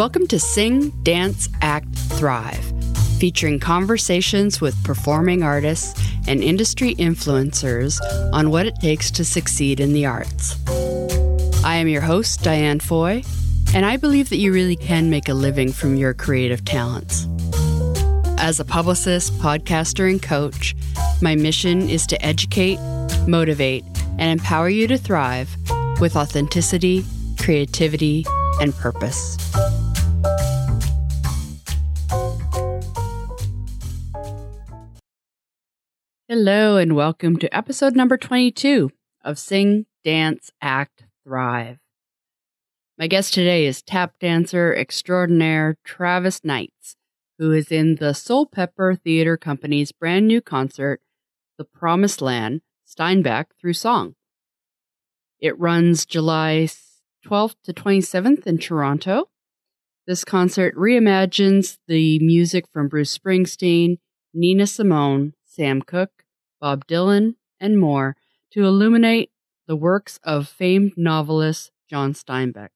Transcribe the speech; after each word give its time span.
Welcome 0.00 0.28
to 0.28 0.40
Sing, 0.40 0.88
Dance, 1.02 1.50
Act, 1.60 1.94
Thrive, 1.94 2.72
featuring 3.18 3.60
conversations 3.60 4.58
with 4.58 4.82
performing 4.82 5.42
artists 5.42 6.02
and 6.26 6.42
industry 6.42 6.94
influencers 6.94 8.00
on 8.32 8.48
what 8.48 8.64
it 8.64 8.76
takes 8.76 9.10
to 9.10 9.26
succeed 9.26 9.78
in 9.78 9.92
the 9.92 10.06
arts. 10.06 10.56
I 11.62 11.74
am 11.74 11.86
your 11.86 12.00
host, 12.00 12.42
Diane 12.42 12.80
Foy, 12.80 13.22
and 13.74 13.84
I 13.84 13.98
believe 13.98 14.30
that 14.30 14.38
you 14.38 14.54
really 14.54 14.74
can 14.74 15.10
make 15.10 15.28
a 15.28 15.34
living 15.34 15.70
from 15.70 15.96
your 15.96 16.14
creative 16.14 16.64
talents. 16.64 17.28
As 18.38 18.58
a 18.58 18.64
publicist, 18.64 19.34
podcaster, 19.34 20.10
and 20.10 20.22
coach, 20.22 20.74
my 21.20 21.34
mission 21.34 21.90
is 21.90 22.06
to 22.06 22.24
educate, 22.24 22.78
motivate, 23.28 23.84
and 24.18 24.40
empower 24.40 24.70
you 24.70 24.86
to 24.86 24.96
thrive 24.96 25.54
with 26.00 26.16
authenticity, 26.16 27.04
creativity, 27.38 28.24
and 28.62 28.74
purpose. 28.74 29.36
Hello, 36.42 36.78
and 36.78 36.96
welcome 36.96 37.36
to 37.36 37.54
episode 37.54 37.94
number 37.94 38.16
22 38.16 38.90
of 39.22 39.38
Sing, 39.38 39.84
Dance, 40.02 40.50
Act, 40.62 41.04
Thrive. 41.22 41.76
My 42.96 43.08
guest 43.08 43.34
today 43.34 43.66
is 43.66 43.82
tap 43.82 44.14
dancer 44.18 44.74
extraordinaire 44.74 45.76
Travis 45.84 46.42
Knights, 46.42 46.96
who 47.38 47.52
is 47.52 47.70
in 47.70 47.96
the 47.96 48.14
Soulpepper 48.14 48.98
Theater 49.02 49.36
Company's 49.36 49.92
brand 49.92 50.26
new 50.26 50.40
concert, 50.40 51.02
The 51.58 51.66
Promised 51.66 52.22
Land 52.22 52.62
Steinbeck 52.88 53.48
Through 53.60 53.74
Song. 53.74 54.14
It 55.40 55.58
runs 55.58 56.06
July 56.06 56.66
12th 57.22 57.56
to 57.64 57.74
27th 57.74 58.46
in 58.46 58.56
Toronto. 58.56 59.28
This 60.06 60.24
concert 60.24 60.74
reimagines 60.74 61.76
the 61.86 62.18
music 62.20 62.64
from 62.72 62.88
Bruce 62.88 63.18
Springsteen, 63.18 63.98
Nina 64.32 64.66
Simone, 64.66 65.34
Sam 65.44 65.82
Cooke, 65.82 66.24
Bob 66.60 66.86
Dylan, 66.86 67.36
and 67.58 67.78
more 67.78 68.16
to 68.52 68.64
illuminate 68.64 69.30
the 69.66 69.76
works 69.76 70.18
of 70.24 70.48
famed 70.48 70.92
novelist 70.96 71.70
John 71.88 72.12
Steinbeck 72.12 72.70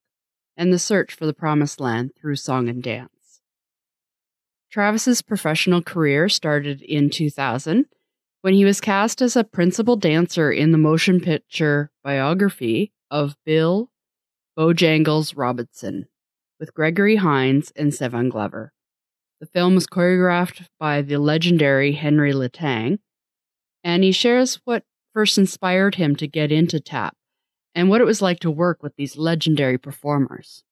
and 0.57 0.73
the 0.73 0.79
search 0.79 1.15
for 1.15 1.27
the 1.27 1.35
promised 1.35 1.81
land 1.81 2.13
through 2.17 2.37
song 2.37 2.69
and 2.69 2.83
dance. 2.83 3.41
Travis's 4.71 5.23
professional 5.23 5.83
career 5.83 6.29
started 6.29 6.83
in 6.83 7.11
2000 7.11 7.87
when 8.43 8.55
he 8.55 8.65
was 8.65 8.81
cast 8.81 9.23
as 9.23 9.37
a 9.37 9.45
principal 9.45 9.97
dancer 9.97 10.51
in 10.51 10.73
the 10.73 10.79
motion 10.79 11.21
picture 11.21 11.91
biography 12.03 12.93
of 13.11 13.37
Bill 13.45 13.91
Bojangles 14.59 15.35
Robinson 15.37 16.07
with 16.61 16.75
Gregory 16.75 17.17
Hines 17.17 17.73
and 17.77 17.93
Savion 17.93 18.31
Glover. 18.31 18.73
The 19.41 19.47
film 19.47 19.75
was 19.75 19.87
choreographed 19.87 20.67
by 20.79 21.03
the 21.03 21.19
legendary 21.19 21.93
Henry 21.93 22.33
LeTang, 22.33 22.99
and 23.85 24.03
he 24.03 24.11
shares 24.11 24.61
what 24.65 24.85
first 25.13 25.39
inspired 25.39 25.95
him 25.95 26.17
to 26.17 26.27
get 26.27 26.51
into 26.51 26.81
tap 26.81 27.17
and 27.75 27.89
what 27.89 28.01
it 28.01 28.07
was 28.07 28.23
like 28.23 28.41
to 28.41 28.51
work 28.51 28.83
with 28.83 28.97
these 28.97 29.17
legendary 29.17 29.79
performers. 29.79 30.65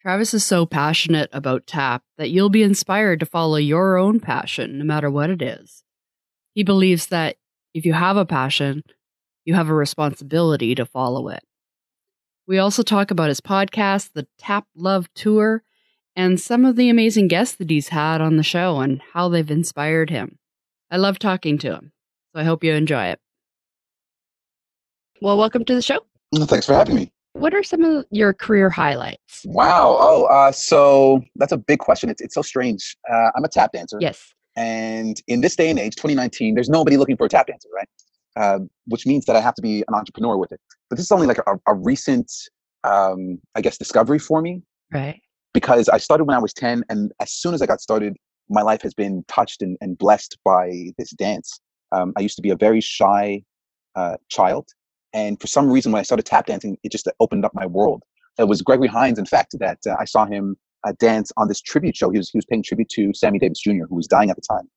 Travis 0.00 0.34
is 0.34 0.44
so 0.44 0.66
passionate 0.66 1.30
about 1.32 1.66
tap 1.66 2.02
that 2.18 2.30
you'll 2.30 2.50
be 2.50 2.62
inspired 2.62 3.20
to 3.20 3.26
follow 3.26 3.56
your 3.56 3.96
own 3.96 4.20
passion, 4.20 4.78
no 4.78 4.84
matter 4.84 5.10
what 5.10 5.30
it 5.30 5.42
is. 5.42 5.82
He 6.54 6.62
believes 6.62 7.06
that 7.06 7.36
if 7.72 7.84
you 7.84 7.94
have 7.94 8.16
a 8.16 8.26
passion, 8.26 8.82
you 9.44 9.54
have 9.54 9.68
a 9.68 9.74
responsibility 9.74 10.74
to 10.74 10.86
follow 10.86 11.28
it. 11.28 11.42
We 12.46 12.58
also 12.58 12.82
talk 12.82 13.10
about 13.10 13.28
his 13.28 13.40
podcast, 13.40 14.10
the 14.12 14.26
Tap 14.38 14.66
Love 14.76 15.08
Tour, 15.14 15.62
and 16.14 16.38
some 16.38 16.66
of 16.66 16.76
the 16.76 16.90
amazing 16.90 17.28
guests 17.28 17.56
that 17.56 17.70
he's 17.70 17.88
had 17.88 18.20
on 18.20 18.36
the 18.36 18.42
show 18.42 18.80
and 18.80 19.00
how 19.14 19.30
they've 19.30 19.50
inspired 19.50 20.10
him. 20.10 20.38
I 20.90 20.96
love 20.96 21.18
talking 21.18 21.58
to 21.58 21.72
him, 21.72 21.92
so 22.34 22.40
I 22.40 22.44
hope 22.44 22.62
you 22.62 22.72
enjoy 22.72 23.06
it. 23.06 23.20
Well, 25.20 25.38
welcome 25.38 25.64
to 25.64 25.74
the 25.74 25.82
show. 25.82 26.00
Thanks 26.34 26.66
for 26.66 26.74
having 26.74 26.96
me. 26.96 27.10
What 27.32 27.52
are 27.54 27.62
some 27.62 27.82
of 27.82 28.04
your 28.10 28.32
career 28.32 28.70
highlights? 28.70 29.42
Wow. 29.44 29.96
Oh, 29.98 30.24
uh, 30.26 30.52
so 30.52 31.22
that's 31.36 31.52
a 31.52 31.56
big 31.56 31.80
question. 31.80 32.08
It's, 32.08 32.20
it's 32.20 32.34
so 32.34 32.42
strange. 32.42 32.96
Uh, 33.10 33.30
I'm 33.34 33.44
a 33.44 33.48
tap 33.48 33.72
dancer. 33.72 33.98
Yes. 34.00 34.32
And 34.56 35.20
in 35.26 35.40
this 35.40 35.56
day 35.56 35.68
and 35.68 35.78
age, 35.78 35.96
2019, 35.96 36.54
there's 36.54 36.68
nobody 36.68 36.96
looking 36.96 37.16
for 37.16 37.26
a 37.26 37.28
tap 37.28 37.48
dancer, 37.48 37.68
right? 37.74 37.88
Uh, 38.36 38.60
which 38.86 39.06
means 39.06 39.24
that 39.26 39.34
I 39.34 39.40
have 39.40 39.54
to 39.54 39.62
be 39.62 39.82
an 39.88 39.94
entrepreneur 39.94 40.36
with 40.36 40.52
it. 40.52 40.60
But 40.90 40.96
this 40.96 41.06
is 41.06 41.12
only 41.12 41.26
like 41.26 41.38
a, 41.38 41.58
a 41.66 41.74
recent, 41.74 42.30
um, 42.84 43.40
I 43.54 43.60
guess, 43.60 43.78
discovery 43.78 44.18
for 44.18 44.40
me. 44.40 44.62
Right. 44.92 45.20
Because 45.52 45.88
I 45.88 45.98
started 45.98 46.24
when 46.24 46.36
I 46.36 46.40
was 46.40 46.52
10, 46.52 46.84
and 46.88 47.12
as 47.20 47.32
soon 47.32 47.54
as 47.54 47.62
I 47.62 47.66
got 47.66 47.80
started, 47.80 48.16
my 48.48 48.62
life 48.62 48.82
has 48.82 48.94
been 48.94 49.24
touched 49.28 49.62
and, 49.62 49.76
and 49.80 49.96
blessed 49.98 50.38
by 50.44 50.92
this 50.98 51.10
dance. 51.10 51.60
Um, 51.92 52.12
I 52.16 52.20
used 52.20 52.36
to 52.36 52.42
be 52.42 52.50
a 52.50 52.56
very 52.56 52.80
shy 52.80 53.42
uh, 53.94 54.16
child. 54.28 54.68
And 55.12 55.40
for 55.40 55.46
some 55.46 55.70
reason, 55.70 55.92
when 55.92 56.00
I 56.00 56.02
started 56.02 56.26
tap 56.26 56.46
dancing, 56.46 56.76
it 56.82 56.90
just 56.90 57.08
opened 57.20 57.44
up 57.44 57.52
my 57.54 57.66
world. 57.66 58.02
It 58.38 58.48
was 58.48 58.62
Gregory 58.62 58.88
Hines, 58.88 59.18
in 59.18 59.26
fact, 59.26 59.54
that 59.60 59.78
uh, 59.86 59.94
I 59.98 60.04
saw 60.04 60.26
him 60.26 60.56
uh, 60.84 60.92
dance 60.98 61.30
on 61.36 61.48
this 61.48 61.60
tribute 61.60 61.96
show. 61.96 62.10
He 62.10 62.18
was, 62.18 62.30
he 62.30 62.38
was 62.38 62.44
paying 62.44 62.62
tribute 62.62 62.88
to 62.90 63.12
Sammy 63.14 63.38
Davis 63.38 63.60
Jr., 63.60 63.84
who 63.88 63.94
was 63.94 64.08
dying 64.08 64.28
at 64.28 64.36
the 64.36 64.42
time. 64.42 64.68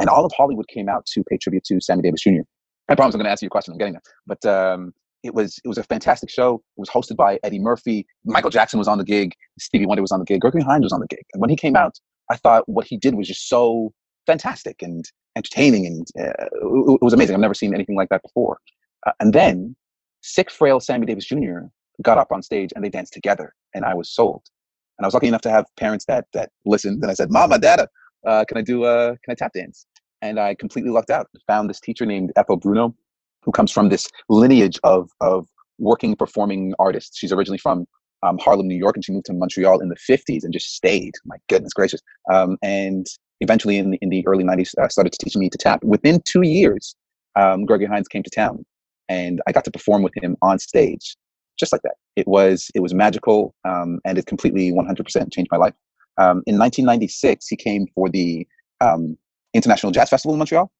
And 0.00 0.08
all 0.08 0.24
of 0.24 0.32
Hollywood 0.36 0.66
came 0.68 0.88
out 0.88 1.06
to 1.06 1.22
pay 1.24 1.36
tribute 1.36 1.64
to 1.64 1.80
Sammy 1.80 2.02
Davis 2.02 2.22
Jr. 2.22 2.42
I 2.88 2.94
promise 2.94 3.14
I'm 3.14 3.18
going 3.18 3.26
to 3.26 3.30
answer 3.30 3.44
your 3.44 3.50
question. 3.50 3.72
I'm 3.72 3.78
getting 3.78 3.94
there. 3.94 4.02
But 4.26 4.44
um, 4.44 4.92
it 5.22 5.34
was 5.34 5.58
it 5.64 5.68
was 5.68 5.78
a 5.78 5.82
fantastic 5.84 6.28
show. 6.28 6.56
It 6.76 6.80
was 6.80 6.90
hosted 6.90 7.16
by 7.16 7.38
Eddie 7.42 7.58
Murphy. 7.58 8.06
Michael 8.24 8.50
Jackson 8.50 8.78
was 8.78 8.88
on 8.88 8.98
the 8.98 9.04
gig. 9.04 9.34
Stevie 9.58 9.86
Wonder 9.86 10.02
was 10.02 10.12
on 10.12 10.18
the 10.18 10.26
gig. 10.26 10.40
Gregory 10.40 10.62
Hines 10.62 10.84
was 10.84 10.92
on 10.92 11.00
the 11.00 11.06
gig. 11.06 11.24
And 11.32 11.40
when 11.40 11.50
he 11.50 11.56
came 11.56 11.76
out, 11.76 11.98
I 12.30 12.36
thought 12.36 12.68
what 12.68 12.86
he 12.86 12.96
did 12.96 13.14
was 13.14 13.28
just 13.28 13.48
so 13.48 13.92
fantastic 14.26 14.82
and 14.82 15.04
entertaining, 15.36 15.86
and 15.86 16.06
uh, 16.18 16.44
it, 16.44 17.02
was 17.02 17.12
amazing. 17.12 17.34
I've 17.34 17.40
never 17.40 17.54
seen 17.54 17.74
anything 17.74 17.96
like 17.96 18.08
that 18.08 18.22
before. 18.22 18.58
Uh, 19.06 19.12
and 19.20 19.32
then 19.32 19.76
sick, 20.22 20.50
frail 20.50 20.80
Sammy 20.80 21.06
Davis 21.06 21.26
Jr. 21.26 21.60
got 22.02 22.18
up 22.18 22.32
on 22.32 22.42
stage 22.42 22.70
and 22.74 22.84
they 22.84 22.88
danced 22.88 23.12
together, 23.12 23.54
and 23.74 23.84
I 23.84 23.94
was 23.94 24.10
sold. 24.10 24.42
And 24.98 25.04
I 25.04 25.08
was 25.08 25.14
lucky 25.14 25.26
enough 25.26 25.42
to 25.42 25.50
have 25.50 25.66
parents 25.76 26.04
that 26.06 26.26
that 26.32 26.50
listened. 26.64 27.02
And 27.02 27.10
I 27.10 27.14
said, 27.14 27.30
"Mama, 27.30 27.58
Dada, 27.58 27.88
uh, 28.26 28.44
can 28.46 28.56
I 28.56 28.62
do 28.62 28.84
uh, 28.84 29.16
can 29.24 29.32
I 29.32 29.34
tap 29.34 29.52
dance?" 29.52 29.86
And 30.22 30.38
I 30.40 30.54
completely 30.54 30.90
lucked 30.90 31.10
out. 31.10 31.26
Found 31.46 31.68
this 31.68 31.80
teacher 31.80 32.06
named 32.06 32.32
Ethel 32.36 32.56
Bruneau, 32.56 32.94
who 33.42 33.52
comes 33.52 33.70
from 33.70 33.88
this 33.88 34.08
lineage 34.28 34.78
of 34.84 35.10
of 35.20 35.48
working 35.78 36.14
performing 36.14 36.72
artists. 36.78 37.18
She's 37.18 37.32
originally 37.32 37.58
from 37.58 37.86
um, 38.24 38.38
Harlem, 38.38 38.68
New 38.68 38.76
York, 38.76 38.96
and 38.96 39.04
she 39.04 39.12
moved 39.12 39.26
to 39.26 39.32
Montreal 39.32 39.80
in 39.80 39.88
the 39.88 39.96
50s 39.96 40.44
and 40.44 40.52
just 40.52 40.74
stayed. 40.74 41.14
My 41.24 41.36
goodness 41.48 41.72
gracious. 41.72 42.00
Um, 42.32 42.56
and 42.62 43.06
eventually, 43.40 43.78
in 43.78 43.92
the, 43.92 43.98
in 44.00 44.08
the 44.08 44.26
early 44.26 44.44
90s, 44.44 44.70
uh, 44.80 44.88
started 44.88 45.12
teaching 45.12 45.40
me 45.40 45.50
to 45.50 45.58
tap. 45.58 45.82
Within 45.84 46.20
two 46.24 46.42
years, 46.42 46.94
um, 47.36 47.64
Gregory 47.64 47.86
Hines 47.86 48.08
came 48.08 48.22
to 48.22 48.30
town, 48.30 48.64
and 49.08 49.40
I 49.46 49.52
got 49.52 49.64
to 49.64 49.70
perform 49.70 50.02
with 50.02 50.12
him 50.16 50.36
on 50.42 50.58
stage, 50.58 51.16
just 51.58 51.72
like 51.72 51.82
that. 51.82 51.94
It 52.16 52.26
was 52.26 52.70
it 52.74 52.80
was 52.80 52.94
magical, 52.94 53.54
um, 53.64 54.00
and 54.04 54.18
it 54.18 54.26
completely 54.26 54.72
100% 54.72 55.32
changed 55.32 55.50
my 55.50 55.58
life. 55.58 55.74
Um, 56.16 56.42
in 56.46 56.58
1996, 56.58 57.48
he 57.48 57.56
came 57.56 57.86
for 57.94 58.08
the 58.08 58.46
um, 58.80 59.18
International 59.52 59.92
Jazz 59.92 60.10
Festival 60.10 60.34
in 60.34 60.38
Montreal, 60.38 60.70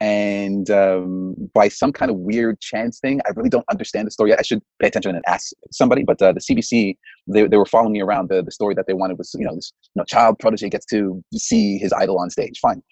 and 0.00 0.70
um, 0.70 1.34
by 1.54 1.68
some 1.68 1.92
kind 1.92 2.10
of 2.10 2.18
weird 2.18 2.60
chance 2.60 3.00
thing, 3.00 3.20
I 3.26 3.30
really 3.34 3.48
don't 3.48 3.64
understand 3.70 4.06
the 4.06 4.12
story. 4.12 4.32
I 4.32 4.42
should 4.42 4.62
pay 4.80 4.86
attention 4.86 5.14
and 5.14 5.24
ask 5.26 5.50
somebody. 5.72 6.04
But 6.04 6.22
uh, 6.22 6.32
the 6.32 6.40
CBC, 6.40 6.96
they, 7.26 7.46
they 7.48 7.56
were 7.56 7.66
following 7.66 7.92
me 7.92 8.00
around. 8.00 8.28
The, 8.28 8.42
the 8.42 8.52
story 8.52 8.74
that 8.74 8.86
they 8.86 8.94
wanted 8.94 9.18
was, 9.18 9.34
you 9.36 9.44
know, 9.44 9.54
this 9.56 9.72
you 9.94 10.00
know, 10.00 10.04
child 10.04 10.38
protege 10.38 10.68
gets 10.68 10.86
to 10.86 11.22
see 11.34 11.78
his 11.78 11.92
idol 11.92 12.18
on 12.18 12.30
stage. 12.30 12.60
Fine. 12.60 12.82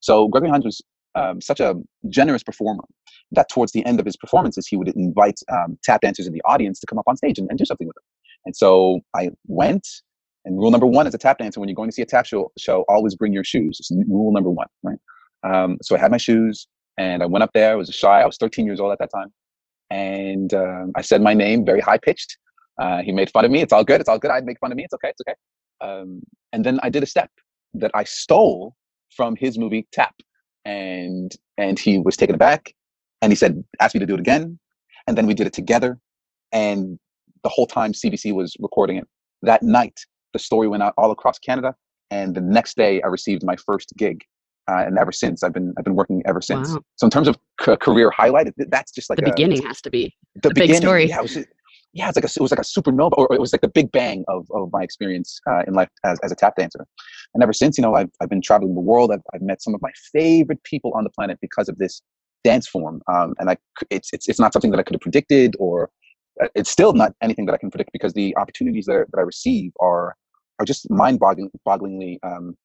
So 0.00 0.28
Gregory 0.28 0.50
Hines 0.50 0.64
was 0.64 0.80
um, 1.14 1.40
such 1.40 1.60
a 1.60 1.74
generous 2.08 2.42
performer 2.42 2.84
that 3.32 3.48
towards 3.50 3.72
the 3.72 3.84
end 3.84 4.00
of 4.00 4.06
his 4.06 4.16
performances, 4.16 4.66
he 4.66 4.76
would 4.76 4.88
invite 4.88 5.40
um, 5.52 5.78
tap 5.82 6.00
dancers 6.00 6.26
in 6.26 6.32
the 6.32 6.42
audience 6.46 6.80
to 6.80 6.86
come 6.86 6.98
up 6.98 7.04
on 7.06 7.16
stage 7.16 7.38
and, 7.38 7.48
and 7.50 7.58
do 7.58 7.64
something 7.66 7.86
with 7.86 7.96
them. 7.96 8.04
And 8.46 8.56
so 8.56 9.00
I 9.14 9.30
went. 9.46 9.86
And 10.46 10.58
rule 10.58 10.70
number 10.70 10.86
one 10.86 11.06
as 11.06 11.14
a 11.14 11.18
tap 11.18 11.38
dancer, 11.38 11.58
when 11.58 11.70
you're 11.70 11.74
going 11.74 11.88
to 11.88 11.94
see 11.94 12.02
a 12.02 12.06
tap 12.06 12.26
show, 12.26 12.52
show 12.58 12.84
always 12.86 13.14
bring 13.14 13.32
your 13.32 13.44
shoes. 13.44 13.78
It's 13.80 13.90
rule 14.08 14.30
number 14.30 14.50
one, 14.50 14.66
right? 14.82 14.98
Um, 15.44 15.78
so 15.82 15.94
I 15.96 15.98
had 15.98 16.10
my 16.10 16.16
shoes 16.16 16.66
and 16.98 17.22
I 17.22 17.26
went 17.26 17.42
up 17.42 17.50
there. 17.54 17.72
I 17.72 17.74
was 17.74 17.88
shy. 17.90 18.20
I 18.20 18.26
was 18.26 18.36
13 18.38 18.66
years 18.66 18.80
old 18.80 18.92
at 18.92 18.98
that 18.98 19.10
time. 19.14 19.32
And 19.90 20.52
um, 20.54 20.92
I 20.96 21.02
said 21.02 21.22
my 21.22 21.34
name 21.34 21.64
very 21.64 21.80
high 21.80 21.98
pitched. 21.98 22.38
Uh, 22.80 23.02
he 23.02 23.12
made 23.12 23.30
fun 23.30 23.44
of 23.44 23.50
me. 23.50 23.60
It's 23.60 23.72
all 23.72 23.84
good. 23.84 24.00
It's 24.00 24.08
all 24.08 24.18
good. 24.18 24.30
I'd 24.30 24.46
make 24.46 24.58
fun 24.58 24.72
of 24.72 24.76
me. 24.76 24.84
It's 24.84 24.94
okay. 24.94 25.10
It's 25.10 25.20
okay. 25.20 25.34
Um, 25.80 26.22
and 26.52 26.64
then 26.64 26.80
I 26.82 26.90
did 26.90 27.02
a 27.02 27.06
step 27.06 27.30
that 27.74 27.90
I 27.94 28.04
stole 28.04 28.74
from 29.14 29.36
his 29.36 29.58
movie 29.58 29.86
Tap. 29.92 30.14
And 30.64 31.30
and 31.58 31.78
he 31.78 31.98
was 31.98 32.16
taken 32.16 32.34
aback 32.34 32.74
and 33.20 33.30
he 33.30 33.36
said, 33.36 33.62
asked 33.80 33.94
me 33.94 34.00
to 34.00 34.06
do 34.06 34.14
it 34.14 34.20
again. 34.20 34.58
And 35.06 35.16
then 35.16 35.26
we 35.26 35.34
did 35.34 35.46
it 35.46 35.52
together. 35.52 35.98
And 36.52 36.98
the 37.42 37.50
whole 37.50 37.66
time 37.66 37.92
CBC 37.92 38.34
was 38.34 38.56
recording 38.58 38.96
it. 38.96 39.06
That 39.42 39.62
night, 39.62 40.00
the 40.32 40.38
story 40.38 40.68
went 40.68 40.82
out 40.82 40.94
all 40.96 41.10
across 41.10 41.38
Canada. 41.38 41.74
And 42.10 42.34
the 42.34 42.40
next 42.40 42.76
day, 42.76 43.02
I 43.02 43.08
received 43.08 43.44
my 43.44 43.56
first 43.56 43.92
gig 43.96 44.24
uh, 44.68 44.84
and 44.86 44.98
ever 44.98 45.12
since 45.12 45.42
I've 45.42 45.52
been 45.52 45.74
I've 45.76 45.84
been 45.84 45.96
working 45.96 46.22
ever 46.26 46.40
since. 46.40 46.70
Wow. 46.70 46.80
So 46.96 47.06
in 47.06 47.10
terms 47.10 47.28
of 47.28 47.38
c- 47.60 47.76
career 47.76 48.10
highlight, 48.10 48.52
that's 48.56 48.92
just 48.92 49.10
like 49.10 49.18
the 49.18 49.26
a, 49.26 49.30
beginning 49.30 49.62
has 49.62 49.80
to 49.82 49.90
be 49.90 50.14
the, 50.42 50.48
the 50.48 50.54
big 50.54 50.74
story. 50.74 51.08
Yeah, 51.08 51.20
was, 51.20 51.36
yeah, 51.92 52.08
it's 52.08 52.16
like 52.16 52.24
a, 52.24 52.30
it 52.36 52.40
was 52.40 52.50
like 52.50 52.60
a 52.60 52.64
supernova, 52.64 53.12
or 53.16 53.32
it 53.32 53.40
was 53.40 53.52
like 53.52 53.60
the 53.60 53.68
big 53.68 53.92
bang 53.92 54.24
of, 54.26 54.46
of 54.52 54.68
my 54.72 54.82
experience 54.82 55.40
uh, 55.48 55.62
in 55.66 55.74
life 55.74 55.88
as, 56.04 56.18
as 56.24 56.32
a 56.32 56.34
tap 56.34 56.56
dancer. 56.56 56.84
And 57.34 57.42
ever 57.42 57.52
since, 57.52 57.78
you 57.78 57.82
know, 57.82 57.94
I've, 57.94 58.10
I've 58.20 58.28
been 58.28 58.42
traveling 58.42 58.74
the 58.74 58.80
world. 58.80 59.12
I've, 59.12 59.22
I've 59.32 59.42
met 59.42 59.62
some 59.62 59.74
of 59.76 59.80
my 59.80 59.92
favorite 60.12 60.62
people 60.64 60.92
on 60.94 61.04
the 61.04 61.10
planet 61.10 61.38
because 61.40 61.68
of 61.68 61.78
this 61.78 62.02
dance 62.42 62.66
form. 62.66 63.00
Um, 63.06 63.34
and 63.38 63.48
I, 63.48 63.56
it's, 63.90 64.12
it's, 64.12 64.28
it's 64.28 64.40
not 64.40 64.52
something 64.52 64.72
that 64.72 64.80
I 64.80 64.82
could 64.82 64.94
have 64.94 65.02
predicted, 65.02 65.54
or 65.60 65.90
uh, 66.42 66.48
it's 66.56 66.68
still 66.68 66.94
not 66.94 67.12
anything 67.22 67.46
that 67.46 67.52
I 67.52 67.58
can 67.58 67.70
predict 67.70 67.90
because 67.92 68.12
the 68.12 68.36
opportunities 68.36 68.86
that, 68.86 69.06
that 69.12 69.18
I 69.18 69.22
receive 69.22 69.70
are, 69.80 70.16
are 70.58 70.64
just 70.64 70.90
mind 70.90 71.20
bogglingly 71.20 72.18
um, 72.24 72.56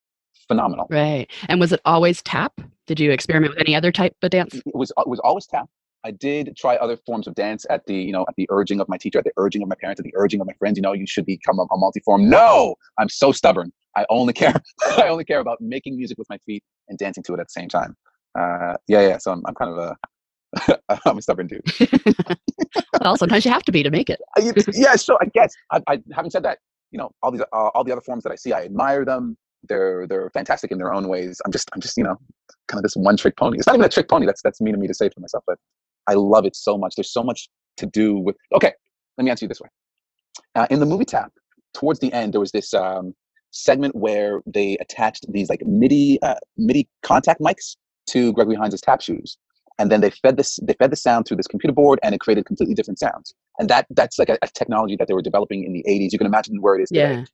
phenomenal. 0.48 0.88
Right. 0.90 1.30
And 1.48 1.60
was 1.60 1.72
it 1.72 1.82
always 1.86 2.22
tap? 2.22 2.60
Did 2.88 3.00
you 3.00 3.12
experiment 3.12 3.54
with 3.54 3.62
any 3.62 3.76
other 3.76 3.92
type 3.92 4.16
of 4.22 4.32
dance? 4.32 4.56
It 4.56 4.64
was, 4.74 4.92
it 4.98 5.08
was 5.08 5.20
always 5.20 5.46
tap. 5.46 5.70
I 6.04 6.12
did 6.12 6.56
try 6.56 6.78
other 6.78 6.98
forms 7.06 7.28
of 7.28 7.36
dance 7.36 7.66
at 7.70 7.86
the, 7.86 7.96
you 7.96 8.12
know, 8.12 8.26
at 8.30 8.36
the 8.38 8.48
urging 8.50 8.80
of 8.80 8.88
my 8.88 8.98
teacher, 8.98 9.20
at 9.20 9.26
the 9.26 9.34
urging 9.38 9.62
of 9.62 9.68
my 9.68 9.76
parents, 9.76 10.00
at 10.00 10.06
the 10.06 10.14
urging 10.16 10.40
of 10.40 10.48
my 10.48 10.54
friends. 10.54 10.78
You 10.78 10.82
know, 10.82 10.94
you 10.94 11.06
should 11.06 11.26
become 11.26 11.60
a, 11.60 11.64
a 11.64 11.78
multi-form. 11.78 12.30
No, 12.30 12.76
I'm 12.98 13.10
so 13.10 13.32
stubborn. 13.32 13.72
I 13.98 14.06
only 14.10 14.34
care. 14.34 14.54
I 14.98 15.08
only 15.10 15.26
care 15.26 15.40
about 15.40 15.60
making 15.60 15.98
music 15.98 16.18
with 16.18 16.30
my 16.30 16.38
feet 16.40 16.64
and 16.88 16.98
dancing 16.98 17.24
to 17.24 17.34
it 17.34 17.40
at 17.40 17.48
the 17.48 17.52
same 17.52 17.68
time. 17.68 17.96
Uh, 18.38 18.76
yeah, 18.88 19.02
yeah. 19.02 19.18
So 19.18 19.32
I'm, 19.32 19.42
I'm 19.46 19.56
kind 19.56 19.72
of 19.72 19.78
a, 19.78 20.80
I'm 21.06 21.18
a 21.18 21.22
stubborn 21.22 21.48
dude. 21.48 21.62
well, 23.02 23.18
sometimes 23.18 23.44
you 23.46 23.52
have 23.52 23.64
to 23.64 23.72
be 23.72 23.84
to 23.84 23.92
make 23.92 24.10
it. 24.10 24.20
yeah, 24.74 24.96
so 24.96 25.18
I 25.22 25.26
guess. 25.26 25.54
I, 25.72 25.82
I, 25.88 26.02
having 26.14 26.32
said 26.32 26.44
that, 26.44 26.60
you 26.92 26.98
know, 26.98 27.12
all 27.22 27.32
these, 27.32 27.42
uh, 27.42 27.46
all 27.52 27.84
the 27.84 27.92
other 27.92 28.02
forms 28.02 28.24
that 28.24 28.32
I 28.32 28.36
see, 28.36 28.54
I 28.54 28.64
admire 28.64 29.06
them. 29.06 29.38
They're, 29.68 30.08
they're 30.08 30.30
fantastic 30.32 30.72
in 30.72 30.78
their 30.78 30.94
own 30.94 31.08
ways. 31.08 31.42
I'm 31.46 31.52
just, 31.52 31.70
I'm 31.74 31.82
just, 31.82 31.98
you 31.98 32.04
know, 32.04 32.18
kind 32.68 32.80
of 32.80 32.84
this 32.84 32.96
one 32.96 33.18
trick 33.18 33.36
pony. 33.38 33.58
It's 33.58 33.68
not 33.68 33.76
even 33.76 33.86
a 33.86 33.90
trick 33.90 34.08
pony. 34.08 34.26
That's, 34.26 34.42
that's 34.42 34.62
mean 34.62 34.74
of 34.74 34.80
me 34.80 34.88
to 34.88 34.94
say 34.94 35.10
for 35.10 35.20
myself, 35.20 35.44
but 35.46 35.58
I 36.08 36.14
love 36.14 36.46
it 36.46 36.56
so 36.56 36.78
much. 36.78 36.96
There's 36.96 37.12
so 37.12 37.24
much 37.24 37.50
to 37.78 37.86
do 37.86 38.18
with. 38.18 38.36
Okay, 38.54 38.74
let 39.18 39.26
me 39.26 39.32
answer 39.32 39.46
you 39.46 39.50
this 39.50 39.62
way. 39.62 39.70
Uh, 40.56 40.68
in 40.70 40.80
the 40.80 40.86
movie 40.86 41.06
Tap, 41.06 41.32
towards 41.74 42.00
the 42.00 42.12
end, 42.14 42.34
there 42.34 42.40
was 42.40 42.52
this 42.52 42.74
um, 42.74 43.14
segment 43.52 43.96
where 43.96 44.42
they 44.46 44.78
attached 44.80 45.26
these 45.32 45.50
like 45.50 45.62
MIDI 45.66 46.20
uh, 46.22 46.36
MIDI 46.58 46.88
contact 47.04 47.42
mics 47.42 47.76
to 48.08 48.34
Gregory 48.34 48.56
Hines' 48.56 48.82
tap 48.82 49.02
shoes, 49.02 49.38
and 49.78 49.92
then 49.92 50.02
they 50.02 50.10
fed 50.10 50.38
this 50.38 50.60
they 50.64 50.74
fed 50.74 50.92
the 50.92 50.96
sound 50.96 51.28
through 51.28 51.38
this 51.38 51.48
computer 51.48 51.74
board, 51.74 52.00
and 52.04 52.16
it 52.16 52.20
created 52.20 52.46
completely 52.46 52.76
different 52.76 53.00
sounds. 53.00 53.34
And 53.60 53.70
that 53.70 53.88
that's 53.92 54.18
like 54.18 54.30
a, 54.30 54.38
a 54.42 54.48
technology 54.48 54.96
that 54.98 55.08
they 55.08 55.14
were 55.14 55.22
developing 55.22 55.64
in 55.64 55.74
the 55.74 55.84
80s. 55.88 56.12
You 56.12 56.18
can 56.18 56.28
imagine 56.28 56.62
where 56.62 56.76
it 56.76 56.84
is 56.84 56.90
today. 56.90 57.14
Yeah. 57.14 57.26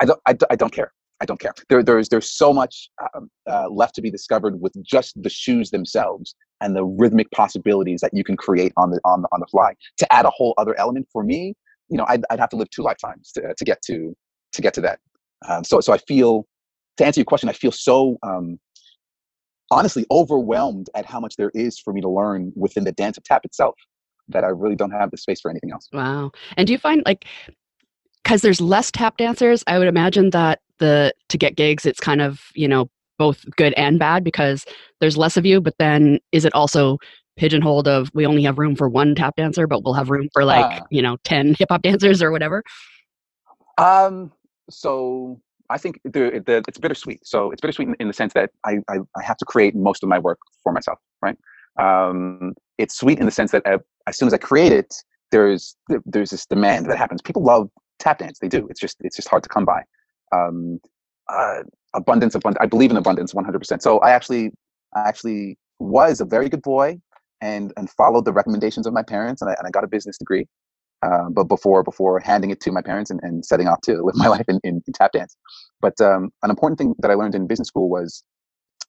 I 0.00 0.04
don't 0.06 0.20
I, 0.26 0.36
I 0.50 0.56
don't 0.56 0.72
care. 0.72 0.92
I 1.22 1.24
don't 1.24 1.38
care. 1.38 1.54
There, 1.68 1.84
there's 1.84 2.08
there's 2.08 2.30
so 2.30 2.52
much 2.52 2.90
um, 3.14 3.30
uh, 3.48 3.68
left 3.70 3.94
to 3.94 4.02
be 4.02 4.10
discovered 4.10 4.60
with 4.60 4.74
just 4.84 5.22
the 5.22 5.30
shoes 5.30 5.70
themselves 5.70 6.34
and 6.60 6.74
the 6.74 6.84
rhythmic 6.84 7.30
possibilities 7.30 8.00
that 8.00 8.10
you 8.12 8.24
can 8.24 8.36
create 8.36 8.72
on 8.76 8.90
the 8.90 9.00
on 9.04 9.22
the, 9.22 9.28
on 9.30 9.38
the 9.38 9.46
fly. 9.46 9.74
To 9.98 10.12
add 10.12 10.26
a 10.26 10.30
whole 10.30 10.52
other 10.58 10.78
element 10.78 11.06
for 11.12 11.22
me, 11.22 11.54
you 11.88 11.96
know, 11.96 12.04
I'd, 12.08 12.24
I'd 12.28 12.40
have 12.40 12.48
to 12.50 12.56
live 12.56 12.70
two 12.70 12.82
lifetimes 12.82 13.30
to, 13.32 13.54
to 13.56 13.64
get 13.64 13.80
to 13.82 14.16
to 14.52 14.62
get 14.62 14.74
to 14.74 14.80
that. 14.80 14.98
Um, 15.48 15.62
so 15.62 15.80
so 15.80 15.92
I 15.92 15.98
feel 15.98 16.44
to 16.96 17.06
answer 17.06 17.20
your 17.20 17.24
question, 17.24 17.48
I 17.48 17.52
feel 17.52 17.72
so 17.72 18.18
um, 18.24 18.58
honestly 19.70 20.04
overwhelmed 20.10 20.90
at 20.96 21.06
how 21.06 21.20
much 21.20 21.36
there 21.36 21.52
is 21.54 21.78
for 21.78 21.92
me 21.92 22.00
to 22.00 22.08
learn 22.08 22.52
within 22.56 22.82
the 22.82 22.92
dance 22.92 23.16
of 23.16 23.22
tap 23.22 23.44
itself 23.44 23.76
that 24.28 24.42
I 24.42 24.48
really 24.48 24.76
don't 24.76 24.90
have 24.90 25.12
the 25.12 25.16
space 25.16 25.40
for 25.40 25.50
anything 25.52 25.70
else. 25.70 25.88
Wow. 25.92 26.32
And 26.56 26.66
do 26.66 26.72
you 26.72 26.78
find 26.80 27.02
like 27.06 27.26
because 28.22 28.42
there's 28.42 28.60
less 28.60 28.90
tap 28.90 29.16
dancers, 29.16 29.64
I 29.66 29.78
would 29.78 29.88
imagine 29.88 30.30
that 30.30 30.60
the 30.82 31.12
to 31.28 31.38
get 31.38 31.56
gigs 31.56 31.86
it's 31.86 32.00
kind 32.00 32.20
of 32.20 32.40
you 32.54 32.66
know 32.66 32.90
both 33.18 33.44
good 33.56 33.72
and 33.74 33.98
bad 34.00 34.24
because 34.24 34.66
there's 35.00 35.16
less 35.16 35.36
of 35.36 35.46
you 35.46 35.60
but 35.60 35.74
then 35.78 36.18
is 36.32 36.44
it 36.44 36.52
also 36.54 36.98
pigeonholed 37.36 37.86
of 37.86 38.10
we 38.14 38.26
only 38.26 38.42
have 38.42 38.58
room 38.58 38.74
for 38.74 38.88
one 38.88 39.14
tap 39.14 39.36
dancer 39.36 39.66
but 39.66 39.84
we'll 39.84 39.94
have 39.94 40.10
room 40.10 40.28
for 40.32 40.44
like 40.44 40.66
uh, 40.66 40.80
you 40.90 41.00
know 41.00 41.16
10 41.24 41.54
hip 41.58 41.68
hop 41.70 41.82
dancers 41.82 42.20
or 42.22 42.30
whatever? 42.30 42.62
Um 43.78 44.32
so 44.70 45.40
i 45.70 45.78
think 45.78 46.00
the, 46.04 46.42
the, 46.44 46.62
it's 46.68 46.78
bittersweet. 46.78 47.20
So 47.24 47.50
it's 47.50 47.60
bittersweet 47.60 47.88
in, 47.88 47.96
in 48.00 48.08
the 48.08 48.12
sense 48.12 48.32
that 48.34 48.50
I, 48.66 48.78
I, 48.88 48.98
I 49.16 49.22
have 49.22 49.36
to 49.38 49.44
create 49.44 49.74
most 49.74 50.02
of 50.02 50.08
my 50.08 50.18
work 50.18 50.38
for 50.62 50.72
myself 50.72 50.98
right? 51.22 51.38
Um 51.78 52.54
it's 52.76 52.98
sweet 52.98 53.18
in 53.18 53.26
the 53.26 53.32
sense 53.32 53.52
that 53.52 53.64
uh, 53.66 53.78
as 54.06 54.18
soon 54.18 54.26
as 54.26 54.34
i 54.34 54.38
create 54.38 54.72
it 54.72 54.92
there's 55.32 55.76
there's 56.04 56.30
this 56.30 56.46
demand 56.46 56.86
that 56.86 56.98
happens. 56.98 57.20
People 57.20 57.42
love 57.42 57.68
tap 57.98 58.18
dance. 58.18 58.38
They 58.38 58.48
do. 58.48 58.68
It's 58.70 58.78
just 58.78 58.98
it's 59.00 59.16
just 59.16 59.28
hard 59.28 59.42
to 59.42 59.48
come 59.48 59.64
by 59.64 59.82
um, 60.32 60.80
uh, 61.28 61.62
abundance, 61.94 62.34
abundance. 62.34 62.62
I 62.62 62.66
believe 62.66 62.90
in 62.90 62.96
abundance 62.96 63.32
100%. 63.32 63.82
So 63.82 63.98
I 64.00 64.10
actually, 64.10 64.52
I 64.94 65.00
actually 65.08 65.58
was 65.78 66.20
a 66.20 66.24
very 66.24 66.48
good 66.48 66.62
boy 66.62 67.00
and 67.42 67.72
and 67.76 67.90
followed 67.90 68.24
the 68.24 68.32
recommendations 68.32 68.86
of 68.86 68.94
my 68.94 69.02
parents, 69.02 69.42
and 69.42 69.50
I, 69.50 69.54
and 69.58 69.66
I 69.66 69.70
got 69.70 69.84
a 69.84 69.88
business 69.88 70.16
degree. 70.16 70.46
Uh, 71.02 71.28
but 71.30 71.44
before 71.44 71.82
before 71.82 72.20
handing 72.20 72.50
it 72.50 72.60
to 72.60 72.70
my 72.70 72.80
parents 72.80 73.10
and, 73.10 73.18
and 73.24 73.44
setting 73.44 73.66
off 73.66 73.80
to 73.82 74.00
live 74.02 74.14
my 74.24 74.28
life 74.28 74.44
in, 74.48 74.60
in, 74.62 74.80
in 74.86 74.92
tap 74.92 75.12
dance. 75.12 75.36
But 75.80 76.00
um, 76.00 76.30
an 76.42 76.50
important 76.50 76.78
thing 76.78 76.94
that 77.00 77.10
I 77.10 77.14
learned 77.14 77.34
in 77.34 77.48
business 77.48 77.68
school 77.68 77.90
was 77.90 78.22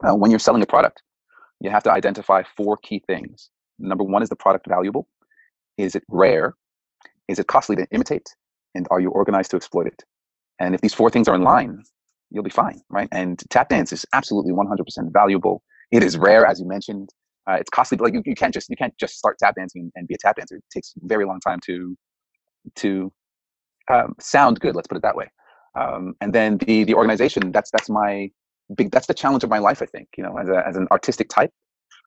uh, 0.07 0.13
when 0.13 0.29
you're 0.29 0.39
selling 0.39 0.61
a 0.61 0.67
product, 0.67 1.01
you 1.59 1.71
have 1.71 1.83
to 1.83 1.91
identify 1.91 2.43
four 2.55 2.77
key 2.77 3.01
things. 3.07 3.49
Number 3.79 4.03
one 4.03 4.21
is 4.21 4.29
the 4.29 4.35
product 4.35 4.67
valuable? 4.67 5.07
Is 5.77 5.95
it 5.95 6.03
rare? 6.07 6.53
Is 7.27 7.39
it 7.39 7.47
costly 7.47 7.75
to 7.77 7.87
imitate? 7.91 8.27
And 8.75 8.87
are 8.91 8.99
you 8.99 9.09
organized 9.09 9.51
to 9.51 9.57
exploit 9.57 9.87
it? 9.87 10.03
And 10.63 10.73
if 10.73 10.81
these 10.81 10.93
four 10.93 11.09
things 11.09 11.27
are 11.27 11.35
in 11.35 11.41
line, 11.41 11.83
you'll 12.31 12.43
be 12.43 12.49
fine, 12.49 12.81
right? 12.89 13.09
And 13.11 13.41
tap 13.49 13.69
dance 13.69 13.91
is 13.91 14.05
absolutely 14.13 14.53
100% 14.53 15.11
valuable. 15.11 15.61
It 15.91 16.03
is 16.03 16.17
rare, 16.17 16.45
as 16.45 16.59
you 16.59 16.65
mentioned. 16.65 17.09
Uh, 17.49 17.57
it's 17.59 17.69
costly, 17.69 17.97
but 17.97 18.05
like 18.05 18.13
you, 18.13 18.21
you 18.25 18.35
can't 18.35 18.53
just 18.53 18.69
you 18.69 18.77
can't 18.77 18.97
just 18.97 19.17
start 19.17 19.37
tap 19.37 19.55
dancing 19.55 19.91
and 19.95 20.07
be 20.07 20.15
a 20.15 20.17
tap 20.17 20.37
dancer. 20.37 20.55
It 20.55 20.63
takes 20.73 20.93
a 20.95 21.05
very 21.05 21.25
long 21.25 21.41
time 21.41 21.59
to 21.65 21.97
to 22.75 23.11
um, 23.91 24.15
sound 24.21 24.61
good. 24.61 24.75
Let's 24.75 24.87
put 24.87 24.95
it 24.95 25.03
that 25.03 25.17
way. 25.17 25.29
Um, 25.75 26.15
and 26.21 26.33
then 26.33 26.57
the 26.59 26.85
the 26.85 26.93
organization 26.93 27.51
that's 27.51 27.69
that's 27.71 27.89
my 27.89 28.31
big 28.77 28.91
that's 28.91 29.07
the 29.07 29.13
challenge 29.13 29.43
of 29.43 29.49
my 29.49 29.59
life. 29.59 29.81
I 29.81 29.87
think 29.87 30.07
you 30.17 30.23
know 30.23 30.37
as 30.37 30.47
a, 30.47 30.65
as 30.65 30.77
an 30.77 30.87
artistic 30.89 31.27
type, 31.27 31.51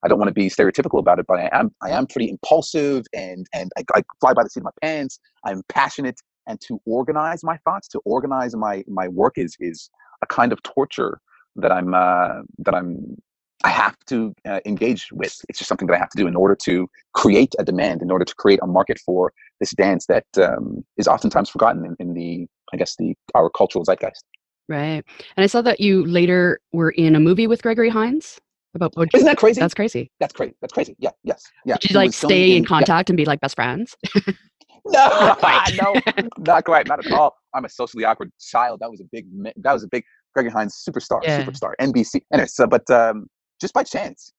I 0.02 0.08
don't 0.08 0.18
want 0.18 0.28
to 0.28 0.34
be 0.34 0.48
stereotypical 0.48 0.98
about 0.98 1.18
it, 1.18 1.26
but 1.28 1.38
I 1.38 1.50
am 1.52 1.70
I 1.82 1.90
am 1.90 2.06
pretty 2.06 2.30
impulsive 2.30 3.04
and 3.12 3.46
and 3.52 3.70
I, 3.76 3.82
I 3.94 4.02
fly 4.22 4.32
by 4.32 4.42
the 4.42 4.48
seat 4.48 4.60
of 4.60 4.64
my 4.64 4.70
pants. 4.80 5.18
I'm 5.44 5.62
passionate 5.68 6.18
and 6.46 6.60
to 6.60 6.80
organize 6.86 7.42
my 7.42 7.56
thoughts 7.58 7.88
to 7.88 8.00
organize 8.04 8.54
my 8.54 8.84
my 8.86 9.08
work 9.08 9.34
is 9.36 9.56
is 9.60 9.90
a 10.22 10.26
kind 10.26 10.52
of 10.52 10.62
torture 10.62 11.20
that 11.56 11.72
i'm 11.72 11.94
uh, 11.94 12.42
that 12.58 12.74
i'm 12.74 13.16
i 13.64 13.68
have 13.68 13.96
to 14.06 14.34
uh, 14.44 14.60
engage 14.66 15.08
with. 15.12 15.34
It's 15.48 15.58
just 15.58 15.68
something 15.68 15.88
that 15.88 15.94
i 15.94 15.98
have 15.98 16.10
to 16.10 16.18
do 16.18 16.26
in 16.26 16.36
order 16.36 16.56
to 16.64 16.88
create 17.14 17.54
a 17.58 17.64
demand 17.64 18.02
in 18.02 18.10
order 18.10 18.24
to 18.24 18.34
create 18.34 18.60
a 18.62 18.66
market 18.66 18.98
for 18.98 19.32
this 19.60 19.70
dance 19.72 20.06
that 20.06 20.26
um, 20.40 20.84
is 20.96 21.08
oftentimes 21.08 21.48
forgotten 21.50 21.84
in, 21.84 21.96
in 21.98 22.14
the 22.14 22.46
i 22.72 22.76
guess 22.76 22.96
the 22.96 23.14
our 23.34 23.50
cultural 23.50 23.84
zeitgeist. 23.84 24.24
Right 24.68 25.04
and 25.36 25.44
i 25.44 25.46
saw 25.46 25.62
that 25.62 25.80
you 25.80 26.04
later 26.06 26.60
were 26.72 26.90
in 26.90 27.14
a 27.14 27.20
movie 27.20 27.46
with 27.46 27.62
gregory 27.62 27.88
hines 27.88 28.38
about 28.74 28.94
what 28.94 29.08
isn't 29.14 29.26
that 29.26 29.38
crazy? 29.38 29.58
that's 29.58 29.74
crazy. 29.74 30.10
That's 30.20 30.34
crazy 30.34 30.54
that's 30.60 30.72
crazy. 30.72 30.94
Yeah 30.98 31.10
yes 31.24 31.42
yeah 31.64 31.76
did 31.80 31.90
you 31.90 31.96
like 31.96 32.12
stay 32.12 32.50
in, 32.52 32.58
in 32.58 32.64
contact 32.64 33.08
yeah. 33.08 33.12
and 33.12 33.16
be 33.16 33.24
like 33.24 33.40
best 33.40 33.56
friends 33.56 33.96
No, 34.88 35.08
not 35.20 35.38
quite. 35.38 35.70
no, 35.82 36.22
not 36.38 36.64
quite, 36.64 36.88
not 36.88 37.04
at 37.04 37.12
all. 37.12 37.36
I'm 37.54 37.64
a 37.64 37.68
socially 37.68 38.04
awkward 38.04 38.30
child. 38.40 38.80
That 38.80 38.90
was 38.90 39.00
a 39.00 39.04
big, 39.10 39.26
that 39.56 39.72
was 39.72 39.82
a 39.82 39.88
big 39.88 40.04
Gregory 40.34 40.52
Hines 40.52 40.82
superstar, 40.88 41.20
yeah. 41.22 41.42
superstar, 41.42 41.72
NBC. 41.80 42.22
Anyway, 42.32 42.46
so 42.46 42.66
but 42.66 42.88
um, 42.90 43.26
just 43.60 43.72
by 43.72 43.82
chance, 43.82 44.32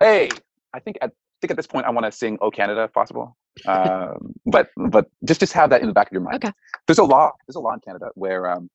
hey, 0.00 0.28
I 0.74 0.80
think 0.80 0.98
at 1.00 1.10
I 1.10 1.40
think 1.40 1.52
at 1.52 1.56
this 1.56 1.66
point 1.66 1.86
I 1.86 1.90
want 1.90 2.04
to 2.04 2.12
sing 2.12 2.38
"Oh 2.40 2.50
Canada" 2.50 2.82
if 2.84 2.92
possible. 2.92 3.36
Um, 3.66 4.34
but 4.46 4.68
but 4.76 5.06
just 5.24 5.40
just 5.40 5.52
have 5.52 5.70
that 5.70 5.80
in 5.80 5.88
the 5.88 5.94
back 5.94 6.08
of 6.08 6.12
your 6.12 6.22
mind. 6.22 6.44
Okay. 6.44 6.52
There's 6.86 6.98
a 6.98 7.04
law. 7.04 7.30
There's 7.46 7.56
a 7.56 7.60
law 7.60 7.72
in 7.72 7.80
Canada 7.80 8.08
where 8.14 8.50
um, 8.50 8.68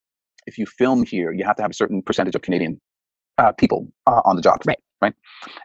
if 0.48 0.58
you 0.58 0.66
film 0.66 1.06
here, 1.06 1.32
you 1.32 1.46
have 1.46 1.56
to 1.58 1.62
have 1.62 1.72
a 1.72 1.76
certain 1.76 2.02
percentage 2.02 2.36
of 2.36 2.42
Canadian 2.42 2.80
uh, 3.38 3.52
people 3.52 3.88
uh, 4.08 4.22
on 4.26 4.36
the 4.36 4.42
job. 4.42 4.62
Right. 4.66 4.80
Right. 5.02 5.14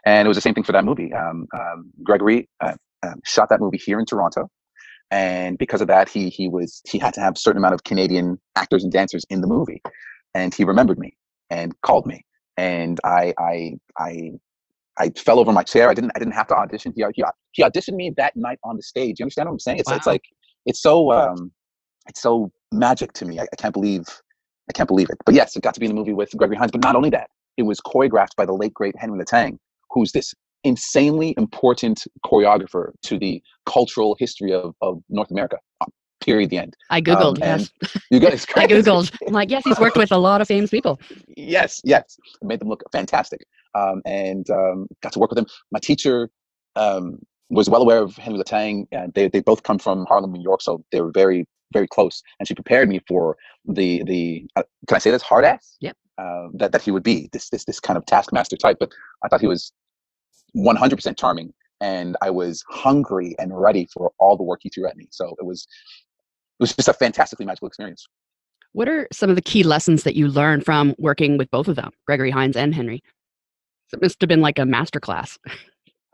And 0.05 0.25
it 0.25 0.29
was 0.29 0.35
the 0.35 0.41
same 0.41 0.53
thing 0.53 0.65
for 0.65 0.73
that 0.73 0.83
movie. 0.83 1.13
Um, 1.13 1.47
um 1.53 1.91
Gregory 2.03 2.49
uh, 2.59 2.73
um, 3.03 3.21
shot 3.25 3.47
that 3.49 3.61
movie 3.61 3.77
here 3.77 3.99
in 3.99 4.05
Toronto 4.05 4.49
and 5.11 5.57
because 5.57 5.81
of 5.81 5.87
that 5.87 6.09
he 6.09 6.29
he 6.29 6.47
was 6.47 6.81
he 6.87 6.99
had 6.99 7.13
to 7.13 7.19
have 7.19 7.35
a 7.35 7.39
certain 7.39 7.57
amount 7.57 7.73
of 7.73 7.83
canadian 7.83 8.39
actors 8.55 8.83
and 8.83 8.91
dancers 8.91 9.25
in 9.29 9.41
the 9.41 9.47
movie 9.47 9.81
and 10.35 10.53
he 10.53 10.63
remembered 10.63 10.99
me 10.99 11.15
and 11.49 11.79
called 11.81 12.05
me 12.05 12.23
and 12.57 12.99
i 13.03 13.33
i 13.39 13.73
i 13.97 14.31
I 14.99 15.09
fell 15.11 15.39
over 15.39 15.51
my 15.53 15.63
chair. 15.63 15.89
I 15.89 15.93
didn't. 15.93 16.11
I 16.15 16.19
didn't 16.19 16.33
have 16.33 16.47
to 16.47 16.55
audition. 16.55 16.93
He, 16.95 17.03
he, 17.15 17.23
he 17.53 17.63
auditioned 17.63 17.95
me 17.95 18.11
that 18.17 18.35
night 18.35 18.59
on 18.63 18.75
the 18.75 18.83
stage. 18.83 19.19
You 19.19 19.23
understand 19.23 19.47
what 19.47 19.53
I'm 19.53 19.59
saying? 19.59 19.79
It's 19.79 19.89
wow. 19.89 19.95
it's 19.95 20.05
like 20.05 20.23
it's 20.65 20.81
so 20.81 21.11
um, 21.13 21.51
it's 22.07 22.21
so 22.21 22.51
magic 22.71 23.13
to 23.13 23.25
me. 23.25 23.39
I, 23.39 23.43
I, 23.43 23.55
can't 23.57 23.73
believe 23.73 24.05
I 24.69 24.73
can't 24.73 24.87
believe 24.87 25.09
it. 25.09 25.17
But 25.25 25.35
yes, 25.35 25.55
it 25.55 25.63
got 25.63 25.73
to 25.75 25.79
be 25.79 25.85
in 25.85 25.91
the 25.91 25.95
movie 25.95 26.13
with 26.13 26.31
Gregory 26.35 26.57
Hines. 26.57 26.71
But 26.71 26.83
not 26.83 26.95
only 26.95 27.09
that, 27.11 27.29
it 27.57 27.63
was 27.63 27.79
choreographed 27.79 28.35
by 28.35 28.45
the 28.45 28.53
late 28.53 28.73
great 28.73 28.95
Henry 28.97 29.17
LeTang, 29.17 29.57
who's 29.89 30.11
this 30.11 30.33
insanely 30.63 31.33
important 31.37 32.05
choreographer 32.25 32.91
to 33.03 33.17
the 33.17 33.41
cultural 33.65 34.15
history 34.19 34.53
of, 34.53 34.75
of 34.81 35.01
North 35.09 35.31
America. 35.31 35.57
Period. 36.21 36.49
The 36.49 36.57
end. 36.57 36.75
I 36.89 37.01
googled. 37.01 37.41
Um, 37.41 37.61
yes. 37.61 37.69
You 38.11 38.19
guys. 38.19 38.45
I 38.55 38.67
googled. 38.67 39.15
I'm 39.25 39.33
like, 39.33 39.49
yes, 39.49 39.63
he's 39.63 39.79
worked 39.79 39.95
with 39.95 40.11
a 40.11 40.17
lot 40.17 40.41
of 40.41 40.47
famous 40.47 40.69
people. 40.69 40.99
Yes, 41.37 41.79
yes, 41.85 42.17
made 42.41 42.59
them 42.59 42.67
look 42.67 42.83
fantastic, 42.91 43.39
um, 43.73 44.01
and 44.05 44.49
um, 44.49 44.87
got 45.01 45.13
to 45.13 45.19
work 45.19 45.29
with 45.29 45.39
him. 45.39 45.45
My 45.71 45.79
teacher, 45.79 46.29
um, 46.75 47.19
was 47.49 47.69
well 47.69 47.81
aware 47.81 47.99
of 47.99 48.15
Henry 48.17 48.39
LeTang, 48.39 48.85
and 48.91 49.13
they 49.13 49.27
they 49.27 49.39
both 49.39 49.63
come 49.63 49.79
from 49.79 50.05
Harlem, 50.05 50.31
New 50.31 50.41
York, 50.41 50.61
so 50.61 50.83
they 50.91 51.01
were 51.01 51.11
very 51.11 51.47
very 51.73 51.87
close. 51.87 52.21
And 52.39 52.47
she 52.47 52.53
prepared 52.53 52.89
me 52.89 52.99
for 53.07 53.37
the 53.65 54.03
the 54.05 54.45
uh, 54.55 54.63
can 54.87 54.95
I 54.95 54.99
say 54.99 55.11
this 55.11 55.21
hard 55.21 55.45
ass? 55.45 55.77
Yep. 55.81 55.95
Uh, 56.17 56.47
that 56.55 56.71
that 56.71 56.81
he 56.81 56.91
would 56.91 57.03
be 57.03 57.29
this 57.31 57.49
this 57.49 57.65
this 57.65 57.79
kind 57.79 57.97
of 57.97 58.05
taskmaster 58.05 58.57
type, 58.57 58.77
but 58.79 58.91
I 59.23 59.27
thought 59.27 59.41
he 59.41 59.47
was 59.47 59.71
100% 60.55 61.17
charming, 61.17 61.53
and 61.81 62.17
I 62.21 62.29
was 62.29 62.63
hungry 62.69 63.35
and 63.39 63.57
ready 63.59 63.87
for 63.93 64.11
all 64.19 64.37
the 64.37 64.43
work 64.43 64.59
he 64.63 64.69
threw 64.69 64.87
at 64.87 64.97
me. 64.97 65.07
So 65.11 65.35
it 65.39 65.45
was 65.45 65.67
it 66.59 66.63
was 66.63 66.75
just 66.75 66.87
a 66.87 66.93
fantastically 66.93 67.45
magical 67.45 67.67
experience. 67.67 68.07
What 68.73 68.87
are 68.87 69.07
some 69.11 69.29
of 69.29 69.35
the 69.35 69.41
key 69.41 69.63
lessons 69.63 70.03
that 70.03 70.15
you 70.15 70.27
learned 70.27 70.65
from 70.65 70.93
working 70.99 71.37
with 71.37 71.49
both 71.51 71.67
of 71.67 71.75
them, 71.75 71.91
Gregory 72.05 72.31
Hines 72.31 72.55
and 72.55 72.75
Henry? 72.75 73.01
It 73.93 74.01
must 74.01 74.21
have 74.21 74.27
been 74.27 74.41
like 74.41 74.59
a 74.59 74.65
master 74.65 74.99
class. 74.99 75.39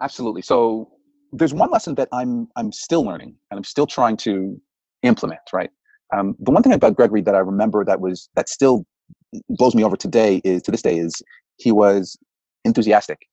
Absolutely. 0.02 0.42
So 0.42 0.90
there's 1.34 1.54
one 1.54 1.72
lesson 1.72 1.96
that 1.96 2.08
I'm 2.12 2.48
I'm 2.56 2.72
still 2.72 3.04
learning 3.04 3.36
and 3.50 3.58
I'm 3.58 3.64
still 3.64 3.88
trying 3.88 4.18
to 4.18 4.60
implement. 5.04 5.42
Right. 5.52 5.70
Um, 6.16 6.36
the 6.40 6.52
one 6.52 6.64
thing 6.64 6.74
about 6.74 6.96
Gregory 6.96 7.22
that 7.22 7.36
I 7.36 7.40
remember 7.40 7.84
that 7.84 8.00
was 8.00 8.30
that 8.36 8.48
still 8.48 8.86
blows 9.50 9.76
me 9.76 9.84
over 9.84 9.98
today 9.98 10.42
is 10.44 10.62
to 10.64 10.72
this 10.72 10.82
day 10.82 10.98
is 10.98 11.22
he 11.58 11.72
was 11.72 12.18
enthusiastic 12.64 13.28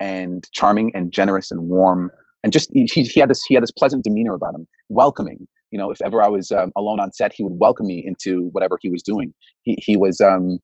and 0.00 0.46
charming 0.52 0.90
and 0.94 1.12
generous 1.12 1.50
and 1.50 1.62
warm 1.62 2.10
and 2.46 2.52
just 2.52 2.70
he, 2.72 2.84
he 2.84 3.18
had 3.18 3.28
this 3.28 3.42
he 3.42 3.54
had 3.54 3.62
this 3.64 3.72
pleasant 3.72 4.04
demeanor 4.04 4.34
about 4.34 4.54
him, 4.54 4.68
welcoming. 4.88 5.48
You 5.72 5.78
know, 5.78 5.90
if 5.90 6.00
ever 6.00 6.22
I 6.22 6.28
was 6.28 6.52
um, 6.52 6.70
alone 6.76 7.00
on 7.00 7.12
set, 7.12 7.32
he 7.34 7.42
would 7.42 7.58
welcome 7.58 7.88
me 7.88 8.04
into 8.06 8.50
whatever 8.52 8.78
he 8.80 8.88
was 8.88 9.02
doing. 9.02 9.34
He 9.62 9.76
he 9.80 9.96
was 9.96 10.20
um, 10.20 10.60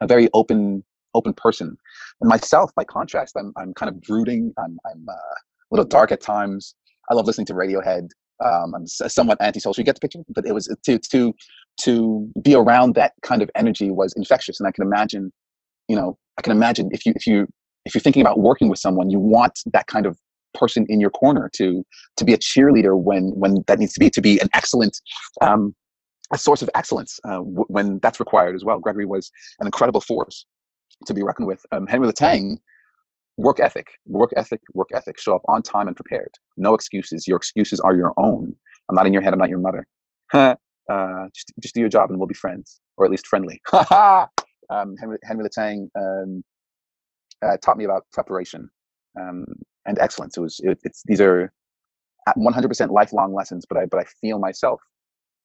a 0.00 0.06
very 0.06 0.30
open 0.32 0.82
open 1.14 1.34
person. 1.34 1.76
And 2.22 2.28
myself, 2.28 2.74
by 2.74 2.84
contrast, 2.84 3.36
I'm 3.36 3.52
I'm 3.58 3.74
kind 3.74 3.90
of 3.90 4.00
brooding. 4.00 4.54
I'm 4.58 4.78
I'm 4.90 5.04
uh, 5.06 5.12
a 5.12 5.70
little 5.70 5.84
dark 5.84 6.10
at 6.10 6.22
times. 6.22 6.74
I 7.10 7.14
love 7.14 7.26
listening 7.26 7.46
to 7.48 7.54
Radiohead. 7.54 8.08
Um, 8.42 8.74
I'm 8.74 8.86
somewhat 8.86 9.36
antisocial. 9.42 9.82
You 9.82 9.84
get 9.84 9.96
the 9.96 10.00
picture, 10.00 10.20
but 10.30 10.46
it 10.46 10.54
was 10.54 10.74
to 10.86 10.98
to 10.98 11.34
to 11.82 12.32
be 12.40 12.54
around 12.54 12.94
that 12.94 13.12
kind 13.22 13.42
of 13.42 13.50
energy 13.54 13.90
was 13.90 14.14
infectious, 14.16 14.58
and 14.58 14.66
I 14.66 14.72
can 14.72 14.84
imagine, 14.84 15.32
you 15.86 15.96
know, 15.96 16.16
I 16.38 16.42
can 16.42 16.52
imagine 16.52 16.88
if 16.92 17.04
you 17.04 17.12
if 17.14 17.26
you 17.26 17.46
if 17.84 17.94
you're 17.94 18.02
thinking 18.02 18.22
about 18.22 18.38
working 18.38 18.68
with 18.68 18.78
someone, 18.78 19.10
you 19.10 19.18
want 19.18 19.60
that 19.72 19.86
kind 19.86 20.06
of 20.06 20.18
person 20.54 20.86
in 20.88 21.00
your 21.00 21.10
corner 21.10 21.50
to 21.54 21.84
to 22.16 22.24
be 22.24 22.32
a 22.32 22.38
cheerleader 22.38 22.96
when 22.98 23.32
when 23.34 23.64
that 23.66 23.78
needs 23.78 23.92
to 23.92 24.00
be 24.00 24.08
to 24.08 24.20
be 24.20 24.38
an 24.40 24.48
excellent 24.54 25.00
um, 25.40 25.74
a 26.32 26.38
source 26.38 26.62
of 26.62 26.70
excellence 26.74 27.18
uh, 27.24 27.36
w- 27.36 27.66
when 27.68 27.98
that's 28.00 28.20
required 28.20 28.54
as 28.54 28.64
well. 28.64 28.78
Gregory 28.78 29.04
was 29.06 29.30
an 29.60 29.66
incredible 29.66 30.00
force 30.00 30.46
to 31.06 31.14
be 31.14 31.22
reckoned 31.22 31.46
with. 31.46 31.60
Um, 31.72 31.86
Henry 31.86 32.08
LeTang, 32.08 32.58
work 33.36 33.60
ethic, 33.60 33.88
work 34.06 34.30
ethic, 34.36 34.60
work 34.72 34.88
ethic. 34.94 35.18
Show 35.18 35.34
up 35.34 35.42
on 35.48 35.62
time 35.62 35.86
and 35.86 35.96
prepared. 35.96 36.30
No 36.56 36.74
excuses. 36.74 37.26
Your 37.28 37.36
excuses 37.36 37.80
are 37.80 37.94
your 37.94 38.12
own. 38.16 38.54
I'm 38.88 38.96
not 38.96 39.06
in 39.06 39.12
your 39.12 39.22
head. 39.22 39.32
I'm 39.32 39.38
not 39.38 39.48
your 39.48 39.58
mother. 39.58 39.86
uh, 40.32 40.54
just, 41.34 41.52
just 41.60 41.74
do 41.74 41.80
your 41.80 41.88
job 41.88 42.10
and 42.10 42.18
we'll 42.18 42.28
be 42.28 42.34
friends, 42.34 42.80
or 42.96 43.04
at 43.04 43.10
least 43.10 43.26
friendly. 43.26 43.60
um, 43.72 44.96
Henry, 44.98 45.18
Henry 45.24 45.48
um, 45.96 46.42
uh, 47.44 47.56
taught 47.58 47.76
me 47.76 47.84
about 47.84 48.04
preparation 48.12 48.70
um, 49.20 49.44
and 49.86 49.98
excellence. 49.98 50.36
It 50.36 50.40
was 50.40 50.60
it, 50.62 50.78
it's 50.84 51.02
these 51.06 51.20
are 51.20 51.52
100% 52.36 52.90
lifelong 52.90 53.34
lessons, 53.34 53.64
but 53.68 53.78
I 53.78 53.86
but 53.86 54.00
I 54.00 54.04
feel 54.20 54.38
myself 54.38 54.80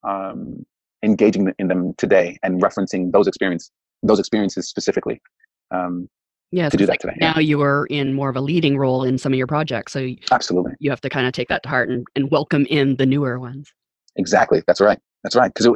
um, 0.07 0.65
engaging 1.03 1.53
in 1.59 1.67
them 1.67 1.93
today 1.97 2.37
and 2.43 2.61
referencing 2.61 3.11
those 3.11 3.27
experience 3.27 3.71
those 4.03 4.19
experiences 4.19 4.69
specifically. 4.69 5.21
Um, 5.71 6.09
yeah, 6.51 6.69
to 6.69 6.77
do 6.77 6.85
that 6.85 6.93
like 6.93 6.99
today. 7.01 7.15
Now 7.19 7.33
yeah. 7.35 7.41
you 7.41 7.61
are 7.61 7.85
in 7.87 8.13
more 8.13 8.29
of 8.29 8.35
a 8.35 8.41
leading 8.41 8.77
role 8.77 9.03
in 9.03 9.17
some 9.19 9.33
of 9.33 9.37
your 9.37 9.45
projects, 9.45 9.93
so 9.93 10.09
absolutely 10.31 10.71
you 10.79 10.89
have 10.89 11.01
to 11.01 11.09
kind 11.09 11.27
of 11.27 11.33
take 11.33 11.47
that 11.49 11.63
to 11.63 11.69
heart 11.69 11.89
and, 11.89 12.07
and 12.15 12.31
welcome 12.31 12.65
in 12.69 12.95
the 12.95 13.05
newer 13.05 13.39
ones. 13.39 13.71
Exactly, 14.15 14.63
that's 14.65 14.81
right. 14.81 14.99
That's 15.23 15.35
right. 15.35 15.51
Because 15.53 15.69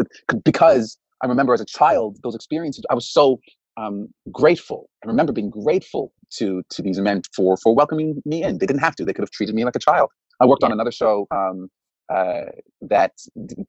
because 0.43 0.97
I 1.23 1.27
remember 1.27 1.53
as 1.53 1.61
a 1.61 1.65
child 1.65 2.17
those 2.23 2.35
experiences. 2.35 2.85
I 2.89 2.95
was 2.95 3.07
so 3.07 3.39
um, 3.77 4.07
grateful. 4.31 4.89
I 5.03 5.07
remember 5.07 5.31
being 5.33 5.49
grateful 5.49 6.13
to 6.37 6.63
to 6.69 6.81
these 6.81 6.99
men 6.99 7.21
for 7.35 7.57
for 7.57 7.75
welcoming 7.75 8.21
me 8.25 8.43
in. 8.43 8.57
They 8.57 8.65
didn't 8.65 8.81
have 8.81 8.95
to. 8.97 9.05
They 9.05 9.13
could 9.13 9.23
have 9.23 9.31
treated 9.31 9.55
me 9.55 9.65
like 9.65 9.75
a 9.75 9.79
child. 9.79 10.09
I 10.39 10.45
worked 10.45 10.63
yeah. 10.63 10.67
on 10.67 10.71
another 10.73 10.91
show 10.91 11.27
um, 11.31 11.69
uh, 12.13 12.51
that 12.81 13.13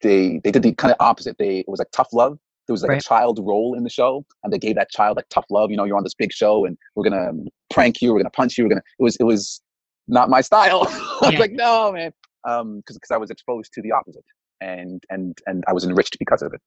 they 0.03 0.41
they 0.43 0.51
did 0.51 0.63
the 0.63 0.73
kind 0.73 0.93
of 0.93 0.97
opposite. 1.01 1.37
They 1.39 1.61
it 1.61 1.69
was 1.69 1.79
like 1.79 1.91
tough 1.93 2.09
love 2.13 2.39
there 2.67 2.73
was 2.73 2.83
like 2.83 2.91
right. 2.91 3.03
a 3.03 3.05
child 3.05 3.39
role 3.43 3.75
in 3.77 3.85
the 3.85 3.91
show 3.91 4.25
and 4.43 4.53
they 4.53 4.59
gave 4.59 4.75
that 4.77 4.91
child 4.91 5.17
like 5.17 5.29
tough 5.29 5.45
love 5.51 5.71
you 5.71 5.77
know 5.77 5.85
you're 5.85 5.97
on 5.97 6.05
this 6.05 6.15
big 6.15 6.33
show 6.33 6.65
and 6.65 6.77
we're 6.95 7.09
gonna 7.09 7.33
prank 7.71 8.01
you 8.01 8.13
we're 8.13 8.21
gonna 8.21 8.31
punch 8.31 8.57
you 8.57 8.65
we're 8.65 8.71
gonna 8.71 8.83
it 8.99 9.03
was 9.03 9.17
it 9.17 9.25
was 9.25 9.61
not 10.09 10.29
my 10.29 10.41
style 10.41 10.87
i 10.89 11.19
was 11.23 11.33
yeah. 11.33 11.39
like 11.39 11.53
no 11.53 11.93
man 11.93 12.13
um 12.45 12.79
because 12.79 12.97
because 12.97 13.11
i 13.11 13.17
was 13.17 13.31
exposed 13.31 13.73
to 13.73 13.83
the 13.83 13.93
opposite 13.93 14.25
and 14.61 15.03
and 15.11 15.39
and 15.47 15.65
i 15.69 15.73
was 15.73 15.85
enriched 15.85 16.19
because 16.19 16.43
of 16.43 16.53
it 16.53 16.61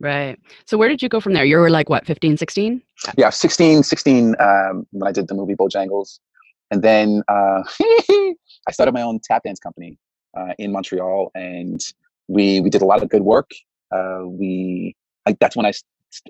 right. 0.00 0.38
So 0.66 0.78
where 0.78 0.88
did 0.88 1.02
you 1.02 1.08
go 1.08 1.20
from 1.20 1.32
there? 1.32 1.44
You 1.44 1.58
were 1.58 1.70
like 1.70 1.88
what 1.88 2.06
15 2.06 2.36
16 2.36 2.82
yeah 3.16 3.30
16 3.30 3.82
16 3.82 4.34
um 4.40 4.86
when 4.90 5.08
i 5.08 5.12
did 5.12 5.28
the 5.28 5.34
movie 5.34 5.54
bojangles. 5.54 6.18
And 6.70 6.82
then 6.82 7.22
uh 7.28 7.62
i 7.80 8.72
started 8.72 8.92
my 8.92 9.02
own 9.02 9.20
tap 9.22 9.42
dance 9.44 9.60
company 9.60 9.98
uh, 10.36 10.52
in 10.58 10.72
montreal 10.72 11.30
and 11.34 11.80
we 12.28 12.60
we 12.60 12.70
did 12.70 12.82
a 12.82 12.84
lot 12.84 13.02
of 13.02 13.08
good 13.08 13.22
work. 13.22 13.50
Uh, 13.90 14.20
we 14.26 14.94
like 15.26 15.38
that's 15.40 15.56
when 15.56 15.66
I 15.66 15.72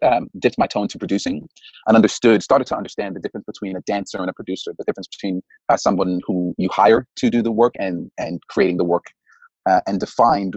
um, 0.02 0.28
dipped 0.38 0.58
my 0.58 0.66
toe 0.66 0.82
into 0.82 0.98
producing 0.98 1.48
and 1.86 1.96
understood, 1.96 2.42
started 2.42 2.66
to 2.68 2.76
understand 2.76 3.14
the 3.14 3.20
difference 3.20 3.44
between 3.46 3.76
a 3.76 3.80
dancer 3.82 4.18
and 4.18 4.30
a 4.30 4.32
producer, 4.32 4.72
the 4.76 4.84
difference 4.84 5.08
between 5.08 5.42
uh, 5.68 5.76
someone 5.76 6.20
who 6.26 6.54
you 6.58 6.68
hire 6.70 7.06
to 7.16 7.30
do 7.30 7.42
the 7.42 7.52
work 7.52 7.74
and 7.78 8.10
and 8.18 8.40
creating 8.48 8.76
the 8.76 8.84
work, 8.84 9.06
uh, 9.66 9.80
and 9.86 10.00
defined, 10.00 10.56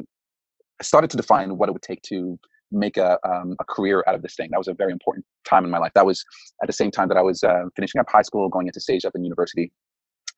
started 0.81 1.09
to 1.09 1.17
define 1.17 1.57
what 1.57 1.69
it 1.69 1.73
would 1.73 1.81
take 1.81 2.01
to 2.03 2.39
make 2.71 2.97
a 2.97 3.17
um, 3.27 3.55
a 3.59 3.65
career 3.65 4.03
out 4.07 4.15
of 4.15 4.21
this 4.21 4.35
thing. 4.35 4.49
That 4.51 4.57
was 4.57 4.67
a 4.67 4.73
very 4.73 4.91
important 4.91 5.25
time 5.45 5.65
in 5.65 5.71
my 5.71 5.77
life. 5.77 5.91
That 5.95 6.05
was 6.05 6.23
at 6.61 6.67
the 6.67 6.73
same 6.73 6.91
time 6.91 7.07
that 7.09 7.17
I 7.17 7.21
was 7.21 7.43
uh, 7.43 7.65
finishing 7.75 7.99
up 7.99 8.09
high 8.09 8.21
school, 8.21 8.49
going 8.49 8.67
into 8.67 8.79
stage 8.79 9.05
up 9.05 9.13
in 9.15 9.23
university, 9.23 9.71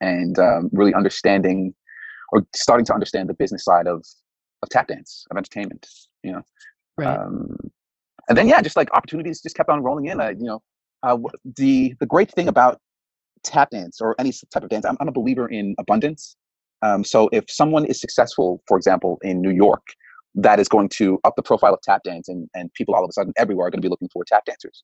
and 0.01 0.37
um, 0.39 0.69
really 0.71 0.93
understanding 0.93 1.73
or 2.33 2.45
starting 2.55 2.85
to 2.85 2.93
understand 2.93 3.29
the 3.29 3.33
business 3.33 3.63
side 3.63 3.87
of 3.87 4.03
of 4.61 4.69
tap 4.69 4.87
dance 4.87 5.25
of 5.29 5.37
entertainment 5.37 5.87
you 6.23 6.31
know 6.31 6.41
right. 6.97 7.17
um, 7.17 7.55
and 8.29 8.37
then 8.37 8.47
yeah 8.47 8.61
just 8.61 8.75
like 8.75 8.89
opportunities 8.93 9.41
just 9.41 9.55
kept 9.55 9.69
on 9.69 9.83
rolling 9.83 10.05
in 10.05 10.19
I, 10.19 10.31
you 10.31 10.43
know 10.43 10.61
uh, 11.03 11.17
the 11.57 11.93
the 11.99 12.05
great 12.05 12.31
thing 12.31 12.47
about 12.47 12.79
tap 13.43 13.69
dance 13.71 13.99
or 14.01 14.15
any 14.19 14.31
type 14.53 14.63
of 14.63 14.69
dance 14.69 14.85
i'm, 14.85 14.97
I'm 14.99 15.07
a 15.07 15.11
believer 15.11 15.47
in 15.47 15.75
abundance 15.79 16.35
um, 16.81 17.03
so 17.03 17.29
if 17.31 17.45
someone 17.49 17.85
is 17.85 17.99
successful 17.99 18.63
for 18.67 18.77
example 18.77 19.19
in 19.21 19.41
new 19.41 19.51
york 19.51 19.83
that 20.35 20.59
is 20.59 20.67
going 20.67 20.89
to 20.89 21.19
up 21.23 21.35
the 21.35 21.43
profile 21.43 21.73
of 21.73 21.81
tap 21.81 22.01
dance 22.03 22.27
and, 22.27 22.49
and 22.53 22.73
people 22.73 22.95
all 22.95 23.03
of 23.03 23.09
a 23.09 23.13
sudden 23.13 23.33
everywhere 23.37 23.67
are 23.67 23.71
going 23.71 23.81
to 23.81 23.85
be 23.85 23.89
looking 23.89 24.09
for 24.11 24.23
tap 24.25 24.45
dancers 24.45 24.83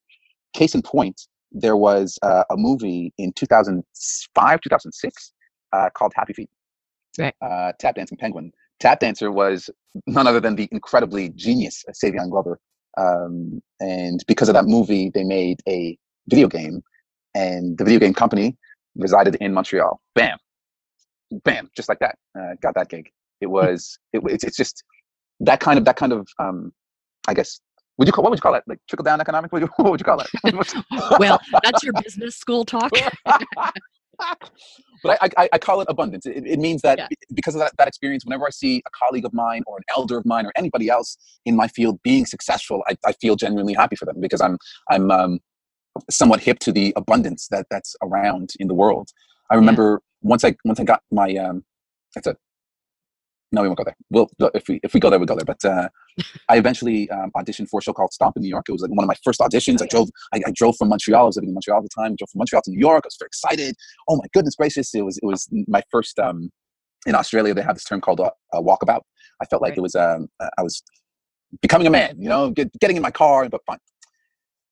case 0.53 0.75
in 0.75 0.81
point 0.81 1.21
there 1.51 1.75
was 1.75 2.19
uh, 2.21 2.43
a 2.51 2.57
movie 2.57 3.13
in 3.17 3.31
2005 3.33 4.61
2006 4.61 5.33
uh, 5.73 5.89
called 5.95 6.11
happy 6.15 6.33
feet 6.33 6.49
right. 7.17 7.33
uh, 7.41 7.71
tap 7.79 7.95
dancing 7.95 8.17
penguin 8.17 8.51
tap 8.79 8.99
dancer 8.99 9.31
was 9.31 9.69
none 10.07 10.27
other 10.27 10.39
than 10.39 10.55
the 10.55 10.67
incredibly 10.71 11.29
genius 11.29 11.83
Savion 11.91 12.29
Glover. 12.29 12.59
Um, 12.97 13.61
and 13.79 14.23
because 14.27 14.49
of 14.49 14.53
that 14.55 14.65
movie, 14.65 15.11
they 15.13 15.23
made 15.23 15.61
a 15.67 15.97
video 16.27 16.47
game, 16.47 16.81
and 17.35 17.77
the 17.77 17.83
video 17.83 17.99
game 17.99 18.13
company 18.13 18.57
resided 18.95 19.35
in 19.35 19.53
Montreal. 19.53 20.01
Bam, 20.15 20.37
bam, 21.43 21.69
just 21.75 21.89
like 21.89 21.99
that. 21.99 22.17
Uh, 22.37 22.55
got 22.61 22.75
that 22.75 22.89
gig. 22.89 23.09
It 23.41 23.45
hmm. 23.45 23.51
was. 23.51 23.97
It, 24.13 24.21
it's, 24.25 24.43
it's 24.43 24.57
just 24.57 24.83
that 25.41 25.59
kind 25.59 25.77
of 25.77 25.85
that 25.85 25.95
kind 25.95 26.13
of. 26.13 26.27
Um, 26.39 26.73
I 27.27 27.33
guess 27.33 27.59
would 27.99 28.07
you 28.07 28.13
call 28.13 28.23
what 28.23 28.29
would 28.31 28.39
you 28.39 28.41
call 28.41 28.55
it? 28.55 28.63
Like 28.65 28.79
trickle 28.87 29.03
down 29.03 29.19
economics? 29.19 29.51
What 29.53 29.61
would 29.61 29.67
you, 29.67 29.83
what 29.83 29.91
would 29.91 29.99
you 29.99 30.05
call 30.05 30.21
it? 30.21 31.19
well, 31.19 31.39
that's 31.63 31.83
your 31.83 31.93
business 32.01 32.37
school 32.37 32.63
talk. 32.63 32.91
but 35.03 35.17
I, 35.21 35.29
I, 35.37 35.49
I, 35.53 35.57
call 35.57 35.81
it 35.81 35.87
abundance. 35.89 36.25
It, 36.25 36.45
it 36.45 36.59
means 36.59 36.81
that 36.81 36.97
yeah. 36.97 37.07
because 37.33 37.55
of 37.55 37.59
that, 37.59 37.73
that 37.77 37.87
experience, 37.87 38.25
whenever 38.25 38.45
I 38.45 38.51
see 38.51 38.81
a 38.85 38.89
colleague 38.91 39.25
of 39.25 39.33
mine 39.33 39.63
or 39.67 39.77
an 39.77 39.83
elder 39.95 40.17
of 40.17 40.25
mine 40.25 40.45
or 40.45 40.51
anybody 40.55 40.89
else 40.89 41.17
in 41.45 41.55
my 41.55 41.67
field 41.67 41.99
being 42.03 42.25
successful, 42.25 42.83
I, 42.87 42.95
I 43.05 43.11
feel 43.13 43.35
genuinely 43.35 43.73
happy 43.73 43.97
for 43.97 44.05
them 44.05 44.21
because 44.21 44.39
I'm 44.39 44.57
I'm 44.89 45.11
um, 45.11 45.39
somewhat 46.09 46.39
hip 46.39 46.59
to 46.59 46.71
the 46.71 46.93
abundance 46.95 47.47
that 47.51 47.65
that's 47.69 47.95
around 48.01 48.51
in 48.59 48.69
the 48.69 48.73
world. 48.73 49.09
I 49.51 49.55
remember 49.55 50.01
yeah. 50.01 50.29
once 50.29 50.45
I 50.45 50.55
once 50.63 50.79
I 50.79 50.85
got 50.85 51.01
my 51.11 51.35
um, 51.35 51.65
that's 52.15 52.27
a 52.27 52.37
no, 53.51 53.61
we 53.61 53.67
won't 53.67 53.77
go 53.77 53.83
there. 53.83 53.97
We'll 54.09 54.29
if 54.53 54.67
we 54.67 54.79
if 54.83 54.93
we 54.93 54.99
go 54.99 55.09
there, 55.09 55.17
we'll 55.17 55.25
go 55.25 55.35
there. 55.35 55.45
But 55.45 55.65
uh, 55.65 55.89
I 56.49 56.57
eventually 56.57 57.09
um, 57.09 57.31
auditioned 57.35 57.67
for 57.69 57.79
a 57.79 57.83
show 57.83 57.93
called 57.93 58.13
Stomp 58.13 58.37
in 58.37 58.43
New 58.43 58.49
York. 58.49 58.65
It 58.69 58.71
was 58.71 58.81
like 58.81 58.91
one 58.91 59.03
of 59.03 59.07
my 59.07 59.15
first 59.23 59.39
auditions. 59.39 59.81
I 59.81 59.87
drove 59.87 60.09
I, 60.33 60.41
I, 60.45 60.51
drove 60.51 60.75
from 60.77 60.89
Montreal. 60.89 61.23
I 61.23 61.25
was 61.25 61.35
living 61.35 61.49
in 61.49 61.53
Montreal 61.55 61.79
at 61.79 61.83
the 61.83 61.89
time. 61.89 62.11
I 62.11 62.15
drove 62.15 62.29
from 62.29 62.39
Montreal 62.39 62.61
to 62.63 62.71
New 62.71 62.79
York. 62.79 63.03
I 63.05 63.07
was 63.07 63.17
very 63.19 63.27
excited. 63.27 63.75
Oh 64.07 64.17
my 64.17 64.25
goodness 64.33 64.55
gracious! 64.55 64.93
It 64.93 65.01
was 65.03 65.17
it 65.17 65.25
was 65.25 65.47
my 65.67 65.81
first. 65.91 66.19
Um, 66.19 66.51
in 67.05 67.15
Australia, 67.15 67.53
they 67.53 67.61
have 67.61 67.75
this 67.75 67.85
term 67.85 68.01
called 68.01 68.19
a, 68.19 68.29
a 68.53 68.61
walkabout. 68.61 69.01
I 69.41 69.45
felt 69.45 69.61
like 69.61 69.71
right. 69.71 69.77
it 69.77 69.81
was 69.81 69.95
um, 69.95 70.27
I 70.57 70.61
was 70.61 70.83
becoming 71.61 71.87
a 71.87 71.89
man. 71.89 72.15
You 72.19 72.29
know, 72.29 72.51
get, 72.51 72.71
getting 72.79 72.97
in 72.97 73.01
my 73.01 73.11
car, 73.11 73.47
but 73.49 73.61
fine. 73.65 73.79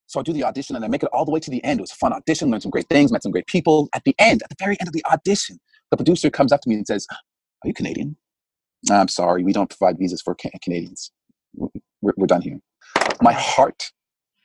So 0.08 0.20
I 0.20 0.24
do 0.24 0.34
the 0.34 0.44
audition 0.44 0.76
and 0.76 0.86
I 0.86 0.88
make 0.88 1.04
it 1.04 1.10
all 1.12 1.26
the 1.26 1.32
way 1.32 1.40
to 1.40 1.52
the 1.52 1.64
end. 1.64 1.80
It 1.80 1.84
was 1.84 1.92
a 1.92 1.96
fun 1.96 2.14
audition, 2.14 2.50
learned 2.50 2.64
some 2.64 2.72
great 2.72 2.88
things, 2.90 3.12
met 3.12 3.24
some 3.24 3.32
great 3.32 3.48
people. 3.48 3.90
At 3.94 4.04
the 4.06 4.16
end, 4.20 4.42
at 4.44 4.50
the 4.50 4.56
very 4.60 4.78
end 4.80 4.88
of 4.88 4.94
the 4.94 5.04
audition, 5.06 5.60
the 5.92 5.98
producer 5.98 6.30
comes 6.30 6.52
up 6.52 6.62
to 6.62 6.70
me 6.70 6.76
and 6.76 6.88
says, 6.88 7.06
"Are 7.12 7.68
you 7.68 7.74
Canadian?" 7.74 8.18
I'm 8.92 9.08
sorry, 9.08 9.44
we 9.44 9.54
don't 9.54 9.70
provide 9.70 9.98
visas 9.98 10.22
for 10.22 10.36
ca- 10.36 10.50
Canadians. 10.62 11.12
We're, 11.56 12.14
we're, 12.18 12.28
done 12.28 12.42
here. 12.42 12.60
My 13.22 13.34
heart, 13.34 13.92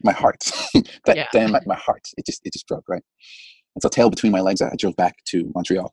my 0.03 0.13
heart, 0.13 0.41
that 1.05 1.17
yeah. 1.17 1.27
damn, 1.33 1.53
my, 1.53 1.61
my 1.67 1.77
heart, 1.77 2.03
it 2.17 2.25
just 2.27 2.41
it 2.45 2.53
just 2.53 2.67
broke 2.67 2.89
right. 2.89 3.03
And 3.75 3.83
so, 3.83 3.89
tail 3.89 4.11
between 4.11 4.33
my 4.33 4.41
legs, 4.41 4.63
I 4.63 4.75
drove 4.77 4.97
back 4.97 5.17
to 5.27 5.51
Montreal. 5.55 5.93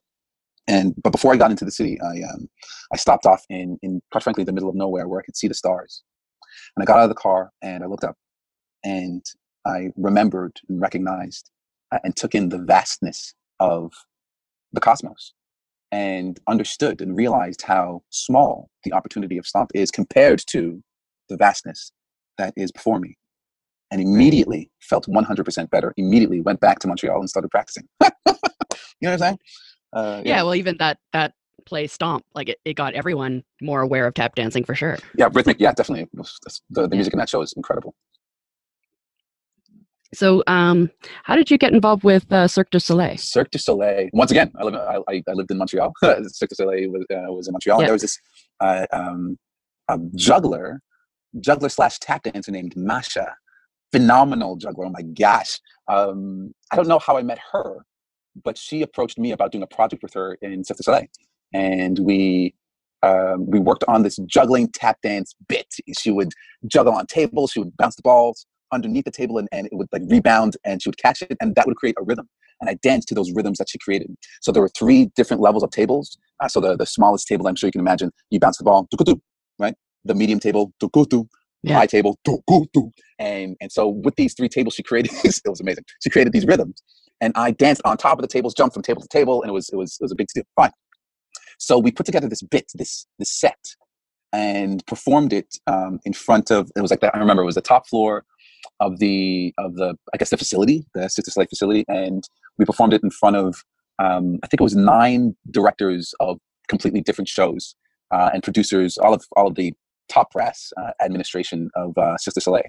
And 0.67 0.93
but 1.01 1.11
before 1.11 1.33
I 1.33 1.37
got 1.37 1.51
into 1.51 1.65
the 1.65 1.71
city, 1.71 1.99
I 2.01 2.21
um, 2.33 2.47
I 2.93 2.97
stopped 2.97 3.25
off 3.25 3.43
in 3.49 3.77
in 3.81 4.01
quite 4.11 4.23
frankly 4.23 4.43
the 4.43 4.53
middle 4.53 4.69
of 4.69 4.75
nowhere 4.75 5.07
where 5.07 5.19
I 5.19 5.23
could 5.23 5.35
see 5.35 5.47
the 5.47 5.53
stars. 5.53 6.03
And 6.75 6.83
I 6.83 6.85
got 6.85 6.97
out 6.97 7.03
of 7.03 7.09
the 7.09 7.15
car 7.15 7.51
and 7.61 7.83
I 7.83 7.87
looked 7.87 8.03
up, 8.03 8.15
and 8.83 9.25
I 9.65 9.89
remembered 9.97 10.59
and 10.69 10.79
recognized 10.79 11.49
uh, 11.91 11.99
and 12.03 12.15
took 12.15 12.35
in 12.35 12.49
the 12.49 12.59
vastness 12.59 13.33
of 13.59 13.91
the 14.71 14.79
cosmos 14.79 15.33
and 15.91 16.39
understood 16.47 17.01
and 17.01 17.15
realized 17.15 17.61
how 17.63 18.01
small 18.09 18.69
the 18.83 18.93
opportunity 18.93 19.37
of 19.37 19.47
stomp 19.47 19.71
is 19.73 19.91
compared 19.91 20.41
to 20.47 20.81
the 21.29 21.37
vastness 21.37 21.91
that 22.37 22.53
is 22.55 22.71
before 22.71 22.99
me. 22.99 23.15
And 23.91 23.99
immediately 24.01 24.69
felt 24.81 25.07
100% 25.07 25.69
better 25.71 25.93
immediately 25.97 26.41
went 26.41 26.59
back 26.59 26.77
to 26.79 26.87
montreal 26.87 27.19
and 27.19 27.29
started 27.29 27.49
practicing. 27.49 27.87
You 29.01 29.07
know 29.07 29.13
what 29.13 29.21
i'm 29.21 29.27
saying? 29.27 29.39
Uh, 29.93 30.21
yeah. 30.25 30.35
yeah. 30.35 30.43
well 30.43 30.55
even 30.55 30.75
that 30.79 30.97
that 31.13 31.33
play 31.65 31.87
stomp 31.87 32.25
like 32.33 32.49
it, 32.49 32.57
it 32.65 32.73
got 32.73 32.93
everyone 32.93 33.43
more 33.61 33.81
aware 33.81 34.05
of 34.07 34.13
tap 34.13 34.35
dancing 34.35 34.63
for 34.63 34.75
sure. 34.75 34.97
Yeah 35.15 35.29
rhythmic 35.31 35.57
yeah 35.59 35.71
definitely. 35.71 36.07
The, 36.13 36.59
the 36.69 36.89
music 36.89 37.13
in 37.13 37.19
that 37.19 37.29
show 37.29 37.41
is 37.41 37.53
incredible 37.53 37.95
so, 40.13 40.43
um, 40.47 40.89
how 41.23 41.35
did 41.35 41.51
you 41.51 41.57
get 41.57 41.71
involved 41.71 42.03
with 42.03 42.31
uh, 42.31 42.47
Cirque 42.47 42.71
du 42.71 42.79
Soleil? 42.79 43.17
Cirque 43.17 43.51
du 43.51 43.59
Soleil. 43.59 44.09
Once 44.11 44.31
again, 44.31 44.51
I, 44.59 44.63
live, 44.63 44.75
I, 44.75 45.03
I 45.07 45.33
lived 45.33 45.51
in 45.51 45.57
Montreal. 45.57 45.93
Cirque 46.01 46.49
du 46.49 46.55
Soleil 46.55 46.89
was, 46.89 47.05
uh, 47.11 47.31
was 47.31 47.47
in 47.47 47.51
Montreal. 47.51 47.79
There 47.79 47.93
was 47.93 48.01
this 48.01 48.19
uh, 48.59 48.87
um, 48.91 49.37
juggler, 50.15 50.81
juggler 51.39 51.69
slash 51.69 51.99
tap 51.99 52.23
dancer 52.23 52.51
named 52.51 52.75
Masha. 52.75 53.35
Phenomenal 53.91 54.55
juggler. 54.55 54.85
Oh 54.85 54.89
my 54.89 55.03
gosh. 55.03 55.59
Um, 55.87 56.53
I 56.71 56.75
don't 56.75 56.87
know 56.87 56.99
how 56.99 57.17
I 57.17 57.21
met 57.21 57.39
her, 57.51 57.85
but 58.43 58.57
she 58.57 58.81
approached 58.81 59.19
me 59.19 59.31
about 59.31 59.51
doing 59.51 59.63
a 59.63 59.67
project 59.67 60.01
with 60.01 60.13
her 60.15 60.37
in 60.41 60.63
Cirque 60.63 60.77
du 60.77 60.83
Soleil, 60.83 61.07
and 61.53 61.99
we 61.99 62.55
um, 63.01 63.45
we 63.49 63.59
worked 63.59 63.83
on 63.87 64.03
this 64.03 64.17
juggling 64.25 64.69
tap 64.71 64.97
dance 65.01 65.35
bit. 65.47 65.67
She 65.97 66.11
would 66.11 66.33
juggle 66.67 66.93
on 66.93 67.05
tables. 67.05 67.51
She 67.51 67.59
would 67.59 67.77
bounce 67.77 67.95
the 67.95 68.01
balls 68.01 68.45
underneath 68.71 69.05
the 69.05 69.11
table 69.11 69.37
and, 69.37 69.47
and 69.51 69.67
it 69.67 69.73
would 69.73 69.87
like 69.91 70.03
rebound 70.07 70.57
and 70.65 70.81
she 70.81 70.89
would 70.89 70.97
catch 70.97 71.21
it 71.21 71.35
and 71.41 71.55
that 71.55 71.67
would 71.67 71.77
create 71.77 71.95
a 71.99 72.03
rhythm. 72.03 72.27
And 72.61 72.69
i 72.69 72.75
danced 72.81 73.07
to 73.09 73.15
those 73.15 73.31
rhythms 73.33 73.57
that 73.57 73.69
she 73.69 73.77
created. 73.77 74.15
So 74.41 74.51
there 74.51 74.61
were 74.61 74.71
three 74.77 75.11
different 75.15 75.41
levels 75.41 75.63
of 75.63 75.71
tables. 75.71 76.17
Uh, 76.39 76.47
so 76.47 76.59
the, 76.59 76.75
the 76.75 76.85
smallest 76.85 77.27
table 77.27 77.47
i'm 77.47 77.55
sure 77.55 77.67
you 77.67 77.71
can 77.71 77.81
imagine 77.81 78.11
you 78.29 78.39
bounce 78.39 78.57
the 78.57 78.63
ball 78.63 78.87
right? 79.59 79.75
The 80.05 80.15
medium 80.15 80.39
table 80.39 80.73
yeah. 81.63 81.75
high 81.75 81.85
table 81.85 82.17
and 83.19 83.57
and 83.59 83.71
so 83.71 83.87
with 83.87 84.15
these 84.15 84.33
three 84.33 84.49
tables 84.49 84.73
she 84.73 84.83
created 84.83 85.11
it 85.23 85.41
was 85.45 85.59
amazing. 85.59 85.83
She 86.01 86.09
created 86.09 86.33
these 86.33 86.45
rhythms. 86.45 86.81
And 87.21 87.33
i 87.35 87.51
danced 87.51 87.81
on 87.85 87.97
top 87.97 88.17
of 88.17 88.21
the 88.21 88.27
tables 88.27 88.53
jumped 88.53 88.73
from 88.73 88.83
table 88.83 89.01
to 89.01 89.07
table 89.07 89.41
and 89.41 89.49
it 89.49 89.53
was 89.53 89.69
it 89.69 89.75
was 89.75 89.97
it 89.99 90.03
was 90.03 90.11
a 90.11 90.15
big 90.15 90.27
deal. 90.33 90.43
Fine. 90.55 90.71
So 91.57 91.77
we 91.77 91.91
put 91.91 92.05
together 92.05 92.29
this 92.29 92.41
bit 92.41 92.71
this 92.75 93.05
this 93.19 93.31
set 93.31 93.59
and 94.31 94.85
performed 94.85 95.33
it 95.33 95.57
um, 95.67 95.99
in 96.05 96.13
front 96.13 96.51
of 96.51 96.71
it 96.75 96.81
was 96.81 96.91
like 96.91 96.99
that 96.99 97.15
i 97.15 97.19
remember 97.19 97.41
it 97.41 97.45
was 97.45 97.55
the 97.55 97.61
top 97.61 97.87
floor 97.87 98.25
of 98.79 98.99
the 98.99 99.53
of 99.57 99.75
the 99.75 99.95
I 100.13 100.17
guess 100.17 100.29
the 100.29 100.37
facility, 100.37 100.85
the 100.93 101.09
Cirque 101.09 101.25
du 101.25 101.31
Soleil 101.31 101.47
facility, 101.49 101.85
and 101.87 102.27
we 102.57 102.65
performed 102.65 102.93
it 102.93 103.03
in 103.03 103.11
front 103.11 103.35
of 103.35 103.63
um, 103.99 104.39
I 104.43 104.47
think 104.47 104.61
it 104.61 104.63
was 104.63 104.75
nine 104.75 105.35
directors 105.51 106.13
of 106.19 106.39
completely 106.67 107.01
different 107.01 107.27
shows 107.27 107.75
uh, 108.11 108.29
and 108.33 108.43
producers, 108.43 108.97
all 108.97 109.13
of 109.13 109.25
all 109.35 109.47
of 109.47 109.55
the 109.55 109.73
top 110.07 110.31
brass 110.31 110.71
uh, 110.81 110.91
administration 111.03 111.69
of 111.75 111.97
uh, 111.97 112.17
Cirque 112.17 112.35
du 112.35 112.41
Soleil. 112.41 112.63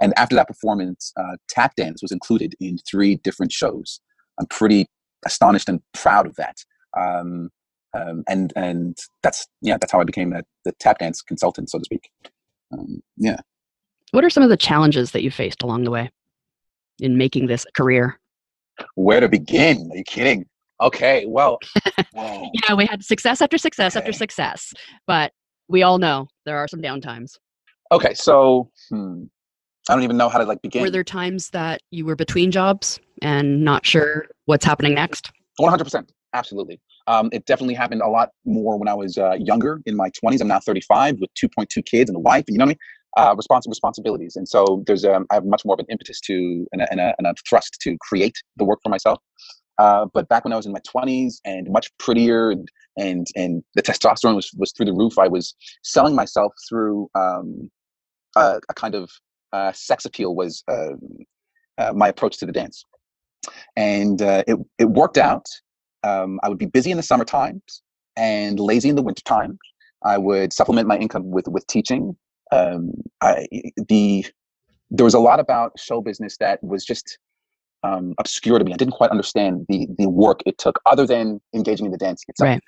And 0.00 0.14
after 0.16 0.34
that 0.34 0.48
performance, 0.48 1.12
uh, 1.18 1.36
tap 1.48 1.74
dance 1.76 2.00
was 2.00 2.12
included 2.12 2.54
in 2.58 2.78
three 2.90 3.16
different 3.16 3.52
shows. 3.52 4.00
I'm 4.38 4.46
pretty 4.46 4.86
astonished 5.26 5.68
and 5.68 5.80
proud 5.92 6.26
of 6.26 6.36
that. 6.36 6.56
Um, 6.98 7.50
um, 7.92 8.22
and 8.28 8.52
and 8.56 8.96
that's 9.22 9.46
yeah, 9.62 9.76
that's 9.80 9.92
how 9.92 10.00
I 10.00 10.04
became 10.04 10.32
a, 10.32 10.42
the 10.64 10.72
tap 10.78 10.98
dance 10.98 11.22
consultant, 11.22 11.70
so 11.70 11.78
to 11.78 11.84
speak. 11.84 12.08
Um, 12.72 13.02
yeah. 13.16 13.40
What 14.12 14.24
are 14.24 14.30
some 14.30 14.42
of 14.42 14.48
the 14.48 14.56
challenges 14.56 15.12
that 15.12 15.22
you 15.22 15.30
faced 15.30 15.62
along 15.62 15.84
the 15.84 15.90
way 15.90 16.10
in 16.98 17.16
making 17.16 17.46
this 17.46 17.64
a 17.66 17.72
career? 17.72 18.18
Where 18.94 19.20
to 19.20 19.28
begin? 19.28 19.90
Are 19.92 19.96
you 19.96 20.04
kidding? 20.04 20.46
Okay, 20.80 21.26
well, 21.26 21.58
you 22.14 22.60
know, 22.68 22.74
we 22.74 22.86
had 22.86 23.04
success 23.04 23.42
after 23.42 23.58
success 23.58 23.94
okay. 23.94 24.00
after 24.00 24.12
success, 24.12 24.72
but 25.06 25.32
we 25.68 25.82
all 25.82 25.98
know 25.98 26.26
there 26.46 26.56
are 26.56 26.66
some 26.66 26.80
downtimes. 26.80 27.36
Okay, 27.92 28.14
so 28.14 28.70
hmm, 28.88 29.24
I 29.88 29.94
don't 29.94 30.02
even 30.04 30.16
know 30.16 30.30
how 30.30 30.38
to 30.38 30.44
like 30.44 30.62
begin. 30.62 30.82
Were 30.82 30.90
there 30.90 31.04
times 31.04 31.50
that 31.50 31.82
you 31.90 32.06
were 32.06 32.16
between 32.16 32.50
jobs 32.50 32.98
and 33.20 33.62
not 33.62 33.84
sure 33.84 34.26
what's 34.46 34.64
happening 34.64 34.94
next? 34.94 35.30
One 35.58 35.68
hundred 35.68 35.84
percent, 35.84 36.12
absolutely. 36.32 36.80
Um, 37.06 37.28
it 37.30 37.44
definitely 37.44 37.74
happened 37.74 38.00
a 38.00 38.08
lot 38.08 38.30
more 38.46 38.78
when 38.78 38.88
I 38.88 38.94
was 38.94 39.18
uh, 39.18 39.32
younger, 39.32 39.82
in 39.84 39.96
my 39.96 40.08
twenties. 40.10 40.40
I'm 40.40 40.48
now 40.48 40.60
35 40.60 41.18
with 41.20 41.30
2.2 41.34 41.84
kids 41.84 42.08
and 42.08 42.16
a 42.16 42.20
wife. 42.20 42.44
And 42.46 42.54
you 42.54 42.58
know 42.58 42.64
what 42.64 42.68
I 42.68 42.74
mean? 42.74 42.78
Uh, 43.16 43.34
responsibilities. 43.36 44.36
And 44.36 44.48
so 44.48 44.82
there's 44.86 45.04
um, 45.04 45.26
I 45.30 45.34
have 45.34 45.44
much 45.44 45.62
more 45.64 45.74
of 45.74 45.80
an 45.80 45.86
impetus 45.90 46.20
to 46.22 46.66
and 46.72 46.82
a, 46.82 46.90
and 46.90 47.00
a, 47.00 47.14
and 47.18 47.26
a 47.26 47.34
thrust 47.48 47.78
to 47.82 47.96
create 48.00 48.36
the 48.56 48.64
work 48.64 48.80
for 48.82 48.88
myself. 48.88 49.18
Uh, 49.78 50.06
but 50.12 50.28
back 50.28 50.44
when 50.44 50.52
I 50.52 50.56
was 50.56 50.66
in 50.66 50.72
my 50.72 50.80
20s 50.80 51.36
and 51.44 51.66
much 51.70 51.90
prettier 51.98 52.50
and 52.50 52.68
and 52.98 53.26
and 53.34 53.62
the 53.74 53.82
testosterone 53.82 54.34
was 54.34 54.50
was 54.56 54.72
through 54.72 54.86
the 54.86 54.92
roof, 54.92 55.18
I 55.18 55.28
was 55.28 55.54
selling 55.82 56.14
myself 56.14 56.52
through 56.68 57.08
um, 57.14 57.70
a, 58.36 58.60
a, 58.68 58.74
kind 58.74 58.94
of 58.94 59.10
uh, 59.52 59.72
sex 59.72 60.04
appeal 60.04 60.34
was 60.34 60.62
um, 60.68 60.98
uh, 61.78 61.92
my 61.94 62.08
approach 62.08 62.38
to 62.38 62.46
the 62.46 62.52
dance, 62.52 62.84
and 63.74 64.20
uh, 64.20 64.44
it 64.46 64.58
it 64.78 64.90
worked 64.90 65.16
out. 65.16 65.46
Um, 66.02 66.40
I 66.42 66.48
would 66.48 66.58
be 66.58 66.66
busy 66.66 66.90
in 66.90 66.96
the 66.96 67.02
summer 67.02 67.24
times 67.24 67.82
and 68.16 68.60
lazy 68.60 68.90
in 68.90 68.96
the 68.96 69.02
winter 69.02 69.22
times. 69.24 69.58
I 70.04 70.18
would 70.18 70.52
supplement 70.52 70.88
my 70.88 70.98
income 70.98 71.30
with 71.30 71.48
with 71.48 71.66
teaching 71.68 72.16
um, 72.52 72.92
I, 73.20 73.46
the 73.88 74.26
there 74.90 75.04
was 75.04 75.14
a 75.14 75.20
lot 75.20 75.40
about 75.40 75.78
show 75.78 76.00
business 76.00 76.36
that 76.38 76.62
was 76.62 76.84
just 76.84 77.18
um, 77.82 78.14
obscure 78.18 78.58
to 78.58 78.64
me. 78.64 78.72
I 78.72 78.76
didn't 78.76 78.94
quite 78.94 79.10
understand 79.10 79.66
the 79.68 79.86
the 79.98 80.08
work 80.08 80.40
it 80.46 80.58
took, 80.58 80.80
other 80.86 81.06
than 81.06 81.40
engaging 81.54 81.86
in 81.86 81.92
the 81.92 81.98
dance 81.98 82.24
itself. 82.28 82.48
Right. 82.48 82.62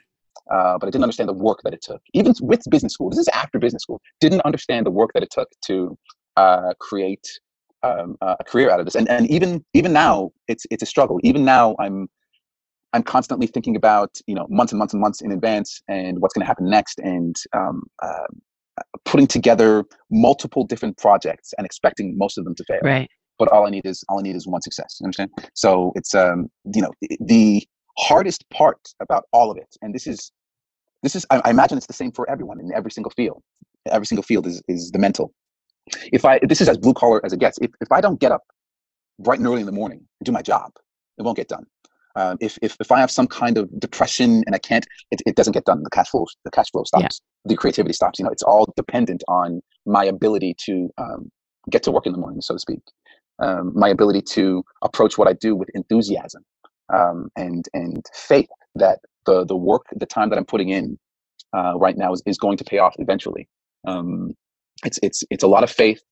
Uh, 0.51 0.77
but 0.79 0.87
I 0.87 0.91
didn't 0.91 1.05
understand 1.05 1.29
the 1.29 1.35
work 1.35 1.61
that 1.65 1.73
it 1.73 1.83
took. 1.83 2.03
Even 2.15 2.35
with 2.41 2.63
business 2.71 2.95
school, 2.95 3.11
this 3.11 3.19
is 3.19 3.29
after 3.29 3.59
business 3.59 3.83
school. 3.83 4.01
Didn't 4.21 4.41
understand 4.43 4.87
the 4.87 4.91
work 4.91 5.11
that 5.15 5.23
it 5.23 5.31
took 5.31 5.49
to 5.67 5.97
uh, 6.37 6.73
create 6.81 7.27
um, 7.83 8.17
a 8.21 8.43
career 8.45 8.71
out 8.71 8.81
of 8.81 8.87
this. 8.87 8.95
And 8.95 9.09
and 9.09 9.29
even 9.31 9.65
even 9.75 9.93
now, 9.93 10.31
it's 10.49 10.67
it's 10.71 10.83
a 10.83 10.87
struggle. 10.87 11.21
Even 11.23 11.45
now, 11.45 11.77
I'm 11.79 12.09
I'm 12.93 13.03
constantly 13.03 13.47
thinking 13.47 13.77
about 13.77 14.11
you 14.27 14.35
know 14.35 14.47
months 14.49 14.73
and 14.73 14.79
months 14.79 14.95
and 14.95 15.01
months 15.01 15.21
in 15.21 15.33
advance 15.33 15.83
and 15.89 16.21
what's 16.21 16.35
going 16.35 16.43
to 16.43 16.47
happen 16.47 16.69
next. 16.69 16.99
And 16.99 17.37
um, 17.53 17.83
uh, 18.03 18.29
putting 19.05 19.27
together 19.27 19.85
multiple 20.11 20.65
different 20.65 20.97
projects 20.99 21.53
and 21.57 21.65
expecting 21.65 22.17
most 22.17 22.39
of 22.39 22.45
them 22.45 22.55
to 22.55 22.65
fail. 22.65 22.81
Right. 22.83 23.11
But 23.39 23.49
all 23.49 23.67
I 23.67 23.71
need 23.71 23.87
is 23.87 24.05
all 24.09 24.19
I 24.19 24.23
need 24.23 24.37
is 24.37 24.47
one 24.47 24.63
success. 24.63 24.99
You 25.01 25.05
understand? 25.05 25.31
So 25.55 25.93
it's 25.95 26.15
um 26.15 26.49
you 26.75 26.83
know 26.83 26.93
the, 27.21 27.67
hardest 27.99 28.49
part 28.49 28.81
about 29.01 29.25
all 29.33 29.51
of 29.51 29.59
it, 29.59 29.77
and 29.83 29.95
this 29.95 30.07
is 30.07 30.33
this 31.03 31.15
is 31.15 31.27
I, 31.29 31.43
I 31.45 31.51
imagine 31.51 31.77
it's 31.77 31.87
the 31.87 31.93
same 31.93 32.11
for 32.11 32.29
everyone 32.31 32.59
in 32.59 32.73
every 32.75 32.91
single 32.91 33.11
field. 33.11 33.43
Every 33.87 34.07
single 34.07 34.23
field 34.23 34.47
is 34.47 34.63
is 34.67 34.91
the 34.93 34.99
mental. 34.99 35.35
If 36.11 36.25
I 36.25 36.39
this 36.43 36.63
is 36.63 36.69
as 36.71 36.79
blue 36.79 36.95
collar 36.95 37.21
as 37.25 37.35
it 37.35 37.41
gets. 37.41 37.59
If 37.59 37.71
if 37.83 37.93
I 37.93 38.01
don't 38.01 38.19
get 38.19 38.33
up 38.33 38.45
bright 39.19 39.41
and 39.41 39.47
early 39.47 39.61
in 39.61 39.67
the 39.67 39.73
morning 39.73 39.99
and 40.21 40.25
do 40.25 40.33
my 40.33 40.41
job, 40.41 40.73
it 41.19 41.23
won't 41.23 41.37
get 41.37 41.49
done. 41.49 41.67
Um, 42.17 42.37
if, 42.41 42.59
if 42.63 42.77
if 42.81 42.93
I 42.93 43.01
have 43.01 43.11
some 43.11 43.27
kind 43.27 43.57
of 43.57 43.69
depression 43.81 44.43
and 44.47 44.55
I 44.55 44.59
can't, 44.59 44.87
it, 45.11 45.23
it 45.27 45.37
doesn't 45.37 45.53
get 45.53 45.65
done. 45.65 45.83
The 45.83 45.91
cash 45.91 46.11
flow 46.11 46.27
the 46.45 46.51
cash 46.51 46.71
flow 46.71 46.85
stops. 46.85 47.21
Yeah. 47.45 47.51
The 47.51 47.57
creativity 47.57 47.93
stops. 47.95 48.19
You 48.19 48.25
know, 48.25 48.31
it's 48.31 48.43
all 48.43 48.73
dependent 48.77 49.23
on 49.29 49.61
my 49.87 50.05
ability 50.05 50.55
to 50.67 50.91
um, 50.99 51.31
get 51.71 51.83
to 51.85 51.91
work 51.91 52.07
in 52.07 52.13
the 52.13 52.19
morning, 52.19 52.41
so 52.41 52.55
to 52.55 52.61
speak. 52.61 52.81
Um, 53.39 53.73
my 53.75 53.89
ability 53.89 54.23
to 54.33 54.63
approach 54.83 55.19
what 55.19 55.27
I 55.27 55.33
do 55.33 55.57
with 55.57 55.69
enthusiasm 55.75 56.45
um, 56.93 57.31
and 57.37 57.67
and 57.73 58.05
faith 58.15 58.49
that 58.75 59.01
the 59.27 59.45
the 59.45 59.57
work, 59.57 59.83
the 59.95 60.07
time 60.07 60.29
that 60.31 60.39
I'm 60.39 60.45
putting 60.45 60.69
in 60.69 60.99
uh, 61.57 61.75
right 61.77 61.97
now 61.97 62.13
is, 62.13 62.23
is 62.27 62.39
going 62.39 62.59
to 62.59 62.65
pay 62.65 62.79
off 62.79 62.95
eventually. 62.99 63.49
Um, 63.87 64.35
it's 64.85 64.99
it's 65.03 65.25
it's 65.31 65.43
a 65.43 65.49
lot 65.49 65.65
of 65.65 65.71
faith 65.71 66.03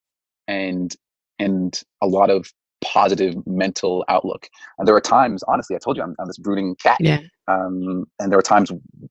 and 0.49 0.95
and 1.39 1.81
a 2.03 2.07
lot 2.07 2.31
of 2.31 2.51
positive 2.83 3.35
mental 3.47 4.05
outlook. 4.09 4.49
And 4.79 4.87
there 4.87 4.95
are 4.95 5.01
times, 5.01 5.43
honestly, 5.49 5.77
I 5.77 5.79
told 5.79 5.97
you 5.97 6.03
I'm, 6.03 6.15
I'm 6.19 6.27
this 6.27 6.39
brooding 6.39 6.77
cat. 6.77 6.99
Yeah. 7.01 7.21
Um, 7.49 8.05
and 8.19 8.31
there 8.31 8.39
are 8.39 8.43
times 8.43 8.71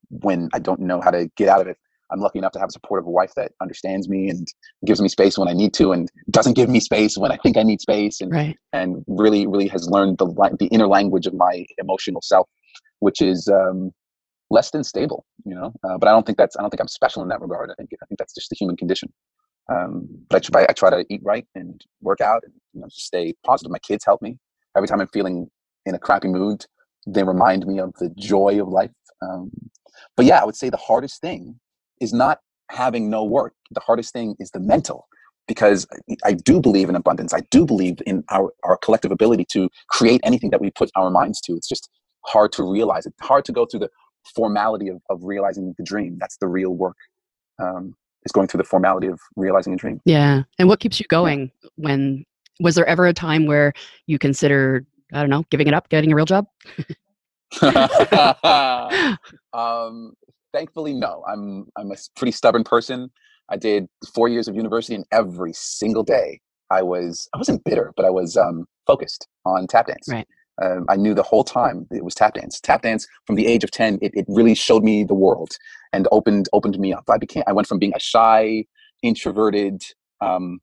when 0.09 0.49
I 0.53 0.59
don't 0.59 0.79
know 0.79 1.01
how 1.01 1.11
to 1.11 1.29
get 1.35 1.49
out 1.49 1.61
of 1.61 1.67
it. 1.67 1.77
I'm 2.11 2.19
lucky 2.19 2.39
enough 2.39 2.53
to 2.53 2.59
have 2.59 2.69
a 2.69 2.71
supportive 2.71 3.05
wife 3.05 3.33
that 3.35 3.51
understands 3.61 4.09
me 4.09 4.29
and 4.29 4.47
gives 4.85 5.01
me 5.01 5.09
space 5.09 5.37
when 5.37 5.47
I 5.47 5.53
need 5.53 5.73
to, 5.75 5.91
and 5.91 6.09
doesn't 6.31 6.53
give 6.53 6.69
me 6.69 6.79
space 6.79 7.17
when 7.17 7.31
I 7.31 7.37
think 7.37 7.55
I 7.55 7.63
need 7.63 7.81
space, 7.81 8.19
and 8.19 8.31
right. 8.31 8.57
and 8.73 9.03
really, 9.07 9.45
really 9.45 9.67
has 9.67 9.87
learned 9.87 10.17
the 10.17 10.25
the 10.59 10.65
inner 10.67 10.87
language 10.87 11.27
of 11.27 11.35
my 11.35 11.65
emotional 11.77 12.21
self, 12.23 12.49
which 12.99 13.21
is 13.21 13.47
um, 13.47 13.91
less 14.49 14.71
than 14.71 14.83
stable. 14.83 15.23
You 15.45 15.53
know, 15.53 15.71
uh, 15.83 15.99
but 15.99 16.07
I 16.07 16.11
don't 16.11 16.25
think 16.25 16.39
that's 16.39 16.57
I 16.57 16.61
don't 16.61 16.71
think 16.71 16.81
I'm 16.81 16.87
special 16.87 17.21
in 17.21 17.29
that 17.29 17.41
regard. 17.41 17.69
I 17.69 17.75
think 17.75 17.91
I 18.01 18.05
think 18.07 18.17
that's 18.17 18.33
just 18.33 18.49
the 18.49 18.55
human 18.55 18.75
condition. 18.75 19.13
Um, 19.67 20.07
but 20.29 20.37
I 20.37 20.39
try, 20.39 20.65
I 20.69 20.73
try 20.73 20.89
to 20.89 21.05
eat 21.09 21.21
right 21.23 21.45
and 21.55 21.83
work 22.01 22.21
out 22.21 22.43
and 22.43 22.53
you 22.73 22.81
know, 22.81 22.87
stay 22.89 23.33
positive. 23.45 23.71
My 23.71 23.79
kids 23.79 24.05
help 24.05 24.21
me 24.21 24.37
every 24.75 24.87
time 24.87 25.01
I'm 25.01 25.07
feeling 25.07 25.49
in 25.85 25.95
a 25.95 25.99
crappy 25.99 26.27
mood. 26.27 26.65
They 27.07 27.23
remind 27.23 27.65
me 27.65 27.79
of 27.79 27.93
the 27.99 28.09
joy 28.17 28.61
of 28.61 28.67
life. 28.67 28.91
Um, 29.21 29.51
but 30.15 30.25
yeah, 30.25 30.41
I 30.41 30.45
would 30.45 30.55
say 30.55 30.69
the 30.69 30.77
hardest 30.77 31.21
thing 31.21 31.59
is 31.99 32.13
not 32.13 32.39
having 32.69 33.09
no 33.09 33.23
work. 33.23 33.53
The 33.71 33.81
hardest 33.81 34.13
thing 34.13 34.35
is 34.39 34.51
the 34.51 34.59
mental 34.59 35.07
because 35.47 35.87
I 36.23 36.33
do 36.33 36.61
believe 36.61 36.89
in 36.89 36.95
abundance. 36.95 37.33
I 37.33 37.41
do 37.49 37.65
believe 37.65 37.97
in 38.05 38.23
our, 38.29 38.53
our 38.63 38.77
collective 38.77 39.11
ability 39.11 39.45
to 39.51 39.69
create 39.89 40.21
anything 40.23 40.51
that 40.51 40.61
we 40.61 40.69
put 40.69 40.91
our 40.95 41.09
minds 41.09 41.41
to. 41.41 41.53
It's 41.53 41.67
just 41.67 41.89
hard 42.25 42.51
to 42.53 42.63
realize 42.63 43.05
It's 43.05 43.15
hard 43.21 43.45
to 43.45 43.51
go 43.51 43.65
through 43.65 43.81
the 43.81 43.89
formality 44.35 44.89
of, 44.89 45.01
of 45.09 45.23
realizing 45.23 45.73
the 45.77 45.83
dream. 45.83 46.17
That's 46.19 46.37
the 46.37 46.47
real 46.47 46.75
work. 46.75 46.97
Um, 47.57 47.95
is 48.25 48.31
going 48.31 48.47
through 48.47 48.59
the 48.59 48.63
formality 48.63 49.07
of 49.07 49.19
realizing 49.35 49.73
a 49.73 49.77
dream. 49.77 50.01
Yeah. 50.05 50.43
And 50.57 50.67
what 50.67 50.79
keeps 50.79 50.99
you 50.99 51.05
going 51.09 51.51
yeah. 51.63 51.69
when 51.75 52.25
was 52.59 52.75
there 52.75 52.85
ever 52.85 53.05
a 53.07 53.13
time 53.13 53.45
where 53.45 53.73
you 54.07 54.19
considered, 54.19 54.85
I 55.13 55.21
don't 55.21 55.29
know, 55.29 55.43
giving 55.49 55.67
it 55.67 55.73
up, 55.73 55.89
getting 55.89 56.11
a 56.11 56.15
real 56.15 56.25
job? 56.25 56.45
um, 59.53 60.13
thankfully, 60.53 60.93
no. 60.93 61.23
I'm 61.27 61.67
I'm 61.77 61.91
a 61.91 61.95
pretty 62.15 62.31
stubborn 62.31 62.63
person. 62.63 63.09
I 63.49 63.57
did 63.57 63.87
four 64.13 64.27
years 64.27 64.47
of 64.47 64.55
university, 64.55 64.95
and 64.95 65.05
every 65.11 65.53
single 65.53 66.03
day 66.03 66.39
I 66.69 66.83
was 66.83 67.27
I 67.33 67.37
wasn't 67.37 67.63
bitter, 67.63 67.93
but 67.95 68.05
I 68.05 68.09
was 68.09 68.37
um, 68.37 68.65
focused 68.85 69.27
on 69.45 69.67
tap 69.67 69.87
dance. 69.87 70.07
Right. 70.07 70.27
Um, 70.61 70.85
I 70.89 70.95
knew 70.95 71.13
the 71.13 71.23
whole 71.23 71.43
time 71.43 71.87
it 71.91 72.03
was 72.03 72.15
tap 72.15 72.33
dance. 72.33 72.59
Tap 72.59 72.81
dance 72.81 73.07
from 73.25 73.35
the 73.35 73.47
age 73.47 73.63
of 73.63 73.71
ten, 73.71 73.99
it, 74.01 74.11
it 74.13 74.25
really 74.27 74.55
showed 74.55 74.83
me 74.83 75.03
the 75.03 75.13
world 75.13 75.57
and 75.93 76.07
opened 76.11 76.49
opened 76.53 76.77
me 76.79 76.93
up. 76.93 77.05
I 77.09 77.17
became 77.17 77.43
I 77.47 77.53
went 77.53 77.67
from 77.67 77.79
being 77.79 77.93
a 77.95 77.99
shy, 77.99 78.65
introverted 79.03 79.83
um, 80.21 80.59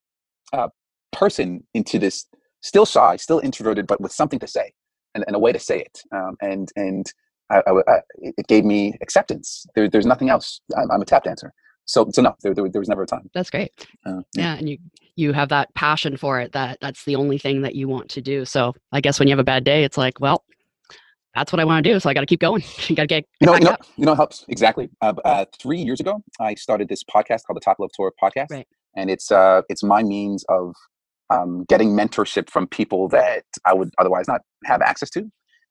uh, 0.53 0.69
person 1.13 1.65
into 1.75 1.99
this 1.99 2.27
still 2.63 2.87
shy, 2.87 3.17
still 3.17 3.39
introverted, 3.41 3.87
but 3.87 4.01
with 4.01 4.13
something 4.13 4.39
to 4.41 4.47
say 4.47 4.73
and, 5.15 5.25
and 5.27 5.37
a 5.37 5.39
way 5.39 5.53
to 5.53 5.59
say 5.59 5.81
it. 5.81 6.01
Um, 6.15 6.37
and 6.41 6.71
and 6.77 7.13
I, 7.51 7.63
I, 7.67 7.73
I, 7.89 8.01
it 8.21 8.47
gave 8.49 8.65
me 8.65 8.95
acceptance. 9.03 9.67
There, 9.75 9.89
there's 9.89 10.07
nothing 10.07 10.31
else. 10.31 10.61
I'm, 10.77 10.91
I'm, 10.91 11.03
a 11.03 11.05
tap 11.05 11.25
dancer. 11.25 11.53
So, 11.87 12.09
so 12.13 12.21
no, 12.21 12.35
there, 12.43 12.53
there, 12.53 12.69
there 12.69 12.81
was 12.81 12.89
never 12.89 13.05
a 13.05 13.07
time. 13.07 13.31
That's 13.33 13.51
great. 13.51 13.71
Uh, 14.05 14.23
yeah. 14.35 14.43
yeah. 14.43 14.55
and 14.57 14.69
you 14.69 14.79
you 15.15 15.33
have 15.33 15.49
that 15.49 15.73
passion 15.75 16.17
for 16.17 16.41
it. 16.41 16.53
That 16.53 16.79
that's 16.81 17.05
the 17.05 17.17
only 17.17 17.39
thing 17.39 17.63
that 17.63 17.75
you 17.75 17.89
want 17.89 18.11
to 18.11 18.21
do. 18.21 18.45
So, 18.45 18.75
I 18.93 19.01
guess 19.01 19.19
when 19.19 19.29
you 19.29 19.33
have 19.33 19.39
a 19.39 19.45
bad 19.45 19.65
day, 19.65 19.85
it's 19.85 19.97
like, 19.97 20.21
well, 20.21 20.45
that's 21.37 21.53
what 21.53 21.61
I 21.61 21.65
want 21.65 21.85
to 21.85 21.93
do. 21.93 22.01
So 22.01 22.09
I 22.09 22.15
got 22.15 22.21
to 22.21 22.27
keep 22.27 22.41
going. 22.41 22.65
you 22.89 22.97
got 22.97 23.03
to 23.03 23.07
get. 23.07 23.25
You 23.41 23.47
know, 23.47 23.55
you 23.55 23.61
know, 23.61 23.77
you 23.97 24.07
know, 24.07 24.13
it 24.13 24.17
helps 24.17 24.45
exactly. 24.49 24.89
Uh, 25.01 25.15
uh, 25.25 25.45
three 25.61 25.79
years 25.79 26.01
ago, 26.01 26.23
I 26.41 26.55
started 26.55 26.89
this 26.89 27.05
podcast 27.05 27.45
called 27.47 27.57
the 27.57 27.61
Tap 27.61 27.79
Love 27.79 27.91
Tour 27.95 28.13
podcast, 28.21 28.51
right. 28.51 28.67
and 28.97 29.11
it's 29.11 29.31
uh, 29.31 29.63
it's 29.69 29.83
my 29.83 30.03
means 30.03 30.45
of 30.49 30.75
um, 31.31 31.65
getting 31.69 31.91
mentorship 31.91 32.51
from 32.51 32.67
people 32.67 33.09
that 33.09 33.45
I 33.65 33.75
would 33.75 33.93
otherwise 33.99 34.27
not 34.27 34.41
have 34.65 34.81
access 34.81 35.11
to. 35.11 35.31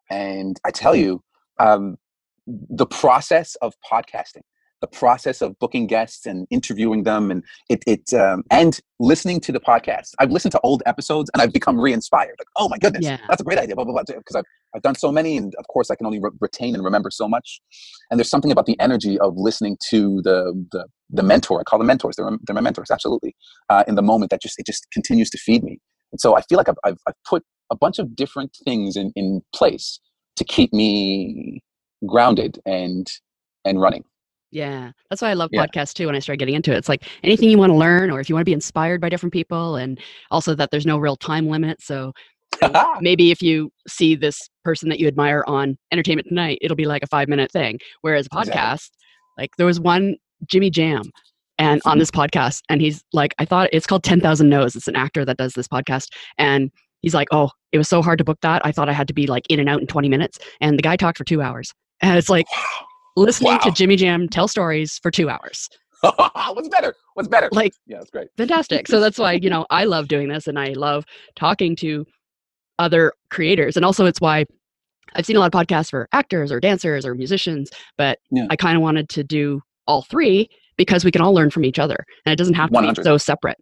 And 0.10 0.60
I 0.64 0.72
tell 0.72 0.96
you, 0.96 1.24
um, 1.60 1.98
the 2.46 2.86
process 2.86 3.56
of 3.56 3.74
podcasting 3.92 4.44
the 4.86 4.98
process 4.98 5.42
of 5.42 5.58
booking 5.60 5.88
guests 5.88 6.26
and 6.26 6.48
interviewing 6.52 7.04
them 7.04 7.32
and 7.32 7.44
it, 7.70 7.84
it 7.88 8.14
um, 8.14 8.44
and 8.52 8.80
listening 9.00 9.40
to 9.42 9.52
the 9.52 9.60
podcast. 9.60 10.12
I've 10.20 10.32
listened 10.32 10.52
to 10.52 10.60
old 10.62 10.84
episodes 10.86 11.30
and 11.34 11.42
i've 11.42 11.52
become 11.52 11.80
re-inspired. 11.80 12.36
Like 12.38 12.48
oh 12.56 12.70
my 12.70 12.78
goodness 12.78 13.04
yeah. 13.04 13.18
that's 13.28 13.42
a 13.42 13.44
great 13.44 13.58
idea 13.58 13.76
blah 13.76 13.84
blah 13.84 13.94
blah 13.94 14.04
because 14.06 14.36
I've, 14.36 14.44
I've 14.76 14.82
done 14.84 14.96
so 14.96 15.12
many 15.12 15.38
and 15.38 15.54
of 15.58 15.66
course 15.68 15.90
i 15.90 15.96
can 15.96 16.06
only 16.06 16.20
re- 16.20 16.30
retain 16.40 16.76
and 16.76 16.84
remember 16.84 17.10
so 17.10 17.28
much. 17.28 17.62
And 18.10 18.20
there's 18.20 18.30
something 18.30 18.52
about 18.52 18.68
the 18.68 18.80
energy 18.80 19.18
of 19.20 19.34
listening 19.36 19.78
to 19.90 20.22
the 20.24 20.38
the, 20.72 20.86
the 21.10 21.24
mentor. 21.24 21.60
I 21.60 21.64
call 21.64 21.80
them 21.80 21.88
mentors. 21.88 22.16
They're, 22.16 22.30
they're 22.46 22.54
my 22.54 22.62
mentors 22.62 22.92
absolutely 22.92 23.36
uh, 23.70 23.84
in 23.88 23.96
the 23.96 24.04
moment 24.04 24.30
that 24.32 24.42
just 24.42 24.60
it 24.60 24.66
just 24.66 24.86
continues 24.92 25.30
to 25.32 25.38
feed 25.38 25.64
me. 25.64 25.80
And 26.12 26.22
so 26.22 26.38
i 26.38 26.42
feel 26.42 26.58
like 26.58 26.70
i've, 26.70 26.82
I've, 26.86 27.00
I've 27.08 27.22
put 27.28 27.44
a 27.72 27.76
bunch 27.76 27.98
of 27.98 28.16
different 28.16 28.56
things 28.64 28.96
in, 28.96 29.12
in 29.16 29.42
place 29.56 30.00
to 30.36 30.44
keep 30.44 30.72
me 30.72 31.62
grounded 32.06 32.60
and 32.66 33.08
and 33.66 33.82
running. 33.82 34.04
Yeah, 34.52 34.92
that's 35.10 35.22
why 35.22 35.30
I 35.30 35.34
love 35.34 35.50
yeah. 35.52 35.66
podcasts 35.66 35.94
too. 35.94 36.06
When 36.06 36.16
I 36.16 36.20
started 36.20 36.40
getting 36.40 36.56
into 36.56 36.72
it, 36.72 36.78
it's 36.78 36.90
like 36.90 37.04
anything 37.24 37.50
you 37.50 37.58
want 37.58 37.72
to 37.72 37.78
learn, 37.78 38.10
or 38.10 38.20
if 38.20 38.30
you 38.30 38.36
want 38.36 38.42
to 38.42 38.50
be 38.50 38.54
inspired 38.54 39.02
by 39.02 39.10
different 39.10 39.34
people, 39.34 39.76
and 39.76 40.00
also 40.32 40.56
that 40.56 40.72
there's 40.72 40.86
no 40.86 40.98
real 40.98 41.18
time 41.18 41.50
limit. 41.50 41.82
So 41.82 42.14
maybe 43.02 43.32
if 43.32 43.42
you 43.42 43.72
see 43.88 44.16
this 44.16 44.50
person 44.64 44.90
that 44.90 45.00
you 45.00 45.08
admire 45.08 45.44
on 45.48 45.78
Entertainment 45.92 46.28
Tonight, 46.30 46.60
it'll 46.62 46.78
be 46.78 46.86
like 46.86 47.04
a 47.04 47.08
five 47.08 47.28
minute 47.28 47.52
thing. 47.52 47.80
Whereas 48.02 48.28
a 48.28 48.30
podcast, 48.30 48.48
exactly. 48.48 48.90
like 49.38 49.52
there 49.58 49.66
was 49.66 49.80
one 49.80 50.16
Jimmy 50.48 50.70
Jam, 50.70 51.04
and 51.58 51.82
on 51.86 52.00
this 52.00 52.12
podcast, 52.12 52.62
and 52.70 52.82
he's 52.82 53.04
like, 53.14 53.34
I 53.40 53.46
thought 53.46 53.70
it's 53.74 53.88
called 53.88 54.04
Ten 54.04 54.22
Thousand 54.22 54.50
No's. 54.50 54.76
It's 54.76 54.88
an 54.88 54.96
actor 54.96 55.26
that 55.26 55.38
does 55.38 55.54
this 55.54 55.68
podcast, 55.68 56.10
and 56.38 56.72
he's 57.02 57.14
like, 57.14 57.28
oh, 57.32 57.50
it 57.72 57.78
was 57.78 57.90
so 57.90 58.02
hard 58.02 58.20
to 58.20 58.24
book 58.24 58.40
that. 58.42 58.66
I 58.66 58.72
thought 58.72 58.90
I 58.90 58.94
had 58.94 59.08
to 59.10 59.14
be 59.14 59.28
like 59.28 59.44
in 59.50 59.60
and 59.60 59.68
out 59.68 59.82
in 59.82 59.88
20 59.88 60.08
minutes, 60.08 60.40
and 60.62 60.78
the 60.78 60.84
guy 60.84 60.96
talked 60.96 61.18
for 61.18 61.26
two 61.26 61.42
hours. 61.42 61.74
And 62.02 62.18
it's 62.18 62.30
like 62.30 62.46
listening 63.16 63.54
wow. 63.54 63.58
to 63.60 63.72
Jimmy 63.72 63.96
Jam 63.96 64.28
tell 64.28 64.48
stories 64.48 65.00
for 65.02 65.12
two 65.12 65.30
hours. 65.30 65.70
What's 66.02 66.70
better? 66.70 66.96
What's 67.14 67.30
better? 67.30 67.50
Like, 67.52 67.74
yeah, 67.88 67.98
that's 67.98 68.12
great. 68.12 68.28
Fantastic. 68.38 68.88
So 68.88 69.00
that's 69.00 69.18
why, 69.18 69.34
you 69.34 69.50
know, 69.50 69.66
I 69.70 69.86
love 69.86 70.08
doing 70.08 70.28
this 70.28 70.48
and 70.48 70.60
I 70.60 70.74
love 70.74 71.06
talking 71.36 71.76
to 71.78 72.06
other 72.78 73.14
creators. 73.30 73.76
And 73.76 73.86
also, 73.86 74.06
it's 74.06 74.22
why 74.22 74.46
I've 75.16 75.26
seen 75.26 75.36
a 75.36 75.40
lot 75.40 75.54
of 75.54 75.68
podcasts 75.68 75.90
for 75.90 76.08
actors 76.12 76.52
or 76.52 76.60
dancers 76.60 77.06
or 77.06 77.16
musicians, 77.16 77.70
but 77.98 78.20
yeah. 78.32 78.48
I 78.50 78.56
kind 78.56 78.76
of 78.76 78.82
wanted 78.82 79.10
to 79.10 79.24
do 79.24 79.62
all 79.88 80.04
three 80.04 80.50
because 80.78 81.06
we 81.06 81.12
can 81.12 81.22
all 81.22 81.34
learn 81.34 81.50
from 81.50 81.64
each 81.64 81.80
other 81.80 82.06
and 82.26 82.34
it 82.34 82.36
doesn't 82.36 82.56
have 82.56 82.70
to 82.70 82.74
100. 82.74 83.02
be 83.02 83.04
so 83.04 83.18
separate. 83.18 83.58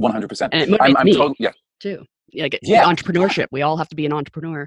100%. 0.00 0.48
And 0.52 0.62
it 0.62 0.68
motivates 0.68 0.76
I'm, 0.80 0.96
I'm 0.96 1.04
me 1.04 1.12
totally, 1.12 1.36
yeah. 1.38 1.52
too. 1.80 2.04
Like 2.34 2.58
yeah. 2.62 2.84
entrepreneurship. 2.84 3.46
We 3.50 3.62
all 3.62 3.76
have 3.76 3.88
to 3.88 3.96
be 3.96 4.06
an 4.06 4.12
entrepreneur. 4.12 4.66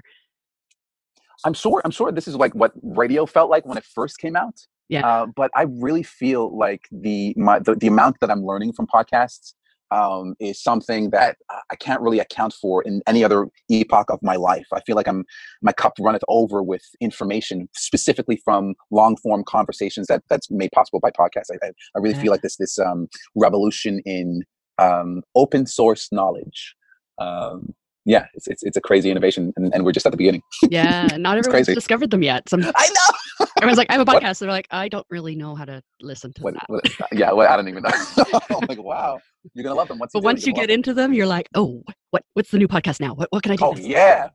I'm 1.44 1.54
sure. 1.54 1.82
I'm 1.84 1.90
sure 1.90 2.10
this 2.10 2.28
is 2.28 2.36
like 2.36 2.54
what 2.54 2.72
radio 2.82 3.26
felt 3.26 3.50
like 3.50 3.66
when 3.66 3.78
it 3.78 3.84
first 3.84 4.18
came 4.18 4.36
out. 4.36 4.54
Yeah. 4.88 5.06
Uh, 5.06 5.26
but 5.34 5.50
I 5.54 5.62
really 5.62 6.02
feel 6.02 6.56
like 6.56 6.82
the 6.90 7.34
my 7.36 7.58
the, 7.58 7.74
the 7.74 7.86
amount 7.86 8.20
that 8.20 8.30
I'm 8.30 8.44
learning 8.44 8.72
from 8.72 8.86
podcasts 8.86 9.54
um, 9.90 10.34
is 10.40 10.62
something 10.62 11.10
that 11.10 11.36
I 11.70 11.76
can't 11.76 12.00
really 12.00 12.18
account 12.18 12.54
for 12.54 12.82
in 12.82 13.02
any 13.06 13.22
other 13.22 13.46
epoch 13.70 14.10
of 14.10 14.18
my 14.22 14.36
life. 14.36 14.66
I 14.72 14.80
feel 14.80 14.96
like 14.96 15.06
I'm 15.06 15.24
my 15.62 15.72
cup 15.72 15.94
runneth 16.00 16.24
over 16.28 16.62
with 16.62 16.82
information, 17.00 17.68
specifically 17.74 18.40
from 18.44 18.74
long 18.90 19.16
form 19.16 19.44
conversations 19.46 20.06
that 20.08 20.22
that's 20.28 20.50
made 20.50 20.72
possible 20.72 21.00
by 21.00 21.10
podcasts. 21.10 21.50
I, 21.52 21.66
I, 21.66 21.70
I 21.94 21.98
really 22.00 22.14
yeah. 22.14 22.22
feel 22.22 22.32
like 22.32 22.42
this 22.42 22.56
this 22.56 22.78
um, 22.78 23.08
revolution 23.34 24.00
in 24.04 24.42
um, 24.78 25.22
open 25.34 25.66
source 25.66 26.08
knowledge 26.10 26.74
um, 27.18 27.74
yeah, 28.04 28.26
it's, 28.34 28.46
it's, 28.46 28.62
it's 28.62 28.76
a 28.76 28.80
crazy 28.80 29.10
innovation, 29.10 29.52
and, 29.56 29.72
and 29.74 29.84
we're 29.84 29.92
just 29.92 30.04
at 30.04 30.12
the 30.12 30.18
beginning. 30.18 30.42
Yeah, 30.68 31.06
not 31.16 31.38
everyone's 31.38 31.66
crazy. 31.66 31.74
discovered 31.74 32.10
them 32.10 32.22
yet. 32.22 32.48
Some 32.48 32.60
I 32.62 32.88
know. 32.88 33.46
everyone's 33.56 33.78
like, 33.78 33.90
I 33.90 33.94
have 33.94 34.02
a 34.02 34.04
podcast. 34.10 34.40
They're 34.40 34.50
like, 34.50 34.68
I 34.70 34.88
don't 34.88 35.06
really 35.08 35.34
know 35.34 35.54
how 35.54 35.64
to 35.64 35.82
listen 36.02 36.32
to 36.34 36.42
what, 36.42 36.54
that. 36.54 36.64
What, 36.66 37.00
uh, 37.00 37.06
yeah, 37.12 37.32
well, 37.32 37.50
I 37.50 37.56
don't 37.56 37.68
even 37.68 37.82
know. 37.82 37.90
I'm 38.50 38.66
like, 38.68 38.82
wow, 38.82 39.18
you're 39.54 39.64
gonna 39.64 39.74
love 39.74 39.88
them. 39.88 39.98
What's 39.98 40.12
but 40.12 40.22
once 40.22 40.46
you 40.46 40.52
get 40.52 40.70
into 40.70 40.92
them, 40.92 41.14
you're 41.14 41.26
like, 41.26 41.48
oh, 41.54 41.82
what 42.10 42.22
what's 42.34 42.50
the 42.50 42.58
new 42.58 42.68
podcast 42.68 43.00
now? 43.00 43.14
What 43.14 43.28
what 43.30 43.42
can 43.42 43.52
I 43.52 43.56
do? 43.56 43.64
Oh 43.64 43.76
yeah. 43.76 44.28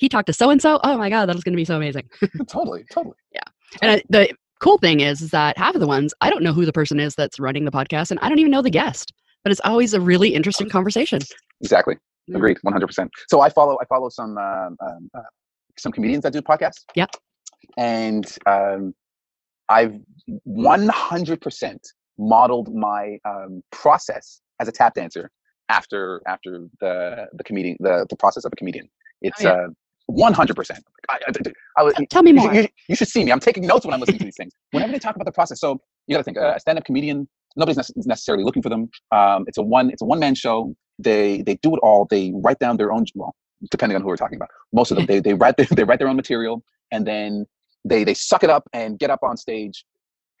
he 0.00 0.08
talked 0.08 0.26
to 0.26 0.32
so 0.32 0.50
and 0.50 0.60
so. 0.60 0.80
Oh 0.82 0.98
my 0.98 1.10
god, 1.10 1.26
that 1.26 1.36
was 1.36 1.44
gonna 1.44 1.56
be 1.56 1.64
so 1.64 1.76
amazing. 1.76 2.08
totally, 2.48 2.84
totally. 2.92 3.16
Yeah, 3.32 3.40
and 3.82 3.92
I, 3.92 4.02
the 4.08 4.34
cool 4.60 4.78
thing 4.78 4.98
is, 4.98 5.22
is 5.22 5.30
that 5.30 5.56
half 5.56 5.76
of 5.76 5.80
the 5.80 5.86
ones 5.86 6.12
I 6.20 6.30
don't 6.30 6.42
know 6.42 6.52
who 6.52 6.66
the 6.66 6.72
person 6.72 6.98
is 6.98 7.14
that's 7.14 7.38
running 7.38 7.64
the 7.64 7.70
podcast, 7.70 8.10
and 8.10 8.18
I 8.20 8.28
don't 8.28 8.40
even 8.40 8.50
know 8.50 8.62
the 8.62 8.70
guest. 8.70 9.12
But 9.44 9.52
it's 9.52 9.60
always 9.64 9.94
a 9.94 10.00
really 10.00 10.34
interesting 10.34 10.68
conversation. 10.68 11.20
Exactly. 11.60 11.96
Agreed, 12.34 12.58
one 12.62 12.72
hundred 12.72 12.86
percent. 12.86 13.10
So 13.28 13.40
I 13.40 13.48
follow 13.48 13.78
I 13.80 13.84
follow 13.86 14.08
some 14.08 14.36
um, 14.38 14.76
um, 14.80 15.10
uh, 15.14 15.20
some 15.78 15.92
comedians 15.92 16.22
that 16.24 16.32
do 16.32 16.42
podcasts. 16.42 16.84
yeah 16.94 17.06
And 17.76 18.26
um, 18.46 18.94
I've 19.68 19.94
one 20.44 20.88
hundred 20.88 21.40
percent 21.40 21.86
modeled 22.18 22.74
my 22.74 23.18
um, 23.24 23.62
process 23.70 24.40
as 24.60 24.68
a 24.68 24.72
tap 24.72 24.94
dancer 24.94 25.30
after 25.68 26.20
after 26.26 26.66
the 26.80 27.26
the 27.32 27.44
comedian 27.44 27.76
the 27.80 28.06
the 28.08 28.16
process 28.16 28.44
of 28.44 28.52
a 28.52 28.56
comedian. 28.56 28.88
It's 29.22 29.44
oh, 29.44 29.48
yeah. 29.48 29.54
uh, 29.54 29.68
one 30.06 30.32
hundred 30.32 30.56
percent. 30.56 30.84
Tell 32.10 32.22
me 32.22 32.32
more. 32.32 32.52
You, 32.52 32.62
you, 32.62 32.68
you, 32.88 32.96
should 32.96 33.08
see 33.08 33.24
me. 33.24 33.32
I'm 33.32 33.40
taking 33.40 33.66
notes 33.66 33.84
when 33.84 33.94
I'm 33.94 34.00
listening 34.00 34.18
to 34.20 34.24
these 34.24 34.36
things. 34.36 34.52
Whenever 34.72 34.92
they 34.92 34.98
talk 34.98 35.14
about 35.14 35.26
the 35.26 35.32
process, 35.32 35.60
so 35.60 35.80
you 36.06 36.14
got 36.14 36.18
to 36.18 36.24
think 36.24 36.38
uh, 36.38 36.54
a 36.56 36.60
stand-up 36.60 36.84
comedian. 36.84 37.28
Nobody's 37.56 37.90
necessarily 38.06 38.44
looking 38.44 38.62
for 38.62 38.68
them. 38.68 38.88
Um, 39.10 39.44
it's 39.46 39.58
a 39.58 39.62
one. 39.62 39.90
It's 39.90 40.02
a 40.02 40.04
one-man 40.04 40.34
show. 40.34 40.74
They 40.98 41.42
they 41.42 41.56
do 41.56 41.74
it 41.74 41.80
all. 41.82 42.06
They 42.10 42.32
write 42.34 42.58
down 42.58 42.76
their 42.76 42.92
own. 42.92 43.04
Well, 43.14 43.34
depending 43.70 43.96
on 43.96 44.02
who 44.02 44.08
we're 44.08 44.16
talking 44.16 44.36
about. 44.36 44.50
Most 44.72 44.90
of 44.90 44.96
them 44.96 45.06
they 45.08 45.20
they 45.20 45.34
write 45.34 45.56
their, 45.56 45.66
they 45.66 45.84
write 45.84 45.98
their 45.98 46.08
own 46.08 46.16
material 46.16 46.62
and 46.90 47.06
then 47.06 47.46
they 47.84 48.04
they 48.04 48.14
suck 48.14 48.42
it 48.42 48.50
up 48.50 48.68
and 48.72 48.98
get 48.98 49.10
up 49.10 49.22
on 49.22 49.36
stage 49.36 49.84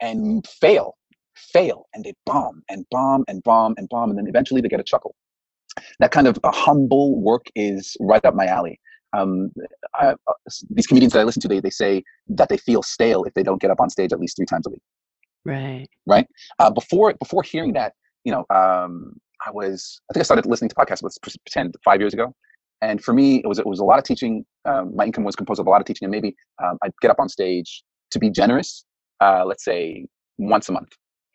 and 0.00 0.46
fail, 0.46 0.96
fail, 1.36 1.86
and 1.94 2.04
they 2.04 2.14
bomb 2.26 2.62
and 2.68 2.86
bomb 2.90 3.24
and 3.28 3.42
bomb 3.42 3.74
and 3.76 3.88
bomb, 3.88 4.10
and 4.10 4.18
then 4.18 4.26
eventually 4.26 4.60
they 4.60 4.68
get 4.68 4.80
a 4.80 4.84
chuckle. 4.84 5.14
That 6.00 6.10
kind 6.10 6.26
of 6.26 6.38
a 6.44 6.50
humble 6.50 7.20
work 7.20 7.46
is 7.54 7.96
right 8.00 8.24
up 8.24 8.34
my 8.34 8.46
alley. 8.46 8.80
um, 9.12 9.50
I, 9.94 10.08
uh, 10.08 10.34
these 10.70 10.86
comedians 10.86 11.12
that 11.14 11.20
I 11.20 11.24
listen 11.24 11.40
to, 11.42 11.48
they, 11.48 11.60
they 11.60 11.70
say 11.70 12.04
that 12.28 12.48
they 12.48 12.58
feel 12.58 12.82
stale 12.82 13.24
if 13.24 13.34
they 13.34 13.42
don't 13.42 13.60
get 13.60 13.70
up 13.70 13.80
on 13.80 13.88
stage 13.90 14.12
at 14.12 14.20
least 14.20 14.36
three 14.36 14.46
times 14.46 14.66
a 14.66 14.70
week. 14.70 14.82
Right. 15.44 15.88
Right. 16.06 16.26
Uh, 16.58 16.70
before 16.70 17.14
before 17.14 17.42
hearing 17.42 17.72
that, 17.74 17.94
you 18.24 18.32
know, 18.32 18.44
um, 18.54 19.18
I 19.46 19.50
was 19.50 20.00
I 20.10 20.12
think 20.12 20.22
I 20.22 20.24
started 20.24 20.46
listening 20.46 20.68
to 20.70 20.74
podcasts. 20.74 21.02
Let's 21.02 21.18
pretend 21.18 21.74
five 21.84 22.00
years 22.00 22.14
ago, 22.14 22.34
and 22.80 23.02
for 23.02 23.12
me, 23.12 23.36
it 23.36 23.46
was 23.46 23.58
it 23.58 23.66
was 23.66 23.78
a 23.78 23.84
lot 23.84 23.98
of 23.98 24.04
teaching. 24.04 24.44
Um, 24.64 24.94
my 24.94 25.04
income 25.04 25.24
was 25.24 25.36
composed 25.36 25.60
of 25.60 25.66
a 25.66 25.70
lot 25.70 25.80
of 25.80 25.86
teaching, 25.86 26.06
and 26.06 26.12
maybe 26.12 26.34
um, 26.62 26.78
I'd 26.82 26.92
get 27.00 27.10
up 27.10 27.20
on 27.20 27.28
stage 27.28 27.82
to 28.10 28.18
be 28.18 28.30
generous. 28.30 28.84
Uh, 29.20 29.44
let's 29.44 29.64
say 29.64 30.06
once 30.38 30.68
a 30.68 30.72
month. 30.72 30.90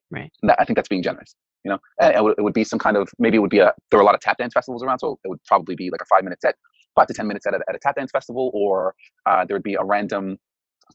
Right. 0.10 0.32
That, 0.44 0.58
I 0.60 0.66
think 0.66 0.78
that's 0.78 0.88
being 0.88 1.04
generous. 1.04 1.36
You 1.66 1.72
know, 1.72 1.80
it 2.00 2.24
would, 2.24 2.36
it 2.38 2.42
would 2.42 2.54
be 2.54 2.64
some 2.64 2.78
kind 2.78 2.98
of 2.98 3.10
maybe 3.20 3.38
it 3.38 3.40
would 3.40 3.50
be 3.50 3.60
a 3.60 3.74
there 3.90 3.98
were 3.98 4.04
a 4.04 4.06
lot 4.06 4.16
of 4.16 4.22
tap 4.22 4.38
dance 4.38 4.54
festivals 4.54 4.84
around, 4.84 5.00
so 5.00 5.18
it 5.24 5.28
would 5.28 5.44
probably 5.46 5.76
be 5.76 5.90
like 5.90 6.02
a 6.02 6.06
five 6.06 6.24
minute 6.24 6.42
set 6.42 6.56
five 6.96 7.08
to 7.08 7.14
10 7.14 7.28
minutes 7.28 7.46
at 7.46 7.54
a, 7.54 7.60
at 7.68 7.76
a 7.76 7.80
tap 7.80 7.96
dance 7.96 8.12
festival, 8.12 8.52
or 8.54 8.96
uh, 9.26 9.46
there 9.46 9.56
would 9.56 9.64
be 9.64 9.76
a 9.76 9.84
random 9.84 10.38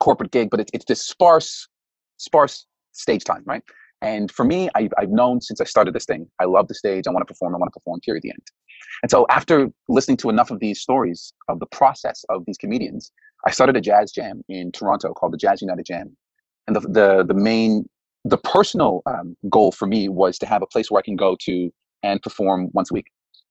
corporate 0.01 0.31
gig, 0.31 0.51
but 0.51 0.61
it's, 0.61 0.71
it's 0.73 0.85
this 0.85 1.05
sparse, 1.05 1.69
sparse 2.17 2.67
stage 2.93 3.25
time, 3.25 3.43
right? 3.47 3.63
And 4.01 4.31
for 4.31 4.45
me, 4.45 4.69
I, 4.77 4.89
I've 4.97 5.11
known 5.11 5.41
since 5.41 5.61
I 5.61 5.65
started 5.65 5.95
this 5.95 6.05
thing, 6.05 6.29
I 6.41 6.45
love 6.45 6.69
the 6.69 6.75
stage. 6.75 7.07
I 7.07 7.11
want 7.11 7.27
to 7.27 7.33
perform. 7.33 7.55
I 7.55 7.59
want 7.59 7.73
to 7.73 7.79
perform, 7.81 8.01
period, 8.01 8.23
the 8.23 8.31
end. 8.31 8.47
And 9.03 9.11
so 9.11 9.27
after 9.31 9.71
listening 9.89 10.17
to 10.19 10.31
enough 10.31 10.51
of 10.51 10.61
these 10.61 10.81
stories 10.81 11.33
of 11.49 11.59
the 11.61 11.67
process 11.67 12.25
of 12.29 12.45
these 12.47 12.57
comedians, 12.57 13.11
I 13.47 13.51
started 13.51 13.77
a 13.77 13.81
jazz 13.81 14.13
jam 14.13 14.43
in 14.49 14.73
Toronto 14.73 15.13
called 15.13 15.33
the 15.33 15.39
Jazz 15.39 15.63
United 15.63 15.87
Jam. 15.87 16.17
And 16.67 16.77
the, 16.77 16.81
the, 16.81 17.25
the 17.27 17.35
main, 17.35 17.89
the 18.25 18.39
personal 18.39 19.03
um, 19.07 19.37
goal 19.49 19.73
for 19.73 19.87
me 19.87 20.09
was 20.09 20.39
to 20.39 20.47
have 20.47 20.63
a 20.63 20.67
place 20.67 20.91
where 20.91 20.99
I 20.99 21.03
can 21.03 21.17
go 21.17 21.37
to 21.41 21.71
and 22.03 22.21
perform 22.23 22.69
once 22.73 22.91
a 22.91 22.95
week. 22.95 23.07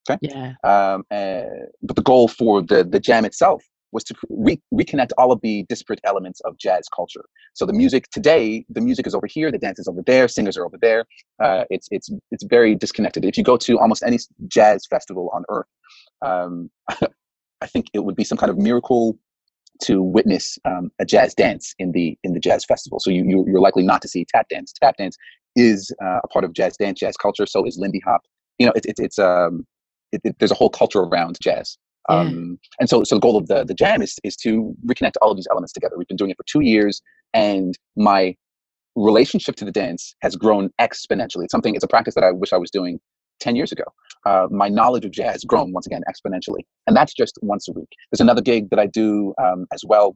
Okay. 0.10 0.20
Yeah. 0.22 0.54
Um, 0.64 1.04
uh, 1.12 1.50
but 1.82 1.96
the 1.96 2.02
goal 2.02 2.28
for 2.28 2.62
the 2.62 2.84
the 2.84 3.00
jam 3.00 3.26
itself 3.26 3.62
was 3.92 4.04
to 4.06 4.16
re- 4.30 4.62
reconnect 4.74 5.12
all 5.18 5.32
of 5.32 5.42
the 5.42 5.66
disparate 5.70 6.00
elements 6.04 6.40
of 6.42 6.58
jazz 6.58 6.88
culture. 6.94 7.26
So 7.54 7.66
the 7.66 7.74
music 7.74 8.10
today, 8.12 8.66
the 8.70 8.82
music 8.82 9.08
is 9.08 9.16
over 9.16 9.28
here, 9.28 9.52
the 9.52 9.58
dance 9.58 9.80
is 9.80 9.88
over 9.88 10.02
there, 10.06 10.28
singers 10.28 10.58
are 10.58 10.66
over 10.66 10.78
there. 10.82 11.06
Uh, 11.42 11.64
it's 11.70 11.88
it's 11.92 12.10
it's 12.32 12.44
very 12.44 12.76
disconnected. 12.76 13.26
If 13.26 13.38
you 13.38 13.44
go 13.44 13.58
to 13.58 13.80
almost 13.80 14.04
any 14.04 14.20
jazz 14.48 14.86
festival 14.86 15.30
on 15.34 15.44
earth, 15.50 15.68
um, 16.22 16.70
I 17.62 17.68
think 17.68 17.88
it 17.94 18.04
would 18.04 18.16
be 18.16 18.24
some 18.24 18.38
kind 18.38 18.50
of 18.50 18.58
miracle 18.58 19.18
to 19.84 20.02
witness 20.02 20.58
um, 20.66 20.92
a 21.00 21.06
jazz 21.06 21.34
dance 21.34 21.74
in 21.80 21.92
the 21.92 22.18
in 22.24 22.34
the 22.34 22.40
jazz 22.40 22.66
festival. 22.66 23.00
So 23.00 23.10
you, 23.10 23.24
you 23.48 23.56
are 23.56 23.62
likely 23.62 23.84
not 23.84 24.02
to 24.04 24.08
see 24.08 24.26
tap 24.26 24.50
dance. 24.50 24.74
Tap 24.74 24.98
dance 24.98 25.18
is 25.56 25.92
uh, 26.04 26.20
a 26.24 26.28
part 26.28 26.46
of 26.46 26.54
jazz 26.54 26.78
dance, 26.78 27.00
jazz 27.00 27.18
culture. 27.18 27.46
So 27.46 27.66
is 27.66 27.78
Lindy 27.78 28.02
Hop. 28.06 28.22
You 28.60 28.68
know, 28.68 28.74
it's 28.76 28.88
it's 28.88 29.00
it's 29.00 29.20
um 29.20 29.66
it, 30.12 30.22
it, 30.24 30.36
there's 30.40 30.52
a 30.52 30.56
whole 30.56 30.70
culture 30.70 31.00
around 31.00 31.38
jazz. 31.42 31.78
Yeah. 32.10 32.20
Um, 32.20 32.60
and 32.80 32.90
so, 32.90 33.04
so 33.04 33.16
the 33.16 33.22
goal 33.22 33.38
of 33.38 33.48
the, 33.48 33.64
the 33.66 33.74
jam 33.74 34.02
is, 34.02 34.18
is 34.24 34.36
to 34.38 34.74
reconnect 34.86 35.14
all 35.22 35.32
of 35.32 35.38
these 35.38 35.48
elements 35.52 35.74
together. 35.74 35.98
We've 35.98 36.08
been 36.08 36.18
doing 36.18 36.32
it 36.32 36.38
for 36.38 36.46
two 36.48 36.62
years, 36.62 37.02
and 37.34 37.78
my 37.96 38.36
relationship 38.96 39.56
to 39.58 39.66
the 39.66 39.72
dance 39.72 40.16
has 40.22 40.36
grown 40.36 40.70
exponentially. 40.80 41.44
It's 41.44 41.52
something, 41.52 41.76
it's 41.76 41.84
a 41.84 41.88
practice 41.88 42.16
that 42.16 42.24
I 42.24 42.32
wish 42.32 42.54
I 42.54 42.58
was 42.58 42.72
doing 42.72 43.00
10 43.40 43.56
years 43.56 43.72
ago. 43.72 43.84
Uh, 44.26 44.48
my 44.50 44.68
knowledge 44.68 45.06
of 45.06 45.12
jazz 45.12 45.34
has 45.34 45.44
grown 45.44 45.72
once 45.72 45.86
again 45.86 46.02
exponentially. 46.10 46.62
And 46.88 46.96
that's 46.96 47.14
just 47.14 47.38
once 47.42 47.68
a 47.68 47.74
week. 47.74 47.90
There's 48.12 48.22
another 48.22 48.42
gig 48.42 48.70
that 48.72 48.80
I 48.80 48.88
do 48.88 49.34
um, 49.42 49.68
as 49.72 49.84
well, 49.86 50.16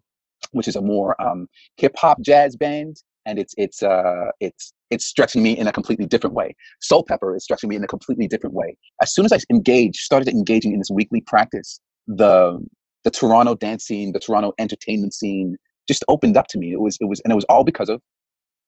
which 0.51 0.67
is 0.67 0.75
a 0.75 0.82
more 0.82 1.21
um, 1.21 1.47
hip 1.77 1.93
hop 1.97 2.21
jazz 2.21 2.56
band 2.56 2.97
and 3.25 3.39
it's 3.39 3.54
it's 3.58 3.84
uh 3.84 4.30
it's 4.39 4.73
it's 4.91 5.06
stretching 5.06 5.41
me 5.41 5.58
in 5.58 5.67
a 5.67 5.71
completely 5.71 6.06
different 6.06 6.36
way. 6.36 6.56
Soulpepper 6.84 7.36
is 7.36 7.43
stretching 7.43 7.69
me 7.69 7.75
in 7.75 7.84
a 7.84 7.88
completely 7.88 8.27
different 8.27 8.54
way. 8.54 8.77
As 9.01 9.13
soon 9.13 9.25
as 9.25 9.32
I 9.32 9.38
engaged, 9.49 9.95
started 9.95 10.27
engaging 10.27 10.73
in 10.73 10.80
this 10.80 10.91
weekly 10.91 11.21
practice, 11.21 11.80
the 12.08 12.60
the 13.04 13.10
Toronto 13.10 13.56
dance 13.56 13.86
scene, 13.86 14.12
the 14.12 14.19
Toronto 14.19 14.54
entertainment 14.60 15.13
scene 15.13 15.56
just 15.88 16.04
opened 16.08 16.38
up 16.38 16.47
to 16.49 16.60
me. 16.60 16.71
It 16.71 16.82
was 16.82 16.97
it 16.99 17.06
was 17.06 17.21
and 17.21 17.32
it 17.32 17.36
was 17.36 17.45
all 17.45 17.63
because 17.63 17.89
of 17.89 18.01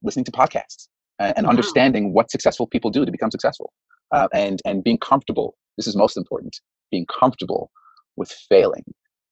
listening 0.01 0.25
to 0.25 0.31
podcasts 0.31 0.87
and, 1.19 1.33
and 1.37 1.45
wow. 1.45 1.51
understanding 1.51 2.13
what 2.13 2.31
successful 2.31 2.67
people 2.67 2.89
do 2.89 3.05
to 3.05 3.11
become 3.11 3.31
successful, 3.31 3.71
uh, 4.11 4.27
and 4.33 4.61
and 4.65 4.83
being 4.83 4.97
comfortable. 4.97 5.55
This 5.77 5.87
is 5.87 5.95
most 5.95 6.17
important. 6.17 6.59
Being 6.89 7.05
comfortable 7.07 7.71
with 8.15 8.31
failing, 8.49 8.83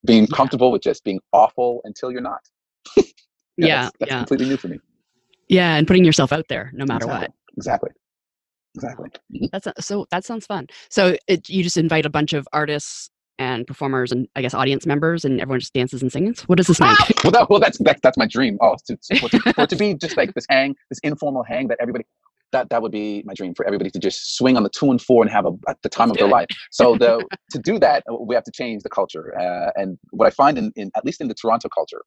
being 0.05 0.27
comfortable 0.27 0.67
yeah. 0.67 0.73
with 0.73 0.81
just 0.81 1.03
being 1.03 1.19
awful 1.31 1.81
until 1.83 2.11
you're 2.11 2.21
not. 2.21 2.41
yeah, 2.97 3.03
yeah, 3.57 3.81
that's, 3.83 3.91
that's 3.99 4.11
yeah. 4.11 4.17
completely 4.19 4.49
new 4.49 4.57
for 4.57 4.67
me. 4.67 4.79
Yeah, 5.51 5.75
and 5.75 5.85
putting 5.85 6.05
yourself 6.05 6.31
out 6.31 6.47
there 6.47 6.71
no 6.73 6.85
matter 6.85 7.05
exactly. 7.05 7.27
what. 7.27 7.57
Exactly. 7.57 7.89
Exactly. 8.75 9.09
That's 9.51 9.67
a, 9.67 9.73
so 9.81 10.07
that 10.11 10.23
sounds 10.23 10.45
fun. 10.45 10.67
So 10.89 11.17
it, 11.27 11.49
you 11.49 11.61
just 11.61 11.75
invite 11.75 12.05
a 12.05 12.09
bunch 12.09 12.31
of 12.31 12.47
artists 12.53 13.09
and 13.37 13.67
performers 13.67 14.13
and 14.13 14.27
I 14.37 14.41
guess 14.41 14.53
audience 14.53 14.85
members 14.85 15.25
and 15.25 15.41
everyone 15.41 15.59
just 15.59 15.73
dances 15.73 16.01
and 16.01 16.09
sings. 16.09 16.43
What 16.43 16.55
does 16.55 16.67
this 16.67 16.79
mean? 16.79 16.95
well, 17.23 17.31
that, 17.31 17.49
well, 17.49 17.59
that's, 17.59 17.77
that's 17.79 17.99
that's 18.01 18.17
my 18.17 18.27
dream. 18.27 18.57
Oh, 18.61 18.77
to, 18.87 18.95
to, 18.95 19.29
for, 19.53 19.67
to 19.67 19.75
be 19.75 19.93
just 20.01 20.15
like 20.15 20.33
this 20.35 20.45
hang, 20.49 20.75
this 20.89 20.99
informal 21.03 21.43
hang 21.43 21.67
that 21.67 21.79
everybody 21.81 22.05
that 22.53 22.69
that 22.69 22.81
would 22.81 22.91
be 22.91 23.23
my 23.25 23.33
dream 23.33 23.53
for 23.53 23.65
everybody 23.65 23.89
to 23.89 23.99
just 23.99 24.37
swing 24.37 24.55
on 24.55 24.63
the 24.63 24.69
two 24.69 24.89
and 24.89 25.01
four 25.01 25.21
and 25.23 25.31
have 25.31 25.45
a 25.45 25.51
at 25.67 25.81
the 25.83 25.89
time 25.89 26.09
Let's 26.09 26.17
of 26.17 26.19
their 26.19 26.27
it. 26.27 26.31
life. 26.31 26.47
So 26.71 26.97
the 26.97 27.25
to 27.51 27.59
do 27.59 27.77
that, 27.79 28.03
we 28.21 28.35
have 28.35 28.43
to 28.45 28.51
change 28.51 28.83
the 28.83 28.89
culture. 28.89 29.37
Uh, 29.37 29.71
and 29.75 29.97
what 30.11 30.27
I 30.27 30.29
find 30.29 30.57
in, 30.57 30.71
in 30.75 30.91
at 30.95 31.03
least 31.03 31.19
in 31.19 31.27
the 31.27 31.33
Toronto 31.33 31.67
culture, 31.67 32.03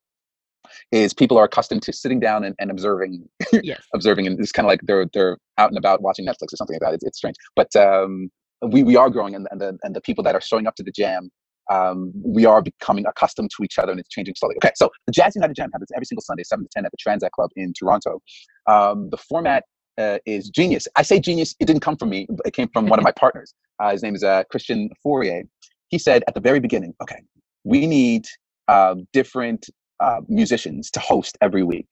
is 0.92 1.12
people 1.12 1.38
are 1.38 1.44
accustomed 1.44 1.82
to 1.82 1.92
sitting 1.92 2.20
down 2.20 2.44
and, 2.44 2.54
and 2.58 2.70
observing 2.70 3.28
yes. 3.62 3.82
observing 3.94 4.26
and 4.26 4.38
it's 4.38 4.52
kind 4.52 4.66
of 4.66 4.68
like 4.68 4.80
they're 4.84 5.06
they're 5.12 5.38
out 5.58 5.70
and 5.70 5.78
about 5.78 6.02
watching 6.02 6.26
netflix 6.26 6.52
or 6.52 6.56
something 6.56 6.74
like 6.74 6.80
that 6.80 6.94
it's, 6.94 7.04
it's 7.04 7.18
strange 7.18 7.36
but 7.56 7.74
um, 7.76 8.30
we 8.70 8.82
we 8.82 8.96
are 8.96 9.10
growing 9.10 9.34
and, 9.34 9.46
and 9.50 9.60
the 9.60 9.78
and 9.82 9.94
the 9.94 10.00
people 10.00 10.24
that 10.24 10.34
are 10.34 10.40
showing 10.40 10.66
up 10.66 10.74
to 10.74 10.82
the 10.82 10.92
jam 10.92 11.30
um, 11.70 12.12
we 12.22 12.44
are 12.44 12.62
becoming 12.62 13.06
accustomed 13.06 13.50
to 13.56 13.64
each 13.64 13.78
other 13.78 13.90
and 13.92 14.00
it's 14.00 14.08
changing 14.08 14.34
slowly. 14.36 14.56
Okay, 14.56 14.72
so 14.76 14.90
the 15.06 15.12
Jazz 15.12 15.34
United 15.34 15.56
Jam 15.56 15.70
happens 15.72 15.88
every 15.94 16.06
single 16.06 16.22
Sunday, 16.22 16.42
7 16.42 16.64
to 16.64 16.68
10 16.74 16.84
at 16.84 16.92
the 16.92 16.98
Tranzac 16.98 17.30
Club 17.30 17.50
in 17.56 17.72
Toronto. 17.72 18.20
Um, 18.66 19.08
the 19.10 19.16
format 19.16 19.64
uh, 19.98 20.18
is 20.26 20.50
genius. 20.50 20.88
I 20.96 21.02
say 21.02 21.20
genius, 21.20 21.54
it 21.60 21.66
didn't 21.66 21.82
come 21.82 21.96
from 21.96 22.10
me, 22.10 22.26
it 22.44 22.52
came 22.52 22.68
from 22.72 22.86
one 22.86 22.98
of 22.98 23.04
my 23.10 23.12
partners. 23.12 23.54
Uh, 23.78 23.92
his 23.92 24.02
name 24.02 24.14
is 24.14 24.22
uh, 24.22 24.44
Christian 24.50 24.90
Fourier. 25.02 25.44
He 25.88 25.98
said 25.98 26.24
at 26.28 26.34
the 26.34 26.40
very 26.40 26.60
beginning, 26.60 26.94
okay, 27.02 27.22
we 27.64 27.86
need 27.86 28.26
uh, 28.68 28.96
different 29.12 29.68
uh, 30.00 30.20
musicians 30.28 30.90
to 30.90 31.00
host 31.00 31.36
every 31.40 31.62
week. 31.62 31.88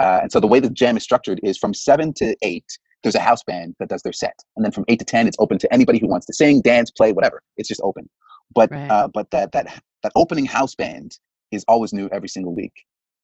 Uh, 0.00 0.20
and 0.22 0.32
so 0.32 0.40
the 0.40 0.46
way 0.46 0.60
the 0.60 0.70
jam 0.70 0.96
is 0.96 1.02
structured 1.02 1.40
is 1.42 1.56
from 1.56 1.72
seven 1.72 2.12
to 2.14 2.36
eight, 2.42 2.66
there's 3.02 3.14
a 3.14 3.20
house 3.20 3.42
band 3.44 3.74
that 3.78 3.88
does 3.88 4.02
their 4.02 4.12
set. 4.12 4.34
And 4.56 4.64
then 4.64 4.72
from 4.72 4.84
eight 4.88 4.98
to 4.98 5.04
10, 5.04 5.28
it's 5.28 5.36
open 5.38 5.58
to 5.58 5.72
anybody 5.72 5.98
who 5.98 6.08
wants 6.08 6.26
to 6.26 6.32
sing, 6.32 6.62
dance, 6.62 6.90
play, 6.90 7.12
whatever. 7.12 7.42
It's 7.56 7.68
just 7.68 7.80
open. 7.84 8.08
But, 8.54 8.70
right. 8.70 8.90
uh, 8.90 9.08
but 9.08 9.30
that, 9.30 9.52
that, 9.52 9.82
that 10.02 10.12
opening 10.16 10.46
house 10.46 10.74
band 10.74 11.18
is 11.52 11.64
always 11.68 11.92
new 11.92 12.08
every 12.12 12.28
single 12.28 12.54
week. 12.54 12.72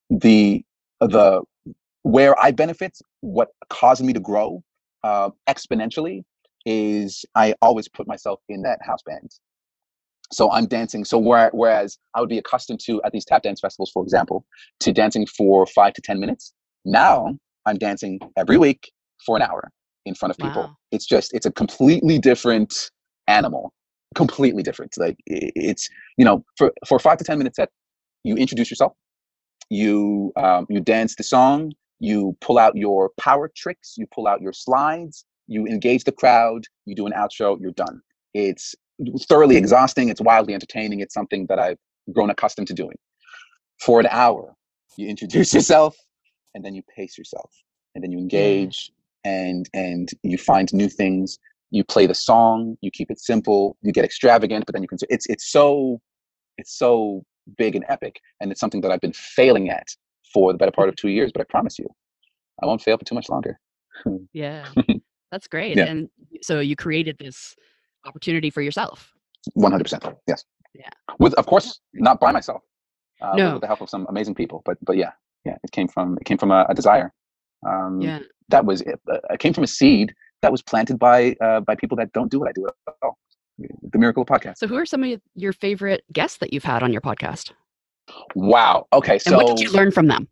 The, 0.09 0.63
the, 0.99 1.41
where 2.03 2.39
I 2.39 2.51
benefit, 2.51 2.97
what 3.21 3.49
caused 3.69 4.03
me 4.03 4.13
to 4.13 4.19
grow 4.19 4.63
uh, 5.03 5.31
exponentially 5.49 6.23
is 6.65 7.25
I 7.35 7.55
always 7.61 7.87
put 7.87 8.07
myself 8.07 8.39
in 8.49 8.61
that 8.63 8.79
house 8.83 9.01
band. 9.05 9.31
So 10.31 10.51
I'm 10.51 10.65
dancing. 10.65 11.03
So 11.05 11.17
where, 11.17 11.49
whereas 11.53 11.97
I 12.15 12.19
would 12.19 12.29
be 12.29 12.37
accustomed 12.37 12.79
to 12.85 13.01
at 13.03 13.11
these 13.11 13.25
tap 13.25 13.43
dance 13.43 13.59
festivals, 13.59 13.91
for 13.91 14.03
example, 14.03 14.45
to 14.79 14.93
dancing 14.93 15.25
for 15.25 15.65
five 15.65 15.93
to 15.93 16.01
10 16.01 16.19
minutes, 16.19 16.53
now 16.85 17.35
I'm 17.65 17.77
dancing 17.77 18.19
every 18.37 18.57
week 18.57 18.91
for 19.25 19.35
an 19.35 19.41
hour 19.41 19.71
in 20.05 20.15
front 20.15 20.31
of 20.31 20.37
people. 20.37 20.63
Wow. 20.63 20.77
It's 20.91 21.05
just, 21.05 21.33
it's 21.33 21.45
a 21.45 21.51
completely 21.51 22.17
different 22.17 22.91
animal, 23.27 23.73
completely 24.15 24.63
different. 24.63 24.93
Like 24.97 25.17
it's, 25.27 25.89
you 26.17 26.25
know, 26.25 26.43
for, 26.57 26.71
for 26.87 26.97
five 26.97 27.17
to 27.17 27.23
10 27.23 27.37
minutes 27.37 27.57
set, 27.57 27.69
you 28.23 28.35
introduce 28.35 28.69
yourself, 28.69 28.93
you, 29.69 30.31
um, 30.37 30.65
you 30.69 30.79
dance 30.79 31.15
the 31.15 31.23
song, 31.23 31.73
you 31.99 32.35
pull 32.41 32.57
out 32.57 32.75
your 32.75 33.11
power 33.19 33.51
tricks, 33.55 33.95
you 33.97 34.07
pull 34.07 34.27
out 34.27 34.41
your 34.41 34.53
slides, 34.53 35.25
you 35.47 35.67
engage 35.67 36.03
the 36.03 36.11
crowd, 36.11 36.65
you 36.85 36.95
do 36.95 37.05
an 37.05 37.13
outro, 37.13 37.59
you're 37.59 37.71
done. 37.73 38.01
It's 38.33 38.73
thoroughly 39.27 39.57
exhausting. 39.57 40.09
It's 40.09 40.21
wildly 40.21 40.53
entertaining. 40.53 40.99
It's 40.99 41.13
something 41.13 41.45
that 41.47 41.59
I've 41.59 41.77
grown 42.13 42.29
accustomed 42.29 42.67
to 42.67 42.73
doing. 42.73 42.97
For 43.79 43.99
an 43.99 44.07
hour, 44.09 44.55
you 44.97 45.07
introduce 45.07 45.53
yourself 45.57 45.95
and 46.53 46.63
then 46.63 46.75
you 46.75 46.83
pace 46.95 47.17
yourself 47.17 47.51
and 47.95 48.03
then 48.03 48.11
you 48.11 48.17
mm. 48.17 48.21
engage 48.21 48.91
and 49.23 49.69
and 49.73 50.09
you 50.23 50.37
find 50.37 50.71
new 50.73 50.89
things. 50.89 51.37
You 51.69 51.83
play 51.83 52.05
the 52.05 52.15
song, 52.15 52.77
you 52.81 52.91
keep 52.91 53.09
it 53.09 53.19
simple, 53.19 53.77
you 53.81 53.93
get 53.93 54.03
extravagant, 54.03 54.65
but 54.65 54.73
then 54.73 54.81
you 54.81 54.87
can 54.87 54.97
it's 55.09 55.25
it's 55.27 55.51
so 55.51 56.01
it's 56.57 56.77
so 56.77 57.23
big 57.57 57.75
and 57.75 57.85
epic. 57.89 58.19
And 58.39 58.51
it's 58.51 58.59
something 58.59 58.81
that 58.81 58.91
I've 58.91 59.01
been 59.01 59.13
failing 59.13 59.69
at 59.69 59.87
for 60.33 60.51
the 60.51 60.57
better 60.57 60.71
part 60.71 60.89
of 60.89 60.95
two 60.95 61.09
years, 61.09 61.31
but 61.33 61.41
I 61.41 61.45
promise 61.49 61.77
you, 61.77 61.87
I 62.61 62.65
won't 62.65 62.81
fail 62.81 62.97
for 62.97 63.05
too 63.05 63.15
much 63.15 63.29
longer. 63.29 63.59
yeah. 64.33 64.65
That's 65.31 65.47
great. 65.47 65.77
Yeah. 65.77 65.85
And 65.85 66.09
so 66.41 66.59
you 66.59 66.75
created 66.75 67.17
this 67.17 67.55
opportunity 68.05 68.49
for 68.49 68.61
yourself. 68.61 69.13
One 69.53 69.71
hundred 69.71 69.85
percent. 69.85 70.05
Yes. 70.27 70.43
Yeah. 70.73 70.89
With 71.19 71.33
of 71.35 71.45
course 71.45 71.79
not 71.93 72.19
by 72.19 72.31
myself. 72.31 72.61
Uh, 73.21 73.33
no. 73.35 73.53
With 73.53 73.61
the 73.61 73.67
help 73.67 73.81
of 73.81 73.89
some 73.89 74.05
amazing 74.09 74.35
people, 74.35 74.61
but 74.65 74.77
but 74.83 74.97
yeah, 74.97 75.11
yeah, 75.45 75.57
it 75.63 75.71
came 75.71 75.87
from 75.87 76.17
it 76.19 76.25
came 76.25 76.37
from 76.37 76.51
a, 76.51 76.65
a 76.69 76.73
desire. 76.73 77.13
Um, 77.67 78.01
yeah. 78.01 78.19
That 78.49 78.65
was 78.65 78.81
it. 78.81 78.99
Uh, 79.09 79.17
it 79.29 79.39
came 79.39 79.53
from 79.53 79.63
a 79.63 79.67
seed 79.67 80.13
that 80.41 80.51
was 80.51 80.61
planted 80.61 80.99
by 80.99 81.35
uh, 81.41 81.61
by 81.61 81.75
people 81.75 81.95
that 81.97 82.11
don't 82.13 82.31
do 82.31 82.39
what 82.39 82.49
I 82.49 82.51
do 82.53 82.67
at 82.67 82.93
all. 83.01 83.17
the 83.57 83.97
miracle 83.97 84.25
podcast. 84.25 84.57
So, 84.57 84.67
who 84.67 84.75
are 84.75 84.85
some 84.85 85.03
of 85.03 85.21
your 85.35 85.53
favorite 85.53 86.03
guests 86.11 86.37
that 86.39 86.53
you've 86.53 86.63
had 86.63 86.83
on 86.83 86.91
your 86.91 87.01
podcast? 87.01 87.51
Wow. 88.35 88.87
Okay. 88.93 89.19
So, 89.19 89.31
and 89.31 89.37
what 89.37 89.57
did 89.57 89.59
you 89.59 89.71
learn 89.71 89.91
from 89.91 90.07
them? 90.07 90.27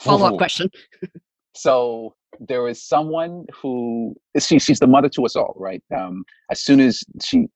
Follow 0.00 0.26
up 0.26 0.36
question. 0.38 0.70
so 1.54 2.14
there 2.40 2.68
is 2.68 2.82
someone 2.82 3.46
who 3.54 4.14
she, 4.38 4.58
she's 4.58 4.78
the 4.78 4.86
mother 4.86 5.08
to 5.10 5.24
us 5.24 5.36
all, 5.36 5.54
right? 5.56 5.82
Um, 5.94 6.24
as 6.50 6.60
soon 6.60 6.80
as 6.80 7.02
she 7.22 7.46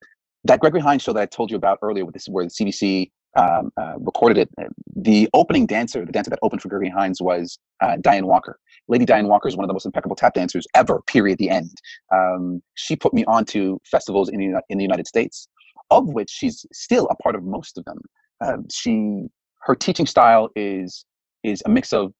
that 0.43 0.59
Gregory 0.59 0.81
Hines 0.81 1.01
show 1.01 1.13
that 1.13 1.21
I 1.21 1.25
told 1.25 1.51
you 1.51 1.57
about 1.57 1.79
earlier, 1.81 2.05
with 2.05 2.13
this 2.13 2.27
where 2.27 2.45
the 2.45 2.51
CBC 2.51 3.11
um, 3.35 3.71
uh, 3.77 3.93
recorded 3.99 4.37
it. 4.37 4.49
The 4.95 5.29
opening 5.33 5.65
dancer, 5.65 6.03
the 6.05 6.11
dancer 6.11 6.29
that 6.29 6.39
opened 6.41 6.61
for 6.61 6.69
Gregory 6.69 6.89
Hines, 6.89 7.21
was 7.21 7.59
uh, 7.81 7.97
Dianne 7.97 8.23
Walker. 8.23 8.59
Lady 8.87 9.05
Dianne 9.05 9.27
Walker 9.27 9.47
is 9.47 9.55
one 9.55 9.63
of 9.63 9.67
the 9.67 9.73
most 9.73 9.85
impeccable 9.85 10.15
tap 10.15 10.33
dancers 10.33 10.65
ever. 10.73 11.01
Period. 11.07 11.37
The 11.37 11.49
end. 11.49 11.71
Um, 12.13 12.61
she 12.75 12.95
put 12.95 13.13
me 13.13 13.25
onto 13.25 13.79
festivals 13.85 14.29
in 14.29 14.39
the 14.39 14.61
in 14.69 14.77
the 14.77 14.83
United 14.83 15.07
States, 15.07 15.47
of 15.91 16.07
which 16.09 16.29
she's 16.29 16.65
still 16.73 17.07
a 17.11 17.15
part 17.15 17.35
of 17.35 17.43
most 17.43 17.77
of 17.77 17.85
them. 17.85 17.99
Um, 18.43 18.65
she 18.71 19.27
her 19.61 19.75
teaching 19.75 20.05
style 20.05 20.49
is 20.55 21.05
is 21.43 21.61
a 21.65 21.69
mix 21.69 21.93
of 21.93 22.13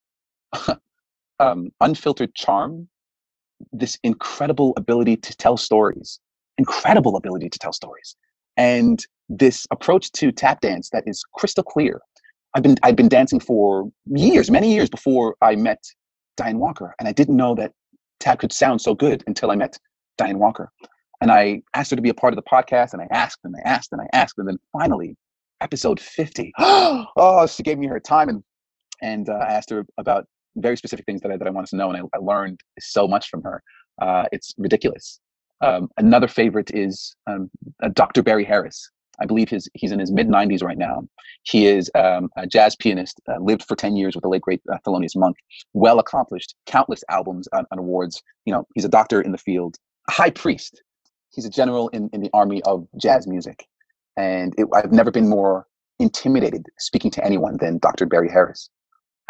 um, 1.40 1.70
unfiltered 1.82 2.34
charm, 2.36 2.88
this 3.72 3.98
incredible 4.04 4.74
ability 4.78 5.18
to 5.18 5.36
tell 5.38 5.58
stories, 5.58 6.20
incredible 6.58 7.16
ability 7.16 7.50
to 7.50 7.60
tell 7.60 7.74
stories, 7.74 8.16
and 8.56 9.06
this 9.30 9.68
approach 9.72 10.12
to 10.14 10.32
tap 10.32 10.62
dance 10.62 10.90
that 10.92 11.04
is 11.06 11.24
crystal 11.34 11.64
clear. 11.64 12.02
I've 12.54 12.64
been 12.64 12.78
I've 12.84 12.96
been 12.96 13.10
dancing 13.10 13.40
for 13.40 13.90
years, 14.06 14.50
many 14.50 14.74
years 14.74 14.90
before 14.90 15.36
I 15.42 15.56
met 15.56 15.84
Dianne 16.40 16.58
Walker, 16.58 16.96
and 17.00 17.08
I 17.08 17.12
didn't 17.12 17.36
know 17.36 17.56
that 17.56 17.72
tap 18.20 18.40
could 18.40 18.54
sound 18.54 18.82
so 18.82 18.96
good 18.96 19.24
until 19.28 19.52
I 19.52 19.56
met 19.56 19.78
Dianne 20.20 20.38
Walker. 20.38 20.72
And 21.20 21.32
I 21.32 21.62
asked 21.74 21.90
her 21.90 21.96
to 21.96 22.02
be 22.02 22.10
a 22.10 22.14
part 22.14 22.34
of 22.34 22.36
the 22.36 22.44
podcast, 22.44 22.94
and 22.94 23.02
I 23.02 23.08
asked 23.12 23.40
and 23.44 23.56
I 23.56 23.68
asked 23.68 23.92
and 23.92 24.02
I 24.02 24.08
asked, 24.14 24.38
and 24.38 24.48
then 24.48 24.60
finally, 24.72 25.16
episode 25.62 26.00
fifty. 26.00 26.54
oh, 26.60 27.48
she 27.48 27.64
gave 27.64 27.78
me 27.78 27.88
her 27.88 28.00
time, 28.00 28.30
and 28.30 28.44
and 29.02 29.30
uh, 29.30 29.34
I 29.34 29.54
asked 29.54 29.70
her 29.70 29.86
about 29.98 30.26
very 30.58 30.78
specific 30.78 31.06
things 31.06 31.22
that 31.22 31.32
I, 31.32 31.38
that 31.38 31.48
I 31.48 31.52
wanted 31.52 31.70
to 31.70 31.76
know, 31.76 31.90
and 31.92 31.98
I, 31.98 32.18
I 32.18 32.20
learned 32.20 32.62
so 32.80 33.08
much 33.08 33.30
from 33.30 33.42
her. 33.44 33.64
Uh, 34.02 34.26
it's 34.32 34.54
ridiculous. 34.58 35.20
Um, 35.62 35.90
another 35.98 36.28
favorite 36.28 36.72
is 36.74 37.16
um, 37.26 37.50
uh, 37.82 37.90
Dr. 37.94 38.22
Barry 38.22 38.44
Harris. 38.44 38.90
I 39.20 39.26
believe 39.26 39.50
his, 39.50 39.68
he's 39.74 39.92
in 39.92 40.00
his 40.00 40.12
mid 40.12 40.28
90s 40.28 40.64
right 40.64 40.78
now. 40.78 41.08
He 41.44 41.66
is 41.66 41.90
um, 41.96 42.30
a 42.38 42.46
jazz 42.46 42.76
pianist, 42.76 43.20
uh, 43.28 43.40
lived 43.40 43.64
for 43.64 43.76
10 43.76 43.96
years 43.96 44.16
with 44.16 44.22
the 44.22 44.28
late 44.28 44.42
great 44.42 44.62
uh, 44.72 44.78
Thelonious 44.86 45.16
Monk, 45.16 45.38
well 45.74 45.98
accomplished, 46.00 46.56
countless 46.68 47.04
albums 47.10 47.48
and, 47.52 47.66
and, 47.72 47.80
awards. 47.80 48.22
You 48.46 48.54
know, 48.54 48.68
he's 48.76 48.86
a 48.86 48.90
doctor 48.90 49.22
in 49.22 49.32
the 49.32 49.38
field, 49.38 49.78
a 50.08 50.12
high 50.12 50.30
priest. 50.30 50.84
He's 51.32 51.46
a 51.46 51.50
general 51.50 51.88
in, 51.90 52.10
in 52.14 52.22
the 52.22 52.30
army 52.34 52.62
of 52.64 52.88
jazz 53.02 53.28
music. 53.28 53.66
And 54.18 54.54
it, 54.58 54.68
I've 54.74 54.92
never 54.92 55.12
been 55.12 55.30
more 55.30 55.66
intimidated 56.00 56.68
speaking 56.78 57.12
to 57.12 57.26
anyone 57.26 57.58
than 57.60 57.80
Dr. 57.80 58.06
Barry 58.06 58.30
Harris. 58.30 58.70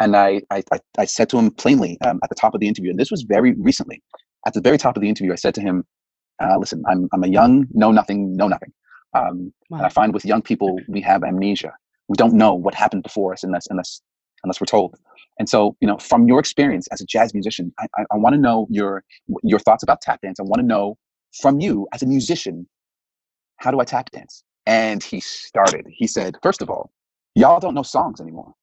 And 0.00 0.16
I, 0.16 0.42
I, 0.50 0.62
I 0.98 1.04
said 1.06 1.28
to 1.30 1.38
him 1.38 1.50
plainly 1.50 1.98
um, 2.02 2.20
at 2.22 2.28
the 2.28 2.34
top 2.36 2.54
of 2.54 2.60
the 2.60 2.68
interview, 2.68 2.90
and 2.90 2.98
this 2.98 3.10
was 3.10 3.22
very 3.22 3.52
recently, 3.54 4.02
at 4.46 4.54
the 4.54 4.60
very 4.60 4.78
top 4.78 4.96
of 4.96 5.02
the 5.02 5.08
interview, 5.08 5.32
I 5.32 5.36
said 5.36 5.54
to 5.56 5.60
him, 5.60 5.84
uh, 6.40 6.56
listen, 6.58 6.84
I'm, 6.88 7.08
I'm 7.12 7.24
a 7.24 7.28
young, 7.28 7.66
know 7.72 7.90
nothing, 7.90 8.36
know 8.36 8.48
nothing. 8.48 8.72
Um, 9.14 9.52
wow. 9.70 9.78
And 9.78 9.86
I 9.86 9.88
find 9.88 10.14
with 10.14 10.24
young 10.24 10.42
people, 10.42 10.78
we 10.88 11.00
have 11.00 11.24
amnesia. 11.24 11.72
We 12.08 12.16
don't 12.16 12.34
know 12.34 12.54
what 12.54 12.74
happened 12.74 13.02
before 13.02 13.32
us 13.32 13.42
unless, 13.42 13.66
unless, 13.70 14.00
unless 14.44 14.60
we're 14.60 14.66
told. 14.66 14.96
And 15.38 15.48
so, 15.48 15.76
you 15.80 15.88
know, 15.88 15.98
from 15.98 16.28
your 16.28 16.38
experience 16.38 16.86
as 16.92 17.00
a 17.00 17.06
jazz 17.06 17.34
musician, 17.34 17.72
I, 17.78 17.86
I, 17.96 18.04
I 18.12 18.16
want 18.16 18.34
to 18.34 18.40
know 18.40 18.66
your, 18.70 19.04
your 19.42 19.58
thoughts 19.58 19.82
about 19.82 20.00
tap 20.00 20.20
dance. 20.22 20.38
I 20.38 20.44
want 20.44 20.60
to 20.60 20.66
know 20.66 20.96
from 21.40 21.60
you 21.60 21.88
as 21.92 22.02
a 22.02 22.06
musician, 22.06 22.68
how 23.56 23.70
do 23.72 23.80
I 23.80 23.84
tap 23.84 24.10
dance? 24.10 24.44
And 24.66 25.02
he 25.02 25.20
started. 25.20 25.86
He 25.90 26.06
said, 26.06 26.36
first 26.42 26.62
of 26.62 26.70
all, 26.70 26.92
y'all 27.34 27.60
don't 27.60 27.74
know 27.74 27.82
songs 27.82 28.20
anymore 28.20 28.54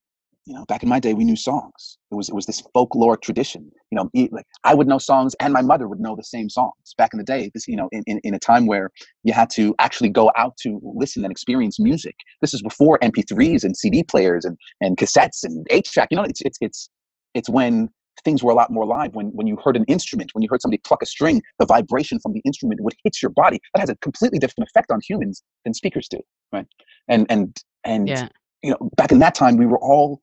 you 0.46 0.54
know, 0.54 0.64
back 0.66 0.84
in 0.84 0.88
my 0.88 1.00
day, 1.00 1.12
we 1.12 1.24
knew 1.24 1.34
songs. 1.34 1.98
It 2.12 2.14
was 2.14 2.28
it 2.28 2.34
was 2.34 2.46
this 2.46 2.62
folkloric 2.74 3.20
tradition. 3.20 3.68
You 3.90 3.96
know, 3.96 4.28
like 4.30 4.46
I 4.62 4.74
would 4.74 4.86
know 4.86 4.98
songs, 4.98 5.34
and 5.40 5.52
my 5.52 5.60
mother 5.60 5.88
would 5.88 5.98
know 5.98 6.14
the 6.14 6.22
same 6.22 6.48
songs. 6.48 6.72
Back 6.96 7.10
in 7.12 7.18
the 7.18 7.24
day, 7.24 7.50
this 7.52 7.66
you 7.66 7.74
know, 7.74 7.88
in, 7.90 8.04
in, 8.06 8.20
in 8.22 8.32
a 8.32 8.38
time 8.38 8.66
where 8.66 8.90
you 9.24 9.32
had 9.32 9.50
to 9.50 9.74
actually 9.80 10.08
go 10.08 10.30
out 10.36 10.56
to 10.58 10.80
listen 10.82 11.24
and 11.24 11.32
experience 11.32 11.80
music. 11.80 12.14
This 12.40 12.54
is 12.54 12.62
before 12.62 12.98
MP3s 13.00 13.64
and 13.64 13.76
CD 13.76 14.04
players 14.04 14.44
and 14.44 14.56
and 14.80 14.96
cassettes 14.96 15.42
and 15.42 15.66
eight 15.70 15.86
track. 15.86 16.08
You 16.12 16.18
know, 16.18 16.22
it's 16.22 16.40
it's 16.42 16.58
it's 16.60 16.88
it's 17.34 17.50
when 17.50 17.88
things 18.24 18.44
were 18.44 18.52
a 18.52 18.54
lot 18.54 18.70
more 18.70 18.86
live. 18.86 19.16
When 19.16 19.30
when 19.30 19.48
you 19.48 19.58
heard 19.64 19.76
an 19.76 19.84
instrument, 19.88 20.30
when 20.32 20.42
you 20.42 20.48
heard 20.48 20.62
somebody 20.62 20.80
pluck 20.86 21.02
a 21.02 21.06
string, 21.06 21.42
the 21.58 21.66
vibration 21.66 22.20
from 22.20 22.34
the 22.34 22.42
instrument 22.44 22.80
would 22.82 22.94
hit 23.02 23.20
your 23.20 23.32
body. 23.32 23.58
That 23.74 23.80
has 23.80 23.90
a 23.90 23.96
completely 23.96 24.38
different 24.38 24.68
effect 24.70 24.92
on 24.92 25.00
humans 25.06 25.42
than 25.64 25.74
speakers 25.74 26.06
do, 26.08 26.20
right? 26.52 26.66
And 27.08 27.26
and 27.28 27.56
and. 27.84 28.08
Yeah. 28.08 28.28
You 28.62 28.70
know, 28.70 28.90
back 28.96 29.12
in 29.12 29.20
that 29.20 29.36
time, 29.36 29.58
we 29.58 29.66
were 29.66 29.78
all 29.78 30.20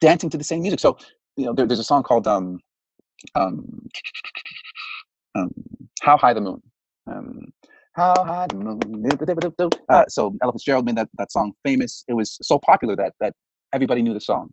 dancing 0.00 0.30
to 0.30 0.38
the 0.38 0.44
same 0.44 0.62
music. 0.62 0.80
So, 0.80 0.96
you 1.36 1.46
know, 1.46 1.52
there, 1.52 1.66
there's 1.66 1.80
a 1.80 1.84
song 1.84 2.02
called 2.02 2.26
um, 2.26 2.60
um, 3.34 3.88
um, 5.34 5.50
"How 6.02 6.16
High 6.16 6.34
the 6.34 6.40
Moon." 6.40 6.62
Um, 7.06 7.52
how 7.96 8.24
high 8.24 8.46
the 8.46 8.56
moon? 8.56 8.78
Uh, 9.88 10.04
so 10.08 10.36
Ella 10.42 10.52
Fitzgerald 10.52 10.84
made 10.84 10.96
that, 10.96 11.08
that 11.16 11.32
song 11.32 11.52
famous. 11.64 12.04
It 12.08 12.12
was 12.12 12.38
so 12.42 12.58
popular 12.58 12.94
that 12.96 13.14
that 13.20 13.32
everybody 13.72 14.02
knew 14.02 14.12
the 14.12 14.20
song. 14.20 14.50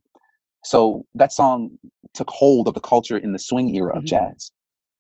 So 0.64 1.06
that 1.16 1.34
song 1.34 1.72
took 2.14 2.30
hold 2.30 2.70
of 2.70 2.74
the 2.74 2.80
culture 2.80 3.18
in 3.18 3.34
the 3.34 3.40
swing 3.40 3.76
era 3.76 3.92
of 3.92 4.04
mm-hmm. 4.04 4.06
jazz, 4.06 4.52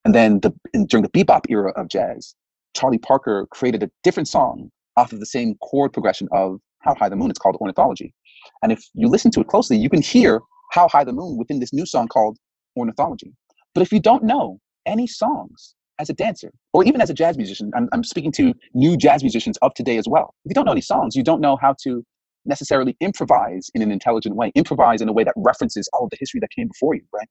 and 0.03 0.13
then 0.13 0.41
the 0.41 0.53
in, 0.73 0.87
during 0.87 1.03
the 1.03 1.09
bebop 1.09 1.45
era 1.49 1.71
of 1.77 1.87
jazz, 1.87 2.35
Charlie 2.75 2.97
Parker 2.97 3.47
created 3.49 3.81
a 3.81 3.89
different 4.03 4.27
song 4.27 4.69
off 4.97 5.13
of 5.13 5.21
the 5.21 5.25
same 5.25 5.55
chord 5.61 5.93
progression 5.93 6.27
of 6.33 6.59
"How 6.79 6.95
High 6.95 7.07
the 7.07 7.15
Moon." 7.15 7.29
It's 7.29 7.39
called 7.39 7.55
Ornithology. 7.61 8.13
And 8.61 8.71
if 8.71 8.83
you 8.93 9.07
listen 9.07 9.31
to 9.31 9.41
it 9.41 9.47
closely, 9.47 9.77
you 9.77 9.89
can 9.89 10.01
hear 10.01 10.41
How 10.71 10.87
High 10.87 11.03
the 11.03 11.13
Moon 11.13 11.37
within 11.37 11.59
this 11.59 11.73
new 11.73 11.85
song 11.85 12.07
called 12.07 12.37
Ornithology. 12.77 13.33
But 13.73 13.81
if 13.81 13.91
you 13.91 13.99
don't 13.99 14.23
know 14.23 14.59
any 14.85 15.07
songs 15.07 15.75
as 15.99 16.09
a 16.09 16.13
dancer, 16.13 16.51
or 16.73 16.83
even 16.83 17.01
as 17.01 17.09
a 17.09 17.13
jazz 17.13 17.37
musician, 17.37 17.71
I'm, 17.75 17.87
I'm 17.91 18.03
speaking 18.03 18.31
to 18.33 18.53
new 18.73 18.97
jazz 18.97 19.23
musicians 19.23 19.57
of 19.61 19.73
today 19.73 19.97
as 19.97 20.07
well. 20.07 20.33
If 20.45 20.49
you 20.49 20.55
don't 20.55 20.65
know 20.65 20.71
any 20.71 20.81
songs, 20.81 21.15
you 21.15 21.23
don't 21.23 21.41
know 21.41 21.55
how 21.55 21.75
to 21.83 22.03
necessarily 22.45 22.95
improvise 22.99 23.69
in 23.73 23.81
an 23.81 23.91
intelligent 23.91 24.35
way, 24.35 24.51
improvise 24.55 25.01
in 25.01 25.07
a 25.07 25.13
way 25.13 25.23
that 25.23 25.33
references 25.37 25.87
all 25.93 26.05
of 26.05 26.09
the 26.09 26.17
history 26.19 26.39
that 26.39 26.49
came 26.49 26.67
before 26.67 26.95
you, 26.95 27.03
right? 27.13 27.27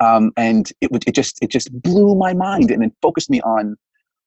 Um, 0.00 0.32
and 0.36 0.70
it 0.80 0.90
would 0.90 1.04
it 1.06 1.14
just 1.14 1.38
it 1.42 1.50
just 1.50 1.70
blew 1.82 2.14
my 2.14 2.32
mind 2.32 2.70
and 2.70 2.82
it 2.82 2.92
focused 3.02 3.30
me 3.30 3.40
on 3.42 3.76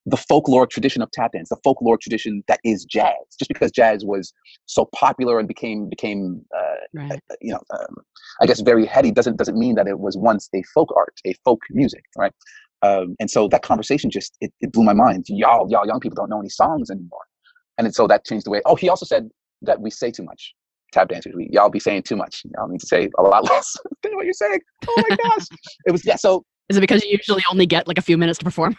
the 0.06 0.18
folklore 0.18 0.68
tradition 0.68 1.02
of 1.02 1.10
tap 1.12 1.32
dance, 1.32 1.50
the 1.50 1.58
folklore 1.63 1.98
tradition 1.98 2.44
that 2.48 2.60
is 2.63 2.84
jazz. 2.86 3.13
Just 3.39 3.48
because 3.48 3.72
jazz 3.72 4.04
was 4.04 4.34
so 4.66 4.89
popular 4.94 5.39
and 5.39 5.48
became 5.48 5.88
became 5.89 6.44
uh, 6.56 6.76
right. 6.94 7.12
uh, 7.32 7.36
you 7.42 7.54
know 7.54 7.62
um, 7.72 7.96
I 8.42 8.46
guess 8.46 8.60
very 8.62 8.86
heady 8.86 9.12
doesn't 9.12 9.38
doesn't 9.38 9.58
mean 9.58 9.76
that 9.76 9.88
it 9.88 10.00
was 10.00 10.18
once 10.18 10.50
a 10.54 10.62
folk 10.74 10.89
art, 10.96 11.20
a 11.26 11.34
folk 11.46 11.62
music, 11.72 12.04
right? 12.18 12.34
Um, 12.82 13.16
and 13.20 13.32
so 13.32 13.48
that 13.48 13.62
conversation 13.62 14.10
just 14.10 14.36
it, 14.42 14.54
it 14.60 14.74
blew 14.74 14.84
my 14.84 14.94
mind. 14.94 15.26
Y'all 15.30 15.70
y'all 15.70 15.88
young 15.88 16.00
people 16.00 16.16
don't 16.16 16.30
know 16.30 16.39
any 16.39 16.50
songs 16.50 16.89
anymore, 16.89 17.24
and 17.78 17.94
so 17.96 18.08
that 18.08 18.26
changed 18.26 18.46
the 18.46 18.52
way. 18.52 18.62
Oh, 18.66 18.76
he 18.76 18.89
also 18.89 19.06
said 19.06 19.30
that 19.62 19.80
we 19.80 19.89
say 19.89 20.12
too 20.12 20.24
much. 20.24 20.54
Tap 20.92 21.08
dancers, 21.08 21.34
we 21.36 21.50
y'all 21.52 21.70
be 21.70 21.80
saying 21.80 22.04
too 22.04 22.18
much. 22.18 22.44
Y'all 22.56 22.68
need 22.68 22.82
to 22.82 22.88
say 22.88 23.10
a 23.18 23.22
lot 23.22 23.44
less 23.50 23.74
than 24.04 24.16
what 24.16 24.26
you're 24.26 24.34
saying. 24.34 24.60
Oh 24.88 25.04
my 25.10 25.16
gosh, 25.16 25.46
it 25.86 25.92
was 25.92 26.06
yeah. 26.06 26.18
So 26.18 26.44
is 26.70 26.78
it 26.78 26.82
because 26.82 27.04
you 27.04 27.12
usually 27.12 27.44
only 27.50 27.66
get 27.66 27.88
like 27.88 27.98
a 27.98 28.02
few 28.02 28.18
minutes 28.18 28.39
to 28.39 28.46
perform? 28.46 28.76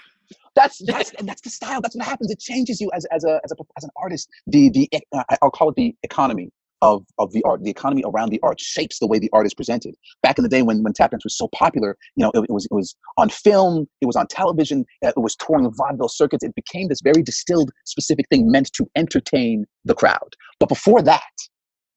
That's 0.55 0.79
that's 0.87 1.13
and 1.15 1.29
that's 1.29 1.43
the 1.43 1.51
style. 1.51 1.81
That's 1.81 1.97
what 1.97 2.07
happens. 2.07 2.31
It 2.31 2.39
changes 2.39 2.81
you 2.81 2.91
as 2.95 3.05
as 3.07 3.25
a 3.25 3.41
as 3.45 3.53
a 3.53 3.57
as 3.77 3.85
an 3.85 3.91
artist. 3.97 4.29
The 4.47 4.71
the 4.71 4.89
uh, 5.13 5.25
I'll 5.43 5.51
call 5.51 5.71
it 5.71 5.77
the 5.77 5.95
economy 6.03 6.51
of 6.83 7.05
of 7.19 7.33
the 7.33 7.43
art. 7.45 7.63
The 7.65 7.71
economy 7.71 8.03
around 8.07 8.31
the 8.31 8.41
art 8.43 8.61
shapes 8.61 8.99
the 8.99 9.07
way 9.07 9.19
the 9.19 9.31
art 9.33 9.47
is 9.47 9.55
presented. 9.55 9.95
Back 10.23 10.39
in 10.39 10.43
the 10.43 10.49
day 10.49 10.63
when 10.63 10.83
when 10.83 10.93
tap 10.93 11.11
dance 11.11 11.25
was 11.25 11.37
so 11.37 11.49
popular, 11.49 11.97
you 12.17 12.23
know, 12.23 12.31
it, 12.35 12.45
it 12.49 12.53
was 12.53 12.67
it 12.67 12.75
was 12.75 12.95
on 13.17 13.31
film, 13.31 13.87
it 14.01 14.07
was 14.07 14.17
on 14.17 14.27
television, 14.27 14.85
uh, 15.05 15.09
it 15.09 15.21
was 15.21 15.35
touring 15.37 15.71
vaudeville 15.73 16.09
circuits. 16.09 16.45
It 16.45 16.55
became 16.55 16.89
this 16.89 17.01
very 17.03 17.23
distilled, 17.23 17.71
specific 17.85 18.27
thing 18.29 18.51
meant 18.51 18.73
to 18.75 18.89
entertain 18.97 19.65
the 19.85 19.95
crowd. 19.95 20.37
But 20.61 20.69
before 20.69 21.03
that, 21.03 21.23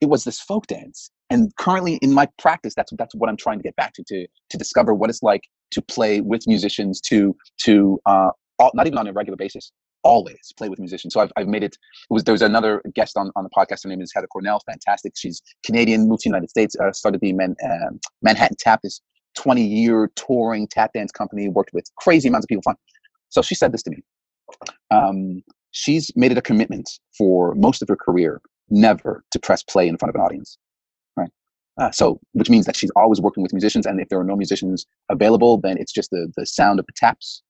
it 0.02 0.10
was 0.10 0.24
this 0.24 0.40
folk 0.40 0.68
dance. 0.68 1.12
And 1.30 1.54
currently 1.58 1.96
in 2.02 2.14
my 2.14 2.28
practice, 2.40 2.74
that's 2.76 2.92
that's 2.98 3.14
what 3.16 3.30
I'm 3.30 3.38
trying 3.38 3.60
to 3.60 3.64
get 3.64 3.76
back 3.76 3.94
to 3.96 4.04
to 4.08 4.28
to 4.50 4.58
discover 4.58 4.94
what 4.94 5.10
it's 5.10 5.22
like 5.22 5.42
to 5.72 5.82
play 5.82 6.22
with 6.22 6.48
musicians, 6.48 7.02
to 7.02 7.36
to 7.64 8.00
uh, 8.06 8.30
all, 8.60 8.72
not 8.74 8.88
even 8.88 8.98
on 8.98 9.08
a 9.08 9.14
regular 9.14 9.38
basis, 9.38 9.72
always 10.04 10.54
play 10.58 10.70
with 10.70 10.80
musicians. 10.80 11.14
So 11.14 11.20
I've, 11.20 11.32
I've 11.36 11.48
made 11.48 11.64
it, 11.64 11.78
it 12.10 12.14
was, 12.14 12.24
there 12.24 12.34
was 12.34 12.42
another 12.42 12.82
guest 12.94 13.18
on, 13.18 13.32
on 13.36 13.44
the 13.44 13.50
podcast. 13.50 13.84
Her 13.84 13.90
name 13.90 14.02
is 14.02 14.12
Heather 14.14 14.28
Cornell. 14.28 14.62
Fantastic. 14.66 15.14
She's 15.16 15.42
Canadian, 15.66 16.08
moved 16.08 16.22
to 16.22 16.30
the 16.30 16.34
United 16.34 16.50
States, 16.50 16.76
uh, 16.80 16.92
started 16.94 17.22
the 17.22 17.34
Man, 17.34 17.56
uh, 17.64 17.92
Manhattan 18.22 18.58
Tap, 18.58 18.82
this 18.84 19.02
20 19.36 19.64
year 19.64 20.10
touring 20.16 20.68
tap 20.68 20.94
dance 20.94 21.12
company, 21.12 21.50
worked 21.50 21.74
with 21.74 21.86
crazy 21.98 22.30
amounts 22.30 22.46
of 22.46 22.50
people. 22.50 22.64
Fun. 22.64 22.76
So 23.30 23.42
she 23.42 23.54
said 23.54 23.72
this 23.72 23.84
to 23.84 23.92
me. 23.92 23.98
Um, 24.92 25.44
she's 25.72 26.10
made 26.16 26.32
it 26.32 26.38
a 26.38 26.42
commitment 26.42 26.90
for 27.18 27.54
most 27.56 27.82
of 27.82 27.88
her 27.90 27.98
career 27.98 28.42
never 28.70 29.24
to 29.32 29.40
press 29.40 29.62
play 29.64 29.88
in 29.88 29.98
front 29.98 30.10
of 30.10 30.16
an 30.16 30.22
audience. 30.22 30.58
Uh, 31.80 31.92
so, 31.92 32.20
which 32.32 32.50
means 32.50 32.66
that 32.66 32.76
she's 32.76 32.92
always 32.96 33.22
working 33.22 33.44
with 33.44 33.54
musicians, 33.54 33.86
and 33.86 34.00
if 34.00 34.10
there 34.10 34.20
are 34.20 34.24
no 34.24 34.36
musicians 34.36 34.86
available, 35.10 35.58
then 35.60 35.78
it's 35.78 35.92
just 35.92 36.10
the 36.12 36.32
the 36.36 36.46
sound 36.46 36.80
of 36.80 36.86
the 36.86 36.94
taps 36.96 37.44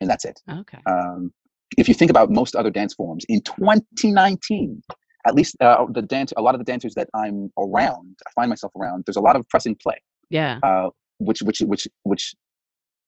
and 0.00 0.08
that's 0.08 0.24
it. 0.24 0.40
Okay. 0.50 0.78
Um, 0.86 1.32
if 1.76 1.88
you 1.88 1.94
think 1.94 2.10
about 2.10 2.30
most 2.30 2.54
other 2.54 2.70
dance 2.70 2.94
forms 2.94 3.24
in 3.28 3.40
2019, 3.42 4.82
at 5.26 5.34
least 5.34 5.56
uh, 5.60 5.84
the 5.90 6.02
dance, 6.02 6.32
a 6.36 6.42
lot 6.42 6.54
of 6.54 6.58
the 6.58 6.64
dancers 6.64 6.94
that 6.94 7.08
I'm 7.14 7.50
around, 7.58 8.16
I 8.26 8.30
find 8.34 8.48
myself 8.48 8.72
around. 8.76 9.04
There's 9.06 9.16
a 9.16 9.20
lot 9.20 9.36
of 9.36 9.48
pressing 9.48 9.76
play. 9.76 9.96
Yeah. 10.30 10.60
Uh, 10.62 10.90
which 11.18 11.42
which 11.42 11.60
which 11.60 11.86
which 12.04 12.34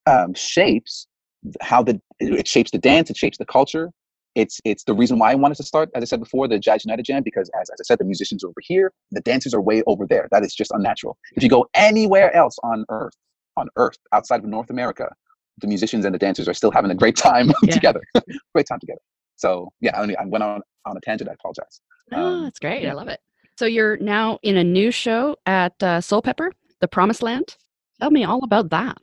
um, 0.06 0.34
shapes 0.34 1.06
how 1.61 1.82
the 1.82 2.00
it 2.18 2.48
shapes 2.48 2.70
the 2.70 2.78
dance, 2.78 3.08
it 3.08 3.16
shapes 3.16 3.38
the 3.38 3.46
culture. 3.46 3.90
It's 4.35 4.61
it's 4.64 4.85
the 4.85 4.95
reason 4.95 5.18
why 5.18 5.33
I 5.33 5.35
wanted 5.35 5.57
to 5.57 5.62
start, 5.64 5.91
as 5.95 6.03
I 6.03 6.07
said 6.07 6.20
before, 6.20 6.47
the 6.47 6.59
Jazz 6.59 6.85
United 6.85 7.05
Jam, 7.05 7.22
because 7.22 7.51
as, 7.61 7.68
as 7.70 7.81
I 7.81 7.85
said, 7.85 7.99
the 7.99 8.05
musicians 8.05 8.45
are 8.45 8.49
over 8.49 8.61
here, 8.62 8.93
the 9.11 9.20
dancers 9.20 9.55
are 9.55 9.61
way 9.61 9.83
over 9.87 10.07
there. 10.07 10.28
That 10.31 10.45
is 10.45 10.55
just 10.55 10.70
unnatural. 10.70 11.18
If 11.35 11.43
you 11.43 11.49
go 11.49 11.66
anywhere 11.74 12.35
else 12.35 12.57
on 12.62 12.85
earth, 12.91 13.14
on 13.57 13.68
earth, 13.76 13.97
outside 14.12 14.41
of 14.41 14.47
North 14.47 14.70
America, 14.70 15.09
the 15.61 15.66
musicians 15.66 16.05
and 16.05 16.14
the 16.14 16.18
dancers 16.18 16.49
are 16.49 16.55
still 16.55 16.70
having 16.70 16.91
a 16.91 16.95
great 16.95 17.16
time 17.16 17.51
Yeah. 17.64 17.74
together. 17.74 18.03
great 18.55 18.66
time 18.68 18.78
together. 18.81 19.01
So 19.37 19.72
yeah, 19.81 19.99
I, 20.01 20.07
mean, 20.07 20.16
I 20.20 20.26
went 20.26 20.45
on 20.45 20.61
on 20.87 20.97
a 20.97 21.01
tangent. 21.01 21.28
I 21.28 21.35
apologize. 21.35 21.81
Oh, 22.12 22.16
Um, 22.37 22.45
that's 22.45 22.59
great. 22.59 22.87
I 22.87 22.93
love 22.93 23.09
it. 23.09 23.20
So 23.59 23.66
you're 23.66 23.97
now 23.99 24.39
in 24.43 24.57
a 24.57 24.64
new 24.64 24.91
show 24.91 25.37
at 25.45 25.72
uh, 25.83 25.99
Soulpepper, 26.01 26.51
The 26.81 26.89
Promised 26.89 27.22
Land. 27.22 27.57
Tell 28.01 28.11
me 28.11 28.24
all 28.24 28.43
about 28.45 28.70
that. 28.70 28.97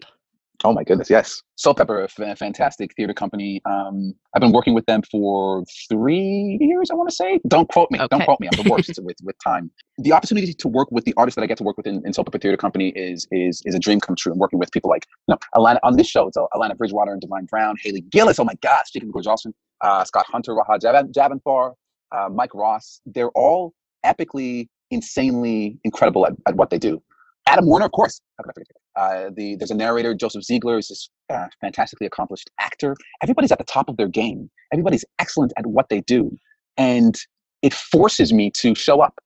Oh 0.63 0.73
my 0.73 0.83
goodness, 0.83 1.09
yes. 1.09 1.43
Soulpepper, 1.63 2.07
a 2.19 2.35
fantastic 2.35 2.95
theater 2.95 3.13
company. 3.13 3.61
Um, 3.65 4.15
I've 4.35 4.41
been 4.41 4.51
working 4.51 4.73
with 4.73 4.87
them 4.87 5.03
for 5.03 5.63
three 5.87 6.57
years, 6.59 6.89
I 6.89 6.95
want 6.95 7.09
to 7.09 7.15
say. 7.15 7.39
Don't 7.47 7.69
quote 7.69 7.91
me. 7.91 7.99
Okay. 7.99 8.07
Don't 8.09 8.25
quote 8.25 8.39
me. 8.39 8.49
I'm 8.51 8.63
the 8.63 8.69
worst 8.69 8.89
with, 9.03 9.17
with 9.21 9.35
time. 9.43 9.69
The 9.99 10.13
opportunity 10.13 10.53
to 10.53 10.67
work 10.67 10.91
with 10.91 11.05
the 11.05 11.13
artists 11.15 11.35
that 11.35 11.43
I 11.43 11.45
get 11.45 11.57
to 11.59 11.63
work 11.63 11.77
with 11.77 11.85
in, 11.85 12.01
in 12.05 12.11
Soulpepper 12.11 12.41
Theater 12.41 12.57
Company 12.57 12.89
is 12.89 13.27
is 13.31 13.61
is 13.65 13.75
a 13.75 13.79
dream 13.79 13.99
come 13.99 14.15
true. 14.15 14.33
I'm 14.33 14.39
working 14.39 14.57
with 14.57 14.71
people 14.71 14.89
like, 14.89 15.05
you 15.27 15.33
know, 15.33 15.37
Alana, 15.55 15.77
on 15.83 15.95
this 15.95 16.07
show, 16.07 16.27
it's 16.27 16.37
uh, 16.37 16.45
Alana 16.55 16.75
Bridgewater 16.75 17.11
and 17.11 17.21
Divine 17.21 17.45
Brown, 17.45 17.75
Hailey 17.83 18.01
Gillis, 18.01 18.39
oh 18.39 18.43
my 18.43 18.55
gosh, 18.61 18.91
Jacob 18.91 19.09
Gorzhaltsan, 19.09 19.53
uh, 19.81 20.03
Scott 20.05 20.25
Hunter, 20.27 20.55
Raha 20.55 20.81
Javan, 20.81 21.11
Javanfar, 21.11 21.73
uh, 22.11 22.29
Mike 22.31 22.55
Ross. 22.55 22.99
They're 23.05 23.29
all 23.29 23.73
epically, 24.03 24.69
insanely 24.89 25.77
incredible 25.83 26.25
at, 26.25 26.33
at 26.47 26.55
what 26.55 26.71
they 26.71 26.79
do. 26.79 27.01
Adam 27.45 27.67
Warner, 27.67 27.85
of 27.85 27.91
course. 27.91 28.21
How 28.37 28.43
could 28.43 28.51
I 28.51 28.53
forget? 28.53 28.67
Uh, 28.97 29.29
the 29.35 29.55
there's 29.55 29.71
a 29.71 29.75
narrator, 29.75 30.15
Joseph 30.15 30.43
Ziegler, 30.43 30.77
is 30.77 30.87
this 30.87 31.09
uh, 31.29 31.47
fantastically 31.61 32.07
accomplished 32.07 32.49
actor. 32.59 32.95
Everybody's 33.21 33.51
at 33.51 33.59
the 33.59 33.63
top 33.63 33.89
of 33.89 33.97
their 33.97 34.07
game. 34.07 34.49
Everybody's 34.73 35.05
excellent 35.19 35.53
at 35.57 35.67
what 35.67 35.89
they 35.89 36.01
do, 36.01 36.35
and 36.77 37.15
it 37.61 37.73
forces 37.73 38.33
me 38.33 38.49
to 38.51 38.73
show 38.73 39.01
up 39.01 39.19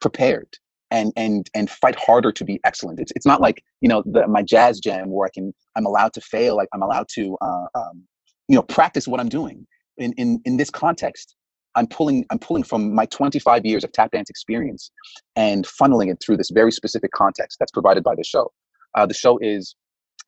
prepared 0.00 0.48
and 0.90 1.12
and 1.16 1.48
and 1.54 1.70
fight 1.70 1.96
harder 1.96 2.32
to 2.32 2.44
be 2.44 2.60
excellent. 2.64 3.00
It's 3.00 3.12
it's 3.14 3.26
not 3.26 3.40
like 3.40 3.62
you 3.80 3.88
know 3.88 4.02
the, 4.04 4.26
my 4.26 4.42
jazz 4.42 4.80
jam 4.80 5.10
where 5.10 5.26
I 5.26 5.30
can 5.32 5.54
I'm 5.76 5.86
allowed 5.86 6.12
to 6.14 6.20
fail. 6.20 6.56
Like 6.56 6.68
I'm 6.72 6.82
allowed 6.82 7.06
to 7.14 7.36
uh, 7.40 7.66
um, 7.74 8.02
you 8.48 8.56
know 8.56 8.62
practice 8.62 9.06
what 9.06 9.20
I'm 9.20 9.28
doing. 9.28 9.66
In 9.98 10.12
in 10.14 10.40
in 10.44 10.56
this 10.56 10.70
context, 10.70 11.36
I'm 11.76 11.86
pulling 11.86 12.24
I'm 12.30 12.38
pulling 12.38 12.62
from 12.62 12.94
my 12.94 13.06
25 13.06 13.64
years 13.64 13.84
of 13.84 13.92
tap 13.92 14.10
dance 14.10 14.30
experience 14.30 14.90
and 15.36 15.66
funneling 15.66 16.10
it 16.10 16.18
through 16.24 16.38
this 16.38 16.50
very 16.50 16.72
specific 16.72 17.12
context 17.12 17.58
that's 17.58 17.72
provided 17.72 18.02
by 18.02 18.14
the 18.14 18.24
show. 18.24 18.50
Uh, 18.96 19.06
the 19.06 19.14
show 19.14 19.38
is 19.38 19.76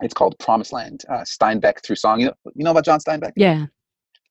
it's 0.01 0.14
called 0.14 0.39
Promised 0.39 0.73
Land. 0.73 1.05
Uh, 1.09 1.21
Steinbeck 1.21 1.83
through 1.85 1.97
song. 1.97 2.21
You 2.21 2.27
know, 2.27 2.35
you 2.55 2.64
know 2.64 2.71
about 2.71 2.85
John 2.85 3.01
Steinbeck? 3.01 3.33
Yeah. 3.37 3.66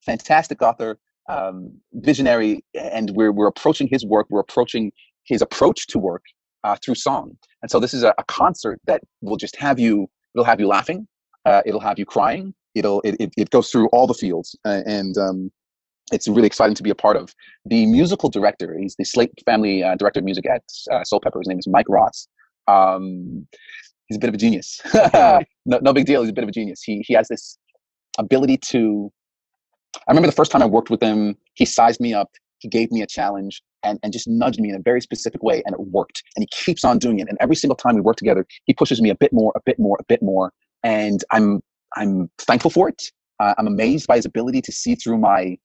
Fantastic 0.05 0.61
author, 0.61 0.97
um, 1.27 1.73
visionary, 1.93 2.63
and 2.73 3.09
we're 3.11 3.31
we're 3.31 3.47
approaching 3.47 3.87
his 3.91 4.05
work. 4.05 4.27
We're 4.29 4.39
approaching 4.39 4.91
his 5.25 5.41
approach 5.41 5.87
to 5.87 5.99
work 5.99 6.23
uh, 6.63 6.77
through 6.83 6.95
song. 6.95 7.37
And 7.61 7.69
so 7.69 7.79
this 7.79 7.93
is 7.93 8.03
a, 8.03 8.13
a 8.17 8.23
concert 8.27 8.79
that 8.85 9.01
will 9.21 9.37
just 9.37 9.55
have 9.57 9.79
you. 9.79 10.09
It'll 10.33 10.45
have 10.45 10.59
you 10.59 10.67
laughing. 10.67 11.07
Uh, 11.45 11.61
it'll 11.65 11.81
have 11.81 11.99
you 11.99 12.05
crying. 12.05 12.53
It'll 12.75 13.01
it, 13.01 13.15
it, 13.19 13.31
it 13.37 13.49
goes 13.49 13.69
through 13.69 13.87
all 13.87 14.07
the 14.07 14.13
fields, 14.13 14.55
uh, 14.63 14.81
and 14.85 15.17
um, 15.17 15.51
it's 16.11 16.27
really 16.27 16.47
exciting 16.47 16.75
to 16.75 16.83
be 16.83 16.89
a 16.89 16.95
part 16.95 17.17
of. 17.17 17.33
The 17.65 17.85
musical 17.87 18.29
director, 18.29 18.77
he's 18.79 18.95
the 18.97 19.03
Slate 19.03 19.31
Family 19.45 19.83
uh, 19.83 19.95
director 19.95 20.19
of 20.19 20.25
music 20.25 20.45
at 20.45 20.63
uh, 20.91 21.03
Soulpepper. 21.11 21.39
His 21.39 21.47
name 21.47 21.59
is 21.59 21.67
Mike 21.67 21.87
Ross. 21.89 22.27
Um, 22.67 23.47
he's 24.07 24.17
a 24.17 24.19
bit 24.19 24.29
of 24.29 24.35
a 24.35 24.37
genius. 24.37 24.81
no, 25.13 25.79
no 25.81 25.93
big 25.93 26.05
deal. 26.05 26.21
He's 26.21 26.29
a 26.29 26.33
bit 26.33 26.43
of 26.43 26.49
a 26.49 26.53
genius. 26.53 26.81
He 26.83 27.03
he 27.05 27.13
has 27.13 27.27
this 27.27 27.57
ability 28.17 28.57
to. 28.69 29.11
I 30.07 30.11
remember 30.11 30.27
the 30.27 30.35
first 30.35 30.51
time 30.51 30.61
I 30.61 30.65
worked 30.65 30.89
with 30.89 31.01
him. 31.01 31.35
He 31.53 31.65
sized 31.65 31.99
me 31.99 32.13
up. 32.13 32.29
He 32.59 32.67
gave 32.67 32.91
me 32.91 33.01
a 33.01 33.07
challenge 33.07 33.61
and, 33.83 33.99
and 34.03 34.11
just 34.11 34.27
nudged 34.27 34.59
me 34.59 34.69
in 34.69 34.75
a 34.75 34.79
very 34.79 35.01
specific 35.01 35.43
way, 35.43 35.61
and 35.65 35.73
it 35.73 35.79
worked. 35.79 36.23
And 36.35 36.43
he 36.43 36.47
keeps 36.51 36.83
on 36.83 36.97
doing 36.97 37.19
it. 37.19 37.27
And 37.29 37.37
every 37.39 37.55
single 37.55 37.75
time 37.75 37.95
we 37.95 38.01
work 38.01 38.17
together, 38.17 38.45
he 38.65 38.73
pushes 38.73 39.01
me 39.01 39.09
a 39.09 39.15
bit 39.15 39.31
more, 39.31 39.51
a 39.55 39.61
bit 39.65 39.79
more, 39.79 39.97
a 39.99 40.03
bit 40.03 40.21
more. 40.21 40.51
And 40.83 41.23
I'm 41.31 41.61
I'm 41.95 42.29
thankful 42.37 42.71
for 42.71 42.89
it. 42.89 43.11
Uh, 43.39 43.53
I'm 43.57 43.67
amazed 43.67 44.07
by 44.07 44.15
his 44.15 44.25
ability 44.25 44.61
to 44.63 44.71
see 44.71 44.95
through 44.95 45.19
my 45.19 45.57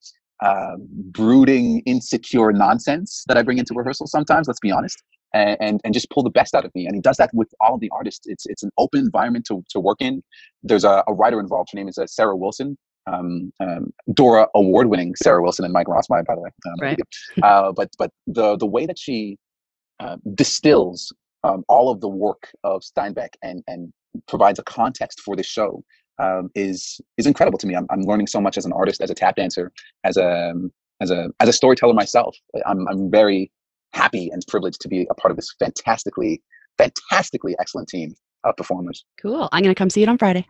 uh, 0.43 0.76
brooding, 1.18 1.66
insecure 1.86 2.53
nonsense 2.53 3.11
that 3.28 3.36
I 3.38 3.43
bring 3.43 3.59
into 3.59 3.74
rehearsal 3.74 4.07
sometimes. 4.16 4.45
Let's 4.49 4.61
be 4.68 4.72
honest, 4.78 4.99
and, 5.32 5.57
and 5.66 5.80
and 5.84 5.95
just 5.95 6.09
pull 6.11 6.24
the 6.28 6.30
best 6.40 6.53
out 6.57 6.64
of 6.64 6.72
me. 6.74 6.82
And 6.86 6.95
he 6.95 7.01
does 7.09 7.16
that 7.18 7.30
with 7.32 7.51
all 7.62 7.74
of 7.76 7.80
the 7.80 7.90
artists. 7.99 8.26
It's 8.26 8.45
it's 8.53 8.62
an 8.62 8.70
open 8.84 9.01
environment 9.01 9.45
to 9.51 9.62
to 9.70 9.78
work 9.88 9.99
in. 10.01 10.22
There's 10.68 10.84
a, 10.84 11.03
a 11.07 11.14
writer 11.14 11.38
involved. 11.40 11.68
Her 11.72 11.76
name 11.80 11.88
is 11.88 11.99
uh, 11.99 12.07
Sarah 12.07 12.36
Wilson. 12.36 12.76
Um, 13.09 13.53
um, 13.59 13.93
Dora 14.14 14.47
award-winning 14.55 15.16
Sarah 15.16 15.43
Wilson 15.43 15.64
and 15.64 15.72
Mike 15.72 15.88
Rossmeyer, 15.88 16.24
by 16.24 16.36
the 16.36 16.40
way. 16.40 16.51
Um, 16.68 16.74
Right. 16.80 16.99
uh, 17.43 17.72
but 17.72 17.88
but 17.99 18.11
the 18.28 18.57
the 18.57 18.66
way 18.66 18.86
that 18.86 18.99
she 18.99 19.38
uh, 20.01 20.16
distills 20.34 21.12
um, 21.45 21.64
all 21.68 21.90
of 21.90 22.01
the 22.01 22.09
work 22.09 22.43
of 22.64 22.82
Steinbeck 22.82 23.30
and 23.43 23.62
and 23.66 23.93
provides 24.28 24.59
a 24.59 24.62
context 24.64 25.20
for 25.20 25.34
the 25.36 25.43
show 25.43 25.82
um, 26.19 26.51
is 26.55 27.01
is 27.19 27.27
incredible 27.27 27.59
to 27.59 27.67
me. 27.67 27.75
I'm, 27.75 27.87
I'm 27.91 28.03
learning 28.03 28.27
so 28.27 28.41
much 28.41 28.59
as 28.59 28.65
an 28.65 28.73
artist, 28.73 29.01
as 29.01 29.11
a 29.11 29.15
tap 29.15 29.37
dancer, 29.37 29.73
as 30.05 30.17
a 30.17 30.51
um, 30.51 30.73
as 31.01 31.11
a 31.11 31.31
as 31.41 31.49
a 31.49 31.53
storyteller 31.53 31.95
myself. 31.95 32.37
I'm 32.67 32.87
I'm 32.89 33.11
very 33.11 33.51
happy 33.93 34.31
and 34.31 34.43
privileged 34.49 34.81
to 34.81 34.89
be 34.89 35.07
a 35.11 35.15
part 35.15 35.31
of 35.31 35.37
this 35.37 35.55
fantastically 35.59 36.43
fantastically 36.79 37.55
excellent 37.61 37.89
team 37.89 38.15
of 38.45 38.57
performers. 38.57 39.05
Cool. 39.21 39.49
I'm 39.53 39.63
going 39.63 39.75
to 39.75 39.79
come 39.79 39.91
see 39.91 40.03
it 40.03 40.09
on 40.09 40.19
Friday. 40.19 40.47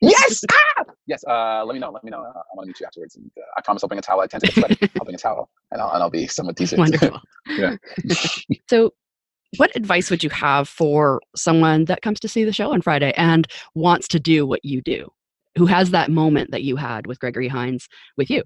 Yes, 0.00 0.44
ah! 0.50 0.84
yes. 1.06 1.24
Uh, 1.26 1.64
let 1.64 1.72
me 1.72 1.80
know. 1.80 1.90
Let 1.90 2.04
me 2.04 2.10
know. 2.10 2.20
Uh, 2.20 2.28
I 2.28 2.54
want 2.54 2.64
to 2.64 2.66
meet 2.66 2.80
you 2.80 2.86
afterwards. 2.86 3.16
And 3.16 3.30
uh, 3.38 3.44
I 3.56 3.62
promise 3.62 3.82
I'll 3.82 3.88
bring 3.88 3.98
a 3.98 4.02
towel. 4.02 4.20
I 4.20 4.26
tend 4.26 4.42
to 4.42 4.52
get 4.52 4.54
sweaty. 4.54 4.90
I'll 5.00 5.04
bring 5.04 5.14
a 5.14 5.18
towel, 5.18 5.48
and 5.70 5.80
I'll, 5.80 5.90
and 5.92 6.02
I'll 6.02 6.10
be 6.10 6.26
somewhat 6.26 6.56
decent. 6.56 6.78
Wonderful. 6.78 7.20
Yeah. 7.48 7.76
so, 8.68 8.92
what 9.56 9.74
advice 9.76 10.10
would 10.10 10.22
you 10.24 10.30
have 10.30 10.68
for 10.68 11.20
someone 11.34 11.84
that 11.86 12.02
comes 12.02 12.20
to 12.20 12.28
see 12.28 12.44
the 12.44 12.52
show 12.52 12.72
on 12.72 12.82
Friday 12.82 13.12
and 13.16 13.46
wants 13.74 14.08
to 14.08 14.20
do 14.20 14.46
what 14.46 14.64
you 14.64 14.82
do? 14.82 15.08
Who 15.56 15.66
has 15.66 15.90
that 15.90 16.10
moment 16.10 16.50
that 16.50 16.62
you 16.62 16.76
had 16.76 17.06
with 17.06 17.18
Gregory 17.18 17.48
Hines 17.48 17.88
with 18.16 18.30
you? 18.30 18.42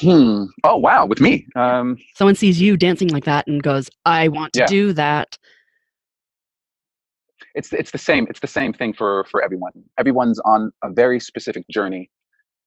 Hmm. 0.00 0.44
Oh 0.64 0.76
wow, 0.76 1.06
with 1.06 1.20
me. 1.20 1.46
Um, 1.54 1.96
Someone 2.16 2.34
sees 2.34 2.60
you 2.60 2.76
dancing 2.76 3.08
like 3.08 3.24
that 3.24 3.46
and 3.46 3.62
goes, 3.62 3.90
I 4.04 4.28
want 4.28 4.52
to 4.54 4.60
Yeah. 4.60 4.66
do 4.66 4.92
that. 4.94 5.38
it's 7.54 7.70
it's 7.72 7.90
the 7.90 7.98
same. 7.98 8.26
It's 8.30 8.40
the 8.40 8.46
same 8.46 8.72
thing 8.72 8.94
for 8.94 9.24
for 9.30 9.42
everyone. 9.42 9.72
Everyone's 9.98 10.38
on 10.40 10.72
a 10.82 10.90
very 10.90 11.20
specific 11.20 11.66
journey, 11.68 12.10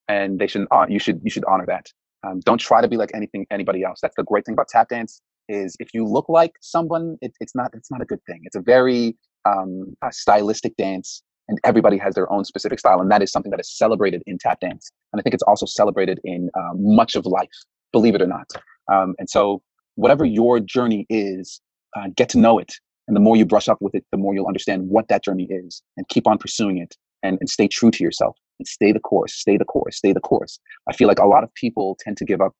and 0.08 0.38
they 0.38 0.46
should 0.48 0.68
uh, 0.70 0.86
you 0.88 1.00
should 1.00 1.20
you 1.24 1.32
should 1.32 1.46
honor 1.46 1.66
that. 1.66 1.88
Um, 2.24 2.40
don't 2.42 2.60
try 2.60 2.82
to 2.82 2.88
be 2.88 2.96
like 2.98 3.10
anything 3.16 3.48
anybody 3.50 3.84
else. 3.84 4.00
That's 4.02 4.16
the 4.16 4.24
great 4.24 4.46
thing 4.46 4.54
about 4.54 4.68
tap 4.68 4.90
dance 4.90 5.22
is 5.48 5.76
if 5.80 5.90
you 5.94 6.06
look 6.06 6.28
like 6.30 6.54
someone, 6.62 7.18
it, 7.22 7.34
it's 7.40 7.56
not 7.56 7.72
it's 7.74 7.92
not 7.92 8.02
a 8.02 8.06
good 8.06 8.24
thing. 8.26 8.42
It's 8.44 8.56
a 8.56 8.62
very 8.62 9.18
um, 9.46 9.96
a 10.04 10.12
stylistic 10.12 10.76
dance, 10.78 11.22
and 11.48 11.60
everybody 11.64 11.98
has 11.98 12.16
their 12.16 12.32
own 12.32 12.46
specific 12.46 12.80
style, 12.80 13.00
and 13.02 13.12
that 13.12 13.22
is 13.22 13.32
something 13.32 13.52
that 13.52 13.60
is 13.60 13.70
celebrated 13.76 14.24
in 14.26 14.38
tap 14.38 14.60
dance. 14.60 14.92
And 15.14 15.20
I 15.20 15.22
think 15.22 15.34
it's 15.34 15.44
also 15.44 15.66
celebrated 15.66 16.20
in 16.24 16.50
um, 16.58 16.96
much 16.96 17.16
of 17.16 17.26
life, 17.26 17.50
believe 17.92 18.16
it 18.16 18.22
or 18.22 18.28
not. 18.28 18.52
Um, 18.92 19.16
and 19.20 19.30
so, 19.30 19.62
whatever 19.96 20.26
your 20.26 20.60
journey 20.60 21.06
is, 21.10 21.62
uh, 21.96 22.08
get 22.16 22.30
to 22.30 22.38
know 22.38 22.60
it 22.60 22.74
and 23.08 23.16
the 23.16 23.22
more 23.22 23.36
you 23.36 23.46
brush 23.46 23.68
up 23.68 23.78
with 23.82 23.94
it, 23.96 24.06
the 24.12 24.18
more 24.18 24.34
you'll 24.34 24.48
understand 24.48 24.90
what 24.90 25.08
that 25.10 25.24
journey 25.24 25.48
is 25.50 25.82
and 25.98 26.08
keep 26.08 26.28
on 26.28 26.38
pursuing 26.38 26.78
it 26.78 26.96
and, 27.24 27.38
and 27.40 27.50
stay 27.50 27.68
true 27.68 27.92
to 27.92 28.04
yourself 28.04 28.36
and 28.60 28.68
stay 28.68 28.92
the 28.92 29.00
course, 29.00 29.34
stay 29.34 29.58
the 29.58 29.66
course, 29.66 29.98
stay 29.98 30.14
the 30.14 30.20
course. 30.20 30.60
I 30.90 30.94
feel 30.94 31.08
like 31.08 31.20
a 31.20 31.28
lot 31.28 31.44
of 31.44 31.54
people 31.54 31.98
tend 32.00 32.18
to 32.18 32.26
give 32.26 32.42
up 32.42 32.54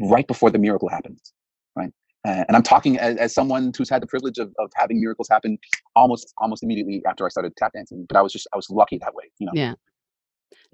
right 0.00 0.26
before 0.26 0.50
the 0.50 0.58
miracle 0.58 0.88
happens, 0.88 1.32
and 2.24 2.56
I'm 2.56 2.62
talking 2.62 2.98
as, 2.98 3.16
as 3.16 3.34
someone 3.34 3.72
who's 3.76 3.88
had 3.88 4.02
the 4.02 4.06
privilege 4.06 4.38
of, 4.38 4.52
of 4.58 4.70
having 4.74 5.00
miracles 5.00 5.28
happen 5.28 5.58
almost 5.94 6.32
almost 6.38 6.62
immediately 6.62 7.02
after 7.08 7.24
I 7.24 7.28
started 7.28 7.56
tap 7.56 7.72
dancing. 7.72 8.06
But 8.08 8.16
I 8.16 8.22
was 8.22 8.32
just 8.32 8.46
I 8.52 8.56
was 8.56 8.68
lucky 8.70 8.98
that 8.98 9.14
way, 9.14 9.24
you 9.38 9.46
know. 9.46 9.52
Yeah. 9.54 9.74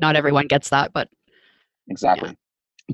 Not 0.00 0.16
everyone 0.16 0.46
gets 0.46 0.70
that, 0.70 0.92
but 0.92 1.08
Exactly. 1.88 2.36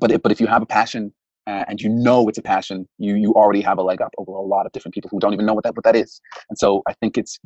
But 0.01 0.11
it, 0.11 0.23
but 0.23 0.33
if 0.33 0.41
you 0.41 0.47
have 0.47 0.63
a 0.63 0.67
passion 0.67 1.13
uh, 1.47 1.65
and 1.69 1.81
you 1.81 1.89
know 1.89 2.29
it's 2.29 2.39
a 2.39 2.43
passion, 2.43 2.89
you 2.99 3.17
you 3.17 3.33
already 3.35 3.61
have 3.61 3.79
a 3.79 3.83
leg 3.83 4.01
up 4.01 4.13
over 4.19 4.33
a 4.33 4.41
lot 4.41 4.67
of 4.67 4.73
different 4.73 4.95
people 4.95 5.11
who 5.11 5.19
don't 5.19 5.33
even 5.33 5.47
know 5.47 5.55
what 5.55 5.65
that 5.65 5.77
what 5.77 5.85
that 5.85 5.97
is. 5.97 6.21
And 6.49 6.59
so 6.59 6.83
I 6.89 6.93
think 6.95 7.17
it's 7.17 7.39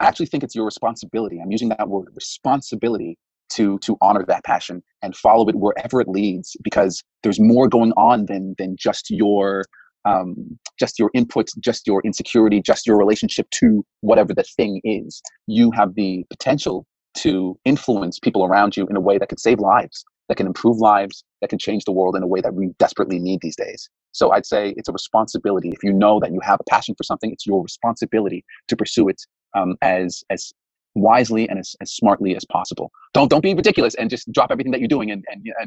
I 0.00 0.06
actually 0.06 0.26
think 0.26 0.42
it's 0.42 0.54
your 0.54 0.64
responsibility. 0.64 1.40
I'm 1.40 1.50
using 1.50 1.68
that 1.70 1.88
word 1.88 2.08
responsibility 2.14 3.18
to 3.50 3.78
to 3.80 3.96
honor 4.00 4.24
that 4.26 4.44
passion 4.44 4.82
and 5.02 5.14
follow 5.14 5.48
it 5.48 5.56
wherever 5.56 6.00
it 6.00 6.08
leads 6.08 6.56
because 6.62 7.02
there's 7.22 7.38
more 7.38 7.68
going 7.68 7.92
on 7.92 8.26
than 8.26 8.54
than 8.58 8.76
just 8.76 9.10
your 9.10 9.64
um, 10.04 10.58
just 10.78 10.98
your 10.98 11.10
input, 11.14 11.48
just 11.60 11.86
your 11.86 12.00
insecurity, 12.04 12.60
just 12.60 12.86
your 12.86 12.96
relationship 12.96 13.48
to 13.50 13.84
whatever 14.00 14.34
the 14.34 14.44
thing 14.56 14.80
is. 14.84 15.22
You 15.46 15.70
have 15.72 15.94
the 15.94 16.24
potential 16.30 16.86
to 17.18 17.58
influence 17.64 18.18
people 18.18 18.44
around 18.44 18.76
you 18.76 18.86
in 18.88 18.96
a 18.96 19.00
way 19.00 19.18
that 19.18 19.28
can 19.28 19.38
save 19.38 19.60
lives, 19.60 20.04
that 20.28 20.36
can 20.36 20.46
improve 20.46 20.78
lives, 20.78 21.24
that 21.40 21.48
can 21.48 21.58
change 21.58 21.84
the 21.84 21.92
world 21.92 22.16
in 22.16 22.22
a 22.22 22.26
way 22.26 22.40
that 22.40 22.54
we 22.54 22.70
desperately 22.78 23.18
need 23.18 23.40
these 23.42 23.56
days. 23.56 23.88
So 24.12 24.32
I'd 24.32 24.46
say 24.46 24.74
it's 24.76 24.88
a 24.88 24.92
responsibility. 24.92 25.70
If 25.70 25.82
you 25.82 25.92
know 25.92 26.20
that 26.20 26.32
you 26.32 26.40
have 26.42 26.60
a 26.60 26.70
passion 26.70 26.94
for 26.96 27.04
something, 27.04 27.32
it's 27.32 27.46
your 27.46 27.62
responsibility 27.62 28.44
to 28.68 28.76
pursue 28.76 29.08
it 29.08 29.20
um, 29.56 29.76
as 29.82 30.22
as 30.30 30.52
wisely 30.94 31.48
and 31.48 31.58
as, 31.58 31.74
as 31.80 31.92
smartly 31.92 32.36
as 32.36 32.44
possible. 32.44 32.90
Don't 33.12 33.28
don't 33.28 33.42
be 33.42 33.54
ridiculous 33.54 33.94
and 33.94 34.10
just 34.10 34.30
drop 34.32 34.50
everything 34.50 34.72
that 34.72 34.80
you're 34.80 34.88
doing 34.88 35.10
and 35.10 35.24
and, 35.28 35.44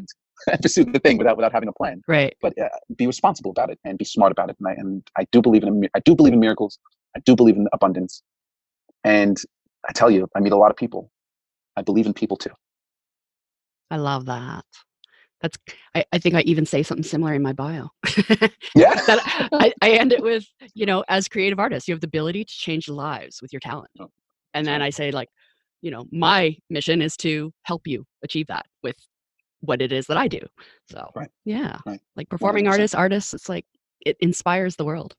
and 0.52 0.62
pursue 0.62 0.86
the 0.86 1.00
thing 1.00 1.18
without 1.18 1.38
without 1.38 1.52
having 1.52 1.70
a 1.70 1.74
plan. 1.74 2.02
Right. 2.08 2.36
But 2.42 2.58
uh, 2.60 2.70
be 2.96 3.08
responsible 3.08 3.52
about 3.52 3.70
it 3.70 3.80
and 3.84 3.98
be 3.98 4.06
smart 4.06 4.32
about 4.32 4.50
it. 4.50 4.58
And 4.60 4.68
I, 4.68 4.72
and 4.74 5.08
I 5.18 5.26
do 5.32 5.42
believe 5.42 5.64
in 5.64 5.88
I 5.96 6.00
do 6.00 6.16
believe 6.16 6.34
in 6.34 6.40
miracles. 6.40 6.80
I 7.16 7.20
do 7.26 7.36
believe 7.36 7.56
in 7.56 7.68
abundance. 7.74 8.22
And 9.04 9.38
I 9.88 9.94
tell 9.94 10.12
you, 10.12 10.28
I 10.36 10.40
meet 10.40 10.54
a 10.54 10.58
lot 10.58 10.72
of 10.72 10.78
people. 10.78 11.12
I 11.76 11.82
believe 11.82 12.06
in 12.06 12.14
people 12.14 12.38
too. 12.38 12.52
I 13.90 13.98
love 13.98 14.26
that. 14.26 14.66
That's 15.42 15.58
I, 15.96 16.04
I 16.12 16.18
think 16.18 16.36
I 16.36 16.42
even 16.42 16.66
say 16.66 16.84
something 16.84 17.04
similar 17.04 17.34
in 17.34 17.42
my 17.42 17.54
bio. 17.54 17.90
Yeah. 18.76 18.94
that 19.06 19.50
I, 19.54 19.74
I 19.82 19.92
end 19.92 20.12
it 20.12 20.22
with, 20.22 20.46
you 20.74 20.86
know, 20.86 21.04
as 21.08 21.28
creative 21.28 21.60
artists, 21.60 21.88
you 21.88 21.94
have 21.94 22.02
the 22.02 22.08
ability 22.08 22.46
to 22.46 22.54
change 22.54 22.88
lives 22.88 23.42
with 23.42 23.52
your 23.54 23.60
talent. 23.60 23.90
And 24.58 24.68
then 24.68 24.82
I 24.82 24.90
say 24.90 25.12
like, 25.12 25.30
you 25.82 25.92
know, 25.92 26.06
my 26.12 26.58
mission 26.70 27.02
is 27.02 27.16
to 27.18 27.54
help 27.64 27.88
you 27.88 28.06
achieve 28.24 28.48
that 28.48 28.66
with 28.84 28.96
what 29.62 29.82
it 29.82 29.92
is 29.92 30.08
that 30.08 30.18
I 30.18 30.28
do. 30.28 30.40
So 30.92 31.10
Right. 31.16 31.30
yeah. 31.46 31.78
Right. 31.86 32.00
Like 32.16 32.30
performing 32.30 32.66
100%. 32.66 32.70
artists, 32.72 32.96
artists, 32.96 33.34
it's 33.34 33.50
like 33.50 33.66
it 34.06 34.18
inspires 34.20 34.76
the 34.76 34.86
world. 34.86 35.16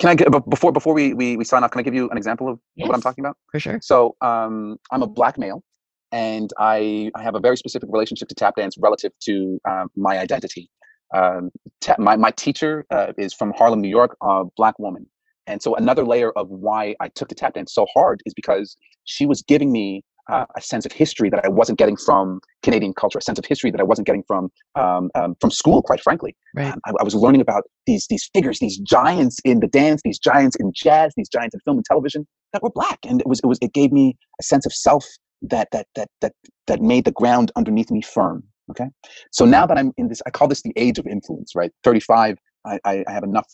Can 0.00 0.10
I 0.10 0.16
get 0.16 0.28
before 0.50 0.72
before 0.72 0.92
we, 0.92 1.14
we 1.14 1.36
we 1.36 1.44
sign 1.44 1.62
off? 1.62 1.70
Can 1.70 1.78
I 1.78 1.82
give 1.84 1.94
you 1.94 2.10
an 2.10 2.16
example 2.16 2.48
of, 2.48 2.54
of 2.54 2.88
what 2.88 2.94
I'm 2.94 3.00
talking 3.00 3.24
about? 3.24 3.36
For 3.52 3.60
sure. 3.60 3.78
So 3.80 4.16
um, 4.20 4.76
I'm 4.90 5.02
a 5.02 5.06
black 5.06 5.38
male, 5.38 5.62
and 6.10 6.52
I 6.58 7.12
I 7.14 7.22
have 7.22 7.36
a 7.36 7.40
very 7.40 7.56
specific 7.56 7.88
relationship 7.92 8.26
to 8.28 8.34
tap 8.34 8.56
dance 8.56 8.76
relative 8.76 9.12
to 9.26 9.60
um, 9.70 9.88
my 9.96 10.18
identity. 10.18 10.68
Um, 11.14 11.50
ta- 11.80 11.94
my 11.98 12.16
my 12.16 12.32
teacher 12.32 12.86
uh, 12.90 13.12
is 13.18 13.32
from 13.32 13.52
Harlem, 13.56 13.80
New 13.80 13.88
York, 13.88 14.16
a 14.20 14.46
black 14.56 14.76
woman, 14.80 15.06
and 15.48 15.62
so 15.62 15.74
another 15.74 16.04
layer 16.04 16.30
of 16.32 16.48
why 16.48 16.94
I 17.00 17.08
took 17.08 17.28
to 17.28 17.34
tap 17.34 17.54
dance 17.54 17.74
so 17.74 17.86
hard 17.92 18.22
is 18.26 18.34
because 18.34 18.76
she 19.04 19.26
was 19.26 19.42
giving 19.42 19.72
me 19.72 20.04
uh, 20.28 20.44
a 20.56 20.60
sense 20.60 20.84
of 20.84 20.92
history 20.92 21.30
that 21.30 21.44
I 21.44 21.48
wasn't 21.48 21.78
getting 21.78 21.96
from 21.96 22.40
Canadian 22.62 22.92
culture, 22.92 23.18
a 23.18 23.22
sense 23.22 23.38
of 23.38 23.46
history 23.46 23.70
that 23.70 23.80
I 23.80 23.84
wasn't 23.84 24.06
getting 24.06 24.22
from 24.24 24.50
um, 24.74 25.10
um, 25.14 25.34
from 25.40 25.50
school, 25.50 25.82
quite 25.82 26.00
frankly. 26.00 26.36
Right. 26.54 26.72
Um, 26.72 26.80
I, 26.84 26.92
I 27.00 27.02
was 27.02 27.14
learning 27.14 27.40
about 27.40 27.64
these 27.86 28.06
these 28.08 28.28
figures, 28.34 28.58
these 28.58 28.78
giants 28.78 29.38
in 29.44 29.60
the 29.60 29.66
dance, 29.66 30.02
these 30.04 30.18
giants 30.18 30.56
in 30.56 30.72
jazz, 30.74 31.12
these 31.16 31.28
giants 31.28 31.54
in 31.54 31.60
film 31.60 31.78
and 31.78 31.84
television 31.84 32.26
that 32.52 32.62
were 32.62 32.70
black, 32.70 32.98
and 33.08 33.20
it 33.20 33.26
was 33.26 33.40
it 33.40 33.46
was 33.46 33.58
it 33.62 33.72
gave 33.72 33.90
me 33.90 34.16
a 34.40 34.42
sense 34.42 34.66
of 34.66 34.72
self 34.72 35.06
that 35.42 35.68
that 35.72 35.86
that 35.94 36.08
that 36.20 36.32
that 36.66 36.82
made 36.82 37.04
the 37.04 37.12
ground 37.12 37.50
underneath 37.56 37.90
me 37.90 38.02
firm. 38.02 38.42
Okay, 38.70 38.88
so 39.32 39.46
now 39.46 39.66
that 39.66 39.78
I'm 39.78 39.92
in 39.96 40.08
this, 40.08 40.20
I 40.26 40.30
call 40.30 40.46
this 40.46 40.60
the 40.60 40.74
age 40.76 40.98
of 40.98 41.06
influence. 41.06 41.54
Right, 41.54 41.72
35, 41.84 42.36
I 42.66 42.78
I, 42.84 43.04
I 43.08 43.12
have 43.12 43.24
enough 43.24 43.46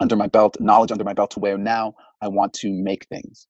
under 0.00 0.16
my 0.16 0.26
belt, 0.26 0.56
knowledge 0.60 0.92
under 0.92 1.04
my 1.04 1.12
belt 1.12 1.30
to 1.32 1.40
where 1.40 1.58
now 1.58 1.94
I 2.22 2.28
want 2.28 2.52
to 2.54 2.70
make 2.70 3.06
things. 3.06 3.46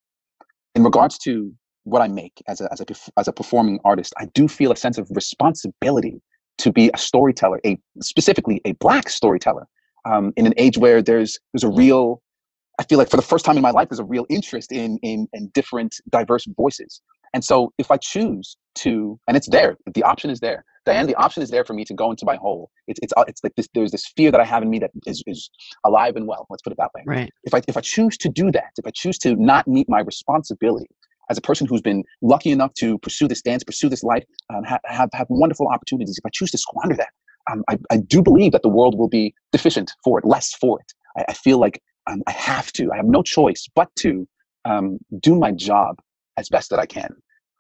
In 0.74 0.84
regards 0.84 1.18
to 1.18 1.52
what 1.84 2.02
I 2.02 2.08
make 2.08 2.42
as 2.46 2.60
a 2.60 2.70
as 2.72 2.80
a 2.80 2.86
as 3.18 3.28
a 3.28 3.32
performing 3.32 3.80
artist, 3.84 4.12
I 4.18 4.26
do 4.26 4.48
feel 4.48 4.72
a 4.72 4.76
sense 4.76 4.98
of 4.98 5.08
responsibility 5.10 6.20
to 6.58 6.72
be 6.72 6.90
a 6.92 6.98
storyteller, 6.98 7.60
a 7.64 7.78
specifically 8.00 8.60
a 8.64 8.72
black 8.72 9.08
storyteller, 9.08 9.66
um, 10.04 10.32
in 10.36 10.46
an 10.46 10.54
age 10.56 10.78
where 10.78 11.02
there's 11.02 11.38
there's 11.52 11.64
a 11.64 11.68
real, 11.68 12.22
I 12.78 12.84
feel 12.84 12.98
like 12.98 13.10
for 13.10 13.16
the 13.16 13.22
first 13.22 13.44
time 13.44 13.56
in 13.56 13.62
my 13.62 13.70
life, 13.70 13.88
there's 13.88 13.98
a 13.98 14.04
real 14.04 14.26
interest 14.28 14.72
in 14.72 14.98
in 15.02 15.28
in 15.32 15.48
different 15.54 15.96
diverse 16.10 16.46
voices. 16.56 17.00
And 17.34 17.44
so, 17.44 17.72
if 17.78 17.90
I 17.90 17.98
choose 17.98 18.56
to, 18.76 19.20
and 19.28 19.36
it's 19.36 19.48
there, 19.48 19.76
the 19.94 20.02
option 20.02 20.30
is 20.30 20.40
there, 20.40 20.64
Diane, 20.88 21.06
the 21.06 21.14
option 21.16 21.42
is 21.42 21.50
there 21.50 21.64
for 21.64 21.74
me 21.74 21.84
to 21.84 21.94
go 21.94 22.10
into 22.10 22.24
my 22.24 22.36
hole. 22.36 22.70
It's 22.86 23.00
it's 23.02 23.12
uh, 23.16 23.24
it's 23.28 23.42
like 23.44 23.54
this. 23.56 23.68
There's 23.74 23.92
this 23.92 24.06
fear 24.16 24.30
that 24.30 24.40
I 24.40 24.44
have 24.44 24.62
in 24.62 24.70
me 24.70 24.78
that 24.80 24.90
is 25.06 25.22
is 25.26 25.50
alive 25.84 26.16
and 26.16 26.26
well. 26.26 26.46
Let's 26.50 26.62
put 26.62 26.72
it 26.72 26.78
that 26.78 26.90
way 26.94 27.02
Right. 27.06 27.30
if 27.44 27.54
I 27.54 27.60
if 27.68 27.76
I 27.76 27.80
choose 27.80 28.16
to 28.18 28.28
do 28.28 28.50
that, 28.52 28.72
if 28.78 28.86
I 28.86 28.90
choose 28.90 29.18
to 29.18 29.36
not 29.36 29.66
meet 29.68 29.88
my 29.88 30.00
responsibility 30.00 30.88
as 31.30 31.36
a 31.36 31.40
person 31.40 31.66
who's 31.66 31.82
been 31.82 32.04
lucky 32.22 32.50
enough 32.50 32.72
to 32.74 32.98
pursue 32.98 33.28
this 33.28 33.42
dance, 33.42 33.62
pursue 33.62 33.88
this 33.88 34.02
life, 34.02 34.24
um, 34.54 34.64
ha- 34.64 34.78
have 34.86 35.10
have 35.12 35.26
wonderful 35.28 35.68
opportunities, 35.68 36.16
if 36.18 36.24
I 36.26 36.30
choose 36.32 36.50
to 36.52 36.58
squander 36.58 36.96
that, 36.96 37.10
um, 37.50 37.62
I 37.68 37.78
I 37.90 37.98
do 37.98 38.22
believe 38.22 38.52
that 38.52 38.62
the 38.62 38.68
world 38.68 38.98
will 38.98 39.08
be 39.08 39.34
deficient 39.52 39.92
for 40.04 40.18
it, 40.18 40.24
less 40.24 40.54
for 40.54 40.80
it. 40.80 40.92
I, 41.18 41.24
I 41.28 41.34
feel 41.34 41.58
like 41.58 41.82
um, 42.06 42.22
I 42.26 42.32
have 42.32 42.72
to, 42.72 42.90
I 42.92 42.96
have 42.96 43.06
no 43.06 43.22
choice 43.22 43.66
but 43.74 43.94
to 43.96 44.26
um, 44.64 44.98
do 45.20 45.34
my 45.38 45.52
job 45.52 45.96
as 46.36 46.48
best 46.48 46.70
that 46.70 46.78
I 46.78 46.86
can, 46.86 47.10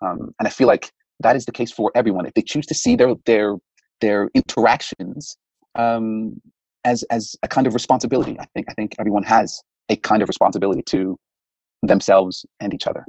um, 0.00 0.34
and 0.38 0.46
I 0.46 0.50
feel 0.50 0.68
like 0.68 0.90
that 1.20 1.36
is 1.36 1.44
the 1.46 1.52
case 1.52 1.70
for 1.72 1.90
everyone. 1.94 2.26
If 2.26 2.34
they 2.34 2.42
choose 2.42 2.66
to 2.66 2.74
see 2.74 2.96
their 2.96 3.14
their 3.26 3.56
their 4.00 4.30
interactions 4.34 5.36
um, 5.74 6.40
as 6.84 7.02
as 7.04 7.36
a 7.42 7.48
kind 7.48 7.66
of 7.66 7.74
responsibility. 7.74 8.38
I 8.38 8.46
think 8.54 8.66
I 8.68 8.74
think 8.74 8.94
everyone 8.98 9.22
has 9.24 9.60
a 9.88 9.96
kind 9.96 10.22
of 10.22 10.28
responsibility 10.28 10.82
to 10.82 11.16
themselves 11.82 12.44
and 12.60 12.74
each 12.74 12.86
other. 12.86 13.04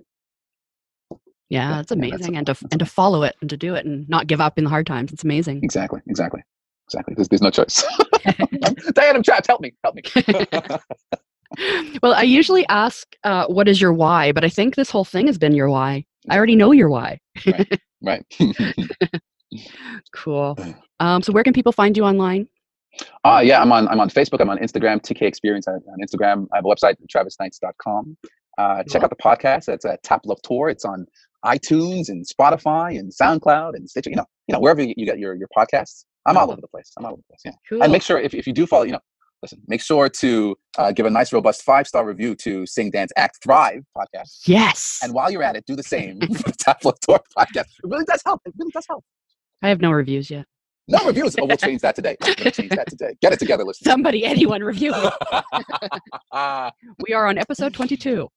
Yeah, 1.49 1.69
Yeah, 1.71 1.79
it's 1.81 1.91
yeah, 1.91 1.97
that's 1.99 2.11
amazing. 2.11 2.35
a- 2.35 2.37
and 2.39 2.47
to 2.47 2.55
and 2.71 2.79
to 2.79 2.85
follow 2.85 3.23
it 3.23 3.35
and 3.41 3.49
to 3.49 3.57
do 3.57 3.75
it 3.75 3.85
and 3.85 4.07
not 4.09 4.27
give 4.27 4.41
up 4.41 4.57
in 4.57 4.63
the 4.63 4.69
hard 4.69 4.85
times. 4.87 5.11
It's 5.11 5.23
amazing. 5.23 5.63
Exactly, 5.63 5.99
exactly, 6.07 6.41
exactly. 6.87 7.15
There's, 7.15 7.27
there's 7.29 7.41
no 7.41 7.49
choice. 7.51 7.83
Diane, 8.93 9.15
I'm 9.15 9.23
trapped. 9.23 9.47
Help 9.47 9.61
me, 9.61 9.73
help 9.83 9.95
me. 9.95 10.03
well, 12.03 12.13
I 12.13 12.23
usually 12.23 12.67
ask, 12.67 13.07
uh, 13.23 13.47
what 13.47 13.67
is 13.67 13.81
your 13.81 13.93
why? 13.93 14.31
But 14.31 14.43
I 14.45 14.49
think 14.49 14.75
this 14.75 14.91
whole 14.91 15.05
thing 15.05 15.27
has 15.27 15.37
been 15.37 15.53
your 15.53 15.69
why. 15.69 16.05
I 16.29 16.37
already 16.37 16.55
know 16.55 16.71
your 16.71 16.89
why. 16.89 17.19
right. 17.47 17.79
Cool. 20.13 20.57
Um, 20.99 21.21
so 21.21 21.33
where 21.33 21.43
can 21.43 21.53
people 21.53 21.71
find 21.71 21.95
you 21.97 22.03
online? 22.03 22.47
Uh, 23.23 23.41
yeah, 23.43 23.61
I'm 23.61 23.71
on 23.71 23.87
I'm 23.87 23.99
on 23.99 24.09
Facebook. 24.09 24.41
I'm 24.41 24.49
on 24.49 24.57
Instagram. 24.57 25.01
TK 25.01 25.23
Experience 25.23 25.67
on, 25.67 25.75
on 25.75 25.99
Instagram. 25.99 26.47
I 26.53 26.57
have 26.57 26.65
a 26.65 26.67
website, 26.67 26.95
travisnights.com. 27.13 28.17
Uh, 28.57 28.83
check 28.83 29.03
out 29.03 29.09
the 29.09 29.15
podcast. 29.15 29.69
It's 29.69 29.85
a 29.85 29.97
Tap 30.03 30.21
Love 30.25 30.41
Tour. 30.43 30.69
It's 30.69 30.85
on 30.85 31.05
iTunes 31.45 32.09
and 32.09 32.25
Spotify 32.27 32.99
and 32.99 33.11
SoundCloud 33.11 33.75
and 33.75 33.89
Stitcher. 33.89 34.09
You 34.09 34.17
know, 34.17 34.25
you 34.47 34.53
know 34.53 34.59
wherever 34.59 34.81
you, 34.81 34.93
you 34.97 35.05
get 35.05 35.19
your 35.19 35.33
your 35.35 35.47
podcasts. 35.57 36.05
I'm 36.25 36.37
all 36.37 36.51
over 36.51 36.61
the 36.61 36.67
place. 36.67 36.91
I'm 36.97 37.05
all 37.05 37.13
over 37.13 37.21
the 37.21 37.33
place. 37.33 37.41
Yeah. 37.45 37.51
Cool. 37.69 37.81
and 37.81 37.91
make 37.91 38.01
sure 38.03 38.19
if, 38.19 38.33
if 38.33 38.45
you 38.45 38.53
do 38.53 38.67
follow 38.67 38.83
you 38.83 38.91
know 38.91 38.99
listen 39.41 39.61
make 39.67 39.81
sure 39.81 40.09
to 40.09 40.55
uh, 40.77 40.91
give 40.91 41.05
a 41.05 41.09
nice 41.09 41.31
robust 41.33 41.63
five 41.63 41.87
star 41.87 42.05
review 42.05 42.35
to 42.35 42.65
sing 42.65 42.89
dance 42.91 43.11
act 43.17 43.39
thrive 43.43 43.83
podcast 43.97 44.41
yes. 44.47 44.99
and 45.03 45.13
while 45.13 45.31
you're 45.31 45.43
at 45.43 45.55
it 45.55 45.63
do 45.65 45.75
the 45.75 45.83
same 45.83 46.19
for 46.21 46.27
the 46.27 46.75
Love 46.83 46.99
tour 47.01 47.19
podcast 47.37 47.65
it 47.83 47.85
really 47.85 48.05
does 48.05 48.21
help 48.25 48.41
it 48.45 48.53
really 48.57 48.71
does 48.71 48.85
help 48.89 49.03
I 49.61 49.69
have 49.69 49.81
no 49.81 49.91
reviews 49.91 50.29
yet. 50.31 50.45
no 50.87 50.99
reviews 51.05 51.35
oh 51.39 51.45
we'll 51.45 51.57
change 51.57 51.81
that 51.81 51.95
today 51.95 52.15
we'll 52.21 52.35
change 52.51 52.69
that 52.71 52.87
today 52.89 53.13
get 53.21 53.33
it 53.33 53.39
together 53.39 53.63
listen 53.63 53.85
Somebody, 53.85 54.25
anyone, 54.25 54.63
review 54.63 54.93
it. 54.95 55.13
We 57.05 57.13
are 57.13 57.27
on 57.27 57.37
episode 57.37 57.73
22. 57.73 58.27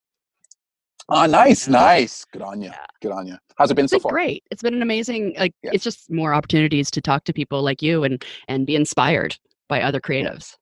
oh, 1.08 1.26
nice 1.26 1.68
nice 1.68 2.24
good 2.32 2.42
on 2.42 2.60
you 2.62 2.68
Yeah. 2.70 2.86
good 3.02 3.12
on 3.12 3.26
you 3.26 3.36
how's 3.56 3.70
it 3.70 3.74
been 3.74 3.84
It's 3.84 3.92
so 3.92 3.98
been 3.98 4.02
far 4.02 4.12
great. 4.12 4.42
It's 4.50 4.62
been 4.62 4.74
an 4.74 4.82
amazing, 4.82 5.34
like, 5.38 5.52
Yeah. 5.62 5.70
it's 5.74 5.84
just 5.84 6.10
more 6.10 6.32
opportunities 6.34 6.90
to 6.92 7.00
talk 7.00 7.24
to 7.24 7.32
people 7.32 7.62
like 7.62 7.82
you 7.82 8.04
and 8.04 8.24
and 8.48 8.66
be 8.66 8.76
inspired 8.76 9.36
by 9.68 9.82
other 9.82 10.00
creatives. 10.00 10.54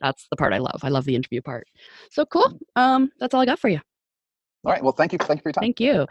That's 0.00 0.26
the 0.30 0.36
part 0.36 0.52
I 0.52 0.58
love. 0.58 0.80
I 0.82 0.88
love 0.88 1.04
the 1.04 1.16
interview 1.16 1.42
part. 1.42 1.66
So 2.10 2.24
cool. 2.24 2.58
Um, 2.76 3.10
that's 3.18 3.34
all 3.34 3.40
I 3.40 3.46
got 3.46 3.58
for 3.58 3.68
you. 3.68 3.80
all 4.64 4.72
right 4.72 4.82
well 4.82 4.92
thank 4.92 5.12
you 5.12 5.18
thank 5.18 5.38
you 5.38 5.42
for 5.42 5.48
your 5.48 5.52
time 5.54 5.62
Thank 5.62 5.80
you. 5.80 6.06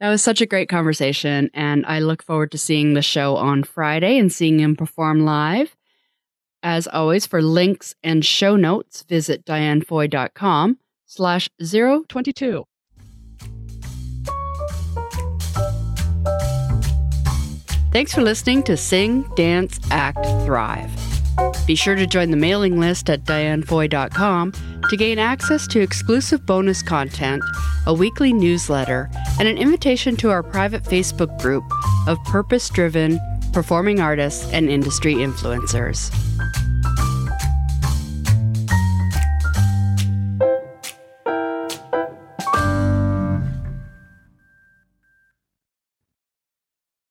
That 0.00 0.08
was 0.08 0.22
such 0.22 0.40
a 0.40 0.46
great 0.46 0.70
conversation, 0.70 1.50
and 1.52 1.84
I 1.84 1.98
look 1.98 2.22
forward 2.22 2.52
to 2.52 2.58
seeing 2.58 2.94
the 2.94 3.02
show 3.02 3.36
on 3.36 3.64
Friday 3.64 4.16
and 4.18 4.32
seeing 4.32 4.58
him 4.58 4.74
perform 4.74 5.26
live. 5.26 5.76
As 6.62 6.86
always, 6.86 7.26
for 7.26 7.42
links 7.42 7.94
and 8.02 8.24
show 8.24 8.56
notes, 8.56 9.02
visit 9.02 9.44
dianefoy.com 9.44 10.78
slash 11.04 11.50
022. 11.60 12.64
Thanks 17.92 18.14
for 18.14 18.22
listening 18.22 18.62
to 18.64 18.76
Sing, 18.76 19.22
Dance, 19.34 19.80
Act, 19.90 20.24
Thrive. 20.46 20.90
Be 21.66 21.74
sure 21.74 21.94
to 21.94 22.06
join 22.06 22.30
the 22.30 22.36
mailing 22.36 22.80
list 22.80 23.08
at 23.08 23.24
dianefoy.com 23.24 24.52
to 24.88 24.96
gain 24.96 25.18
access 25.18 25.66
to 25.68 25.80
exclusive 25.80 26.44
bonus 26.44 26.82
content, 26.82 27.42
a 27.86 27.94
weekly 27.94 28.32
newsletter, 28.32 29.08
and 29.38 29.46
an 29.46 29.56
invitation 29.56 30.16
to 30.16 30.30
our 30.30 30.42
private 30.42 30.82
Facebook 30.82 31.40
group 31.40 31.64
of 32.06 32.22
purpose 32.24 32.68
driven 32.70 33.20
performing 33.52 34.00
artists 34.00 34.50
and 34.52 34.68
industry 34.68 35.14
influencers. 35.14 36.10